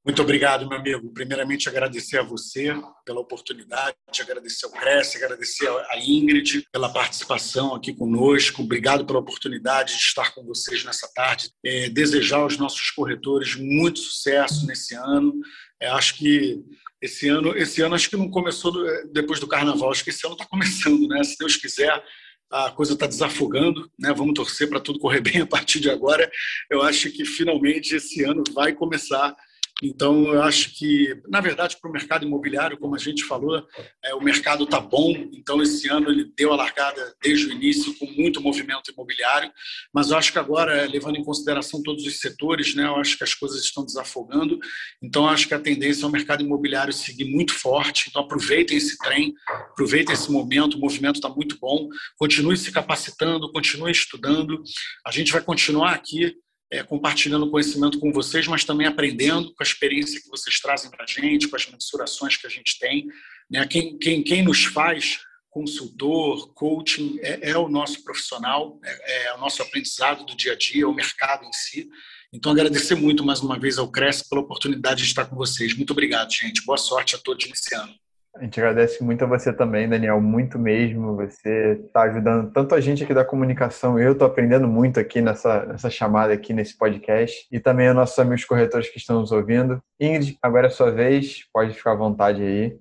Muito 0.06 0.22
obrigado, 0.22 0.70
meu 0.70 0.78
amigo. 0.78 1.12
Primeiramente, 1.12 1.68
agradecer 1.68 2.20
a 2.20 2.24
você 2.24 2.72
pela 3.04 3.20
oportunidade, 3.20 3.96
agradecer 4.22 4.68
ao 4.68 4.72
Cresce, 4.72 5.18
agradecer 5.18 5.68
a 5.68 5.98
Ingrid 5.98 6.64
pela 6.72 6.94
participação 6.94 7.74
aqui 7.74 7.92
conosco. 7.92 8.62
Obrigado 8.62 9.04
pela 9.04 9.18
oportunidade 9.18 9.94
de 9.94 10.04
estar 10.04 10.32
com 10.36 10.44
vocês 10.44 10.84
nessa 10.84 11.10
tarde. 11.12 11.50
É, 11.66 11.90
desejar 11.90 12.38
aos 12.38 12.56
nossos 12.56 12.92
corretores 12.92 13.56
muito 13.56 13.98
sucesso 13.98 14.68
nesse 14.68 14.94
ano. 14.94 15.34
É, 15.82 15.88
acho 15.88 16.16
que 16.16 16.64
esse 17.02 17.28
ano, 17.28 17.56
esse 17.58 17.82
ano 17.82 17.96
acho 17.96 18.10
que 18.10 18.18
não 18.18 18.30
começou 18.30 18.74
depois 19.12 19.40
do 19.40 19.48
Carnaval. 19.48 19.92
Acho 19.92 20.04
que 20.04 20.10
esse 20.10 20.26
ano 20.26 20.36
está 20.36 20.46
começando, 20.46 21.08
né? 21.08 21.24
Se 21.24 21.38
Deus 21.38 21.56
quiser, 21.56 22.04
a 22.52 22.72
coisa 22.72 22.94
está 22.94 23.06
desafogando, 23.06 23.90
né? 24.00 24.14
Vamos 24.14 24.34
torcer 24.34 24.70
para 24.70 24.80
tudo 24.80 25.00
correr 25.00 25.22
bem 25.22 25.42
a 25.42 25.48
partir 25.48 25.80
de 25.80 25.90
agora. 25.90 26.30
Eu 26.70 26.82
acho 26.82 27.12
que 27.12 27.26
finalmente 27.26 27.96
esse 27.96 28.24
ano 28.24 28.44
vai 28.54 28.74
começar 28.74 29.36
então, 29.84 30.34
eu 30.34 30.42
acho 30.42 30.74
que, 30.78 31.22
na 31.28 31.42
verdade, 31.42 31.78
para 31.82 31.90
o 31.90 31.94
mercado 31.94 32.26
imobiliário, 32.26 32.78
como 32.78 32.96
a 32.96 32.98
gente 32.98 33.26
falou, 33.26 33.62
é, 34.04 34.16
o 34.16 34.22
mercado 34.22 34.64
está 34.64 34.80
bom. 34.80 35.12
Então, 35.34 35.62
esse 35.62 35.90
ano 35.90 36.10
ele 36.10 36.32
deu 36.36 36.54
a 36.54 36.56
largada 36.56 37.14
desde 37.22 37.48
o 37.48 37.52
início 37.52 37.94
com 37.98 38.06
muito 38.06 38.42
movimento 38.42 38.92
imobiliário. 38.92 39.52
Mas 39.94 40.12
eu 40.12 40.18
acho 40.18 40.32
que 40.32 40.40
agora, 40.40 40.88
levando 40.88 41.18
em 41.18 41.24
consideração 41.24 41.84
todos 41.84 42.06
os 42.06 42.20
setores, 42.20 42.74
né, 42.74 42.86
eu 42.86 42.96
acho 42.96 43.18
que 43.18 43.24
as 43.26 43.34
coisas 43.34 43.62
estão 43.62 43.86
desafogando. 43.86 44.58
Então, 45.04 45.28
acho 45.28 45.48
que 45.48 45.54
a 45.54 45.60
tendência 45.60 46.06
é 46.06 46.08
o 46.08 46.12
mercado 46.12 46.42
imobiliário 46.42 46.94
seguir 46.94 47.26
muito 47.26 47.54
forte. 47.54 48.06
Então, 48.10 48.22
aproveitem 48.22 48.78
esse 48.78 48.98
trem, 48.98 49.34
aproveitem 49.50 50.14
esse 50.14 50.32
momento. 50.32 50.76
O 50.76 50.80
movimento 50.80 51.16
está 51.16 51.28
muito 51.28 51.58
bom. 51.60 51.90
Continue 52.18 52.56
se 52.56 52.72
capacitando, 52.72 53.52
continue 53.52 53.92
estudando. 53.92 54.64
A 55.06 55.12
gente 55.12 55.34
vai 55.34 55.42
continuar 55.42 55.92
aqui 55.92 56.34
é, 56.72 56.84
compartilhando 56.84 57.50
conhecimento 57.50 58.00
com 58.00 58.12
vocês, 58.12 58.48
mas 58.48 58.64
também 58.64 58.88
aprendendo 58.88 59.54
com 59.54 59.62
a 59.62 59.64
experiência 59.64 60.22
que 60.22 60.30
vocês 60.30 60.60
trazem 60.60 60.90
para 60.90 61.04
a 61.04 61.08
gente, 61.08 61.48
com 61.48 61.56
as 61.56 61.70
mensurações 61.70 62.38
que 62.38 62.48
a 62.48 62.50
gente 62.50 62.80
tem. 62.80 63.08
Né? 63.50 63.66
Quem, 63.68 63.98
quem, 63.98 64.24
quem 64.24 64.44
nos 64.44 64.66
faz 64.66 65.20
consultor, 65.50 66.54
coaching, 66.54 67.18
é, 67.22 67.52
é 67.52 67.58
o 67.58 67.70
nosso 67.70 68.04
profissional, 68.04 68.78
é, 68.84 69.28
é, 69.28 69.34
o 69.36 69.38
nosso 69.38 69.62
aprendizado 69.62 70.26
do 70.26 70.36
dia 70.36 70.52
a 70.52 70.56
dia, 70.58 70.84
é 70.84 70.88
o 70.88 70.94
mercado 70.94 71.46
em 71.46 71.54
si. 71.54 71.88
Então, 72.34 72.52
agradecer 72.52 72.96
muito 72.96 73.24
mais 73.24 73.40
uma 73.40 73.58
vez 73.58 73.78
ao 73.78 73.90
Cresce 73.90 74.28
pela 74.28 74.42
oportunidade 74.42 75.02
de 75.02 75.08
estar 75.08 75.26
com 75.26 75.38
vocês. 75.38 75.74
Muito 75.74 75.92
obrigado, 75.92 76.34
gente. 76.34 76.66
Boa 76.66 76.78
sorte 76.78 77.16
a 77.16 77.20
todos 77.20 77.48
nesse 77.48 77.74
ano. 77.74 77.96
A 78.38 78.44
gente 78.44 78.60
agradece 78.60 79.02
muito 79.02 79.24
a 79.24 79.28
você 79.28 79.54
também, 79.54 79.88
Daniel, 79.88 80.20
muito 80.20 80.60
mesmo. 80.60 81.16
Você 81.16 81.80
está 81.86 82.02
ajudando 82.02 82.52
tanto 82.52 82.76
a 82.76 82.82
gente 82.82 83.02
aqui 83.02 83.14
da 83.14 83.24
comunicação, 83.24 83.98
eu 83.98 84.12
estou 84.12 84.28
aprendendo 84.28 84.68
muito 84.68 85.00
aqui 85.00 85.22
nessa, 85.22 85.66
nessa 85.66 85.90
chamada 85.90 86.34
aqui 86.34 86.52
nesse 86.52 86.78
podcast, 86.78 87.48
e 87.50 87.62
também 87.62 87.88
a 87.88 87.94
nossos 87.94 88.20
amigos 88.20 88.44
corretores 88.44 88.90
que 88.90 88.98
estão 88.98 89.22
nos 89.22 89.32
ouvindo. 89.32 89.82
Ingrid, 89.98 90.38
agora 90.42 90.68
é 90.68 90.70
a 90.70 90.72
sua 90.72 90.92
vez, 90.92 91.46
pode 91.54 91.74
ficar 91.74 91.94
à 91.94 91.96
vontade 91.96 92.44
aí. 92.44 92.78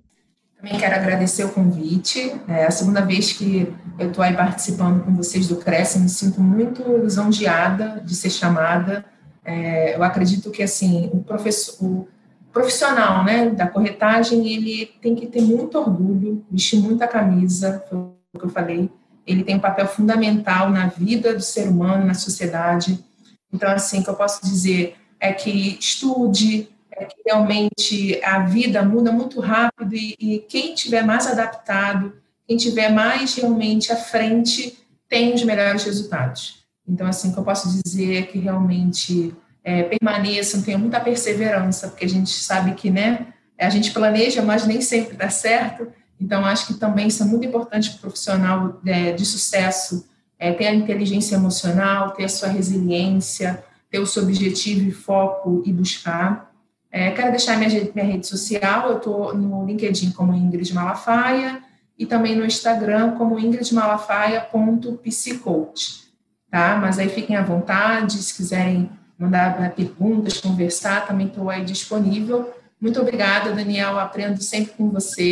Também 0.57 0.77
quero 0.77 0.95
agradecer 0.95 1.45
o 1.45 1.49
convite. 1.49 2.35
É 2.49 2.65
a 2.65 2.71
segunda 2.71 2.99
vez 2.99 3.31
que 3.31 3.73
eu 3.97 4.09
estou 4.09 4.23
aí 4.23 4.35
participando 4.35 5.05
com 5.05 5.15
vocês 5.15 5.47
do 5.47 5.55
Cresce, 5.55 5.99
me 5.99 6.09
sinto 6.09 6.41
muito 6.41 6.83
lisonjeada 6.97 8.01
de 8.03 8.13
ser 8.13 8.29
chamada. 8.29 9.05
É, 9.45 9.95
eu 9.95 10.03
acredito 10.03 10.51
que 10.51 10.63
assim 10.63 11.09
o 11.13 11.23
professor, 11.23 12.07
profissional, 12.55 13.25
né, 13.25 13.49
da 13.49 13.67
corretagem, 13.67 14.47
ele 14.47 14.85
tem 15.01 15.13
que 15.13 15.27
ter 15.27 15.41
muito 15.41 15.77
orgulho, 15.77 16.41
vestir 16.49 16.79
muita 16.79 17.05
camisa, 17.05 17.83
foi 17.89 17.97
o 17.97 18.39
que 18.39 18.45
eu 18.45 18.49
falei. 18.49 18.89
Ele 19.27 19.43
tem 19.43 19.57
um 19.57 19.59
papel 19.59 19.85
fundamental 19.85 20.69
na 20.69 20.87
vida 20.87 21.33
do 21.33 21.41
ser 21.41 21.67
humano, 21.67 22.05
na 22.05 22.13
sociedade. 22.13 23.03
Então, 23.51 23.69
assim, 23.69 23.99
o 23.99 24.03
que 24.05 24.09
eu 24.09 24.15
posso 24.15 24.41
dizer 24.41 24.95
é 25.19 25.33
que 25.33 25.77
estude, 25.77 26.69
é 26.93 27.03
que 27.03 27.17
realmente 27.25 28.23
a 28.23 28.39
vida 28.39 28.81
muda 28.85 29.11
muito 29.11 29.41
rápido 29.41 29.93
e, 29.93 30.15
e 30.17 30.39
quem 30.47 30.73
tiver 30.73 31.05
mais 31.05 31.27
adaptado, 31.27 32.13
quem 32.47 32.55
tiver 32.55 32.87
mais 32.87 33.35
realmente 33.35 33.91
à 33.91 33.97
frente, 33.97 34.77
tem 35.09 35.33
os 35.33 35.43
melhores 35.43 35.83
resultados. 35.83 36.63
Então, 36.87 37.05
assim, 37.05 37.31
o 37.31 37.33
que 37.33 37.39
eu 37.39 37.43
posso 37.43 37.67
dizer 37.83 38.15
é 38.15 38.21
que 38.21 38.39
realmente 38.39 39.35
é, 39.65 39.81
permaneçam, 39.81 40.61
tenham 40.61 40.79
muita 40.79 40.99
perseverança, 40.99 41.87
porque 41.87 42.05
a 42.05 42.09
gente 42.09 42.29
sabe 42.29 42.75
que, 42.75 42.91
né, 42.91 43.33
a 43.59 43.71
gente 43.71 43.89
planeja, 43.91 44.43
mas 44.43 44.67
nem 44.67 44.79
sempre 44.79 45.17
dá 45.17 45.29
certo. 45.29 45.87
Então, 46.21 46.45
acho 46.45 46.67
que 46.67 46.75
também 46.75 47.07
isso 47.07 47.23
é 47.23 47.25
muito 47.25 47.47
importante 47.47 47.89
para 47.89 47.97
o 47.97 48.01
profissional 48.01 48.79
é, 48.85 49.13
de 49.13 49.25
sucesso, 49.25 50.07
é, 50.37 50.53
ter 50.53 50.67
a 50.67 50.75
inteligência 50.75 51.33
emocional, 51.35 52.11
ter 52.11 52.25
a 52.25 52.29
sua 52.29 52.49
resiliência, 52.49 53.63
ter 53.89 53.97
o 53.97 54.05
seu 54.05 54.21
objetivo 54.21 54.87
e 54.87 54.91
foco 54.91 55.63
e 55.65 55.73
buscar. 55.73 56.53
É, 56.91 57.09
quero 57.11 57.31
deixar 57.31 57.57
minha, 57.57 57.89
minha 57.93 58.05
rede 58.05 58.27
social, 58.27 58.89
eu 58.89 58.97
estou 58.97 59.35
no 59.35 59.65
LinkedIn 59.65 60.11
como 60.11 60.31
Ingrid 60.33 60.71
Malafaia 60.73 61.63
e 61.97 62.05
também 62.05 62.35
no 62.35 62.45
Instagram 62.45 63.15
como 63.15 63.39
ingridmalafaia.psicoach, 63.39 66.03
tá? 66.51 66.77
Mas 66.79 66.99
aí 66.99 67.09
fiquem 67.09 67.35
à 67.35 67.41
vontade, 67.41 68.21
se 68.21 68.35
quiserem 68.35 68.91
mandar 69.17 69.59
né, 69.59 69.69
perguntas, 69.69 70.39
conversar, 70.39 71.07
também 71.07 71.27
estou 71.27 71.49
aí 71.49 71.63
disponível. 71.63 72.53
Muito 72.79 72.99
obrigada, 72.99 73.53
Daniel. 73.53 73.97
Aprendo 73.97 74.41
sempre 74.41 74.73
com 74.73 74.89
você. 74.89 75.31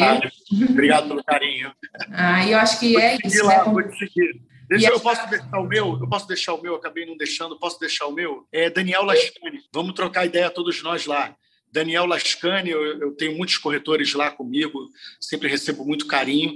Obrigado 0.70 1.08
pelo 1.10 1.24
carinho. 1.24 1.72
Ah, 2.12 2.48
eu 2.48 2.58
acho 2.58 2.80
que 2.80 2.98
é 2.98 3.18
isso. 3.24 3.46
Lá, 3.46 3.66
né? 3.66 3.72
Vou 3.72 3.84
te 3.84 3.98
seguir. 3.98 4.42
Deixa, 4.70 4.88
eu 4.88 5.00
posso 5.00 5.30
deixar 5.30 5.60
o 5.60 5.68
meu? 5.68 6.00
Eu 6.00 6.08
posso 6.08 6.28
deixar 6.28 6.54
o 6.54 6.62
meu? 6.62 6.76
Acabei 6.76 7.06
não 7.06 7.18
deixando. 7.18 7.60
Posso 7.60 7.80
deixar 7.80 8.08
o 8.08 8.14
meu? 8.14 8.48
É 8.52 8.70
Daniel 8.70 9.04
Lascani. 9.04 9.62
Vamos 9.72 9.94
trocar 9.94 10.26
ideia 10.26 10.50
todos 10.50 10.82
nós 10.82 11.06
lá. 11.06 11.36
Daniel 11.72 12.06
Lascani, 12.06 12.70
eu, 12.70 13.00
eu 13.00 13.12
tenho 13.14 13.36
muitos 13.36 13.58
corretores 13.58 14.14
lá 14.14 14.30
comigo, 14.30 14.92
sempre 15.20 15.50
recebo 15.50 15.84
muito 15.84 16.06
carinho 16.06 16.54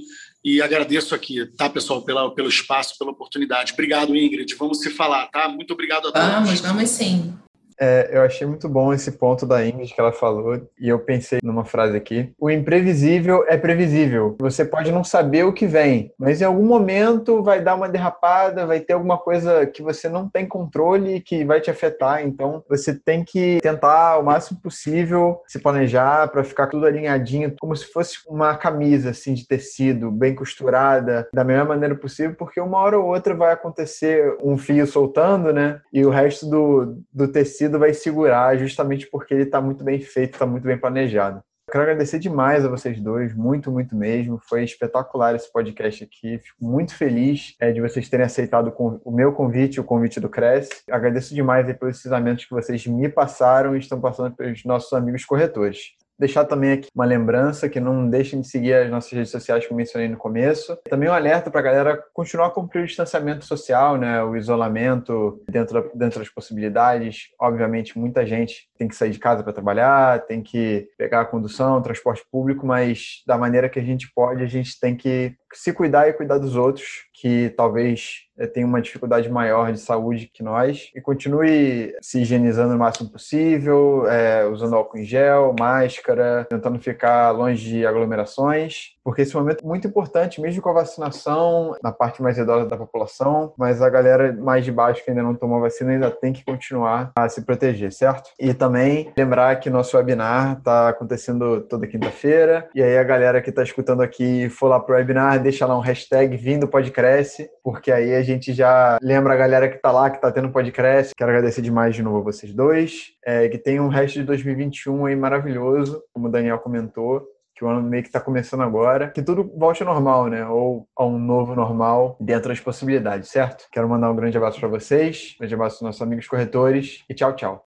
e 0.48 0.62
agradeço 0.62 1.14
aqui, 1.14 1.46
tá, 1.46 1.70
pessoal, 1.70 2.02
pela, 2.02 2.34
pelo 2.34 2.48
espaço, 2.48 2.98
pela 2.98 3.12
oportunidade. 3.12 3.74
Obrigado, 3.74 4.16
Ingrid. 4.16 4.56
Vamos 4.56 4.80
se 4.80 4.90
falar, 4.90 5.28
tá? 5.28 5.50
Muito 5.50 5.74
obrigado 5.74 6.08
a 6.08 6.12
todos. 6.14 6.30
Vamos, 6.30 6.60
vamos 6.62 6.90
sim. 6.90 7.34
É, 7.80 8.10
eu 8.12 8.22
achei 8.22 8.46
muito 8.48 8.68
bom 8.68 8.94
esse 8.94 9.12
ponto 9.12 9.46
da 9.46 9.66
Ingrid 9.66 9.94
que 9.94 10.02
ela 10.02 10.12
falou 10.12 10.60
e 10.80 10.90
eu 10.90 11.00
pensei 11.00 11.40
numa 11.44 11.64
frase 11.64 11.96
aqui. 11.96 12.32
O 12.40 12.50
imprevisível 12.50 13.46
é 13.48 13.58
previsível. 13.58 14.36
Você 14.40 14.66
pode 14.66 14.92
não 14.92 15.04
saber 15.04 15.44
o 15.44 15.54
que 15.54 15.68
vem, 15.68 16.12
mas 16.18 16.42
em 16.42 16.46
algum 16.46 16.66
momento 16.66 17.44
vai 17.44 17.62
dar 17.62 17.76
uma 17.76 17.90
derrapada, 17.90 18.66
vai 18.66 18.80
ter 18.80 18.94
alguma 18.94 19.18
coisa 19.18 19.66
que 19.66 19.82
você 19.82 20.10
não 20.10 20.28
tem 20.28 20.46
controle 20.46 21.22
que 21.22 21.46
vai 21.46 21.62
te 21.62 21.70
afetar. 21.70 22.26
Então 22.26 22.64
você 22.68 22.94
tem 22.94 23.24
que 23.24 23.60
tentar 23.62 24.18
o 24.18 24.24
máximo 24.24 24.60
possível 24.60 25.42
se 25.48 25.60
planejar 25.60 26.28
para 26.30 26.44
ficar 26.44 26.68
tudo 26.68 26.86
alinhadinho, 26.86 27.54
como 27.60 27.76
se 27.76 27.86
fosse 27.86 28.18
uma 28.28 28.56
camisa 28.56 29.12
assim 29.12 29.34
de 29.34 29.48
tecido, 29.48 30.12
bem 30.12 30.34
costurada, 30.34 31.28
da 31.34 31.44
melhor 31.44 31.68
maneira 31.68 31.96
possível, 31.96 32.36
porque 32.38 32.60
uma 32.60 32.80
hora 32.80 32.98
ou 32.98 33.06
outra 33.06 33.36
vai 33.36 33.54
acontecer 33.54 34.36
um 34.44 34.58
fio 34.58 34.88
soltando, 34.88 35.54
né? 35.54 35.80
E 35.94 36.06
o 36.06 36.10
resto 36.10 36.50
do, 36.50 36.98
do 37.14 37.28
tecido 37.28 37.67
vai 37.72 37.94
segurar 37.94 38.58
justamente 38.58 39.08
porque 39.10 39.34
ele 39.34 39.44
está 39.44 39.60
muito 39.60 39.84
bem 39.84 40.00
feito, 40.00 40.34
está 40.34 40.46
muito 40.46 40.64
bem 40.64 40.78
planejado. 40.78 41.42
Eu 41.68 41.72
quero 41.74 41.84
agradecer 41.84 42.18
demais 42.20 42.64
a 42.64 42.70
vocês 42.70 43.02
dois, 43.02 43.36
muito, 43.36 43.70
muito 43.70 43.94
mesmo. 43.94 44.40
Foi 44.48 44.64
espetacular 44.64 45.36
esse 45.36 45.52
podcast 45.52 46.02
aqui. 46.02 46.40
Fico 46.40 46.64
muito 46.64 46.96
feliz 46.96 47.56
é, 47.60 47.74
de 47.74 47.82
vocês 47.82 48.08
terem 48.08 48.26
aceitado 48.26 48.74
o 48.78 49.12
meu 49.12 49.34
convite, 49.34 49.78
o 49.78 49.84
convite 49.84 50.18
do 50.22 50.30
Cresce. 50.30 50.84
Agradeço 50.90 51.36
demais 51.36 51.66
pelos 51.78 51.98
ensinamentos 51.98 52.46
que 52.46 52.54
vocês 52.54 52.88
me 52.88 53.10
passaram 53.10 53.76
e 53.76 53.80
estão 53.80 54.00
passando 54.00 54.34
pelos 54.34 54.64
nossos 54.64 54.94
amigos 54.94 55.26
corretores. 55.26 55.98
Deixar 56.20 56.46
também 56.46 56.72
aqui 56.72 56.90
uma 56.96 57.06
lembrança 57.06 57.70
que 57.70 57.80
não 57.80 58.10
deixem 58.10 58.42
de 58.42 58.48
seguir 58.48 58.74
as 58.74 58.90
nossas 58.90 59.12
redes 59.12 59.32
sociais 59.32 59.66
que 59.66 59.72
eu 59.72 59.78
mencionei 59.78 60.10
no 60.10 60.18
começo. 60.18 60.76
Também 60.90 61.10
um 61.10 61.14
alerta 61.14 61.52
para 61.52 61.60
a 61.60 61.64
galera 61.64 62.04
continuar 62.14 62.48
a 62.48 62.52
cumprir 62.52 62.84
o 62.84 62.88
distanciamento 62.88 63.46
social, 63.46 63.98
né? 63.98 64.24
o 64.24 64.36
isolamento 64.36 65.44
dentro, 65.48 65.92
dentro 65.94 66.20
das 66.20 66.30
possibilidades. 66.30 67.28
Obviamente, 67.40 67.98
muita 67.98 68.26
gente 68.26 68.68
tem 68.78 68.88
que 68.88 68.96
sair 68.96 69.12
de 69.12 69.20
casa 69.20 69.44
para 69.44 69.54
trabalhar, 69.54 70.26
tem 70.26 70.42
que 70.42 70.88
pegar 70.98 71.22
a 71.22 71.26
condução, 71.26 71.82
transporte 71.82 72.24
público, 72.32 72.66
mas 72.66 73.22
da 73.28 73.38
maneira 73.38 73.70
que 73.70 73.80
a 73.80 73.84
gente 73.84 74.12
pode, 74.14 74.44
a 74.44 74.48
gente 74.48 74.80
tem 74.80 74.96
que 74.96 75.36
se 75.58 75.74
cuidar 75.74 76.08
e 76.08 76.14
cuidar 76.14 76.38
dos 76.38 76.56
outros, 76.56 77.08
que 77.12 77.50
talvez 77.58 78.28
é, 78.38 78.46
tem 78.46 78.64
uma 78.64 78.80
dificuldade 78.80 79.28
maior 79.28 79.72
de 79.72 79.80
saúde 79.80 80.30
que 80.32 80.44
nós. 80.44 80.92
E 80.96 81.02
continue 81.02 81.96
se 82.00 82.22
higienizando 82.22 82.76
o 82.76 82.78
máximo 82.78 83.10
possível, 83.10 84.08
é, 84.08 84.46
usando 84.46 84.76
álcool 84.76 85.00
em 85.00 85.04
gel, 85.04 85.56
máscara, 85.60 86.46
tentando 86.48 86.78
ficar 86.80 87.32
longe 87.32 87.68
de 87.68 87.86
aglomerações, 87.86 88.96
porque 89.04 89.22
esse 89.22 89.36
momento 89.36 89.64
é 89.64 89.68
muito 89.68 89.88
importante, 89.88 90.40
mesmo 90.40 90.62
com 90.62 90.70
a 90.70 90.74
vacinação, 90.74 91.76
na 91.82 91.92
parte 91.92 92.22
mais 92.22 92.38
idosa 92.38 92.68
da 92.68 92.78
população, 92.78 93.54
mas 93.58 93.82
a 93.82 93.90
galera 93.90 94.34
mais 94.34 94.64
de 94.64 94.72
baixo 94.72 95.04
que 95.04 95.10
ainda 95.10 95.24
não 95.24 95.34
tomou 95.34 95.62
vacina 95.62 95.92
ainda 95.92 96.12
tem 96.12 96.34
que 96.34 96.44
continuar 96.44 97.12
a 97.16 97.28
se 97.30 97.42
proteger, 97.42 97.92
certo? 97.92 98.30
E 98.40 98.54
também 98.54 99.12
lembrar 99.18 99.56
que 99.56 99.70
nosso 99.70 99.98
webinar 99.98 100.58
está 100.58 100.90
acontecendo 100.90 101.62
toda 101.62 101.88
quinta-feira, 101.88 102.70
e 102.76 102.84
aí 102.84 102.98
a 102.98 103.04
galera 103.04 103.42
que 103.42 103.50
está 103.50 103.64
escutando 103.64 104.02
aqui 104.02 104.50
for 104.50 104.68
lá 104.68 104.80
pro 104.80 104.96
webinar, 104.96 105.42
deixa 105.48 105.66
lá 105.66 105.78
um 105.78 105.82
hashtag 105.82 106.36
vindo 106.36 106.68
pode 106.68 106.92
cresce, 106.92 107.50
porque 107.64 107.90
aí 107.90 108.14
a 108.14 108.22
gente 108.22 108.52
já 108.52 108.98
lembra 109.02 109.34
a 109.34 109.38
galera 109.38 109.70
que 109.70 109.78
tá 109.78 109.92
lá, 109.94 110.10
que 110.10 110.20
tá 110.20 110.30
tendo 110.30 110.52
podcast. 110.52 111.16
Quero 111.16 111.32
agradecer 111.32 111.62
demais 111.62 111.96
de 111.96 112.04
novo 112.04 112.18
a 112.18 112.22
vocês 112.22 112.54
dois. 112.54 113.14
É, 113.26 113.48
que 113.48 113.58
tenham 113.58 113.86
um 113.86 113.90
resto 113.90 114.20
de 114.20 114.26
2021 114.26 115.06
aí 115.06 115.16
maravilhoso, 115.16 116.04
como 116.14 116.28
o 116.28 116.32
Daniel 116.32 116.60
comentou 116.60 117.26
que 117.56 117.66
o 117.66 117.68
ano 117.68 117.82
meio 117.82 118.04
que 118.04 118.10
está 118.10 118.20
começando 118.20 118.62
agora, 118.62 119.10
que 119.10 119.24
tudo 119.24 119.52
volte 119.58 119.82
ao 119.82 119.92
normal, 119.92 120.28
né? 120.28 120.48
Ou 120.48 120.88
a 120.96 121.04
um 121.04 121.18
novo 121.18 121.56
normal 121.56 122.16
dentro 122.20 122.50
das 122.50 122.60
possibilidades, 122.60 123.32
certo? 123.32 123.66
Quero 123.72 123.90
mandar 123.90 124.12
um 124.12 124.16
grande 124.16 124.38
abraço 124.38 124.60
para 124.60 124.70
vocês, 124.70 125.34
um 125.36 125.40
grande 125.40 125.56
abraço 125.56 125.76
aos 125.78 125.82
nossos 125.82 126.02
amigos 126.04 126.28
corretores 126.28 127.04
e 127.10 127.16
tchau, 127.16 127.36
tchau. 127.36 127.66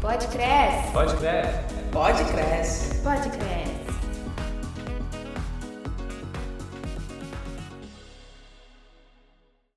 Pode 0.00 0.28
crescer. 0.28 0.92
Pode 0.92 1.16
crescer. 1.16 1.73
Pode 1.94 2.24
crescer. 2.24 2.92
Pode 3.04 3.30
crescer. 3.30 3.73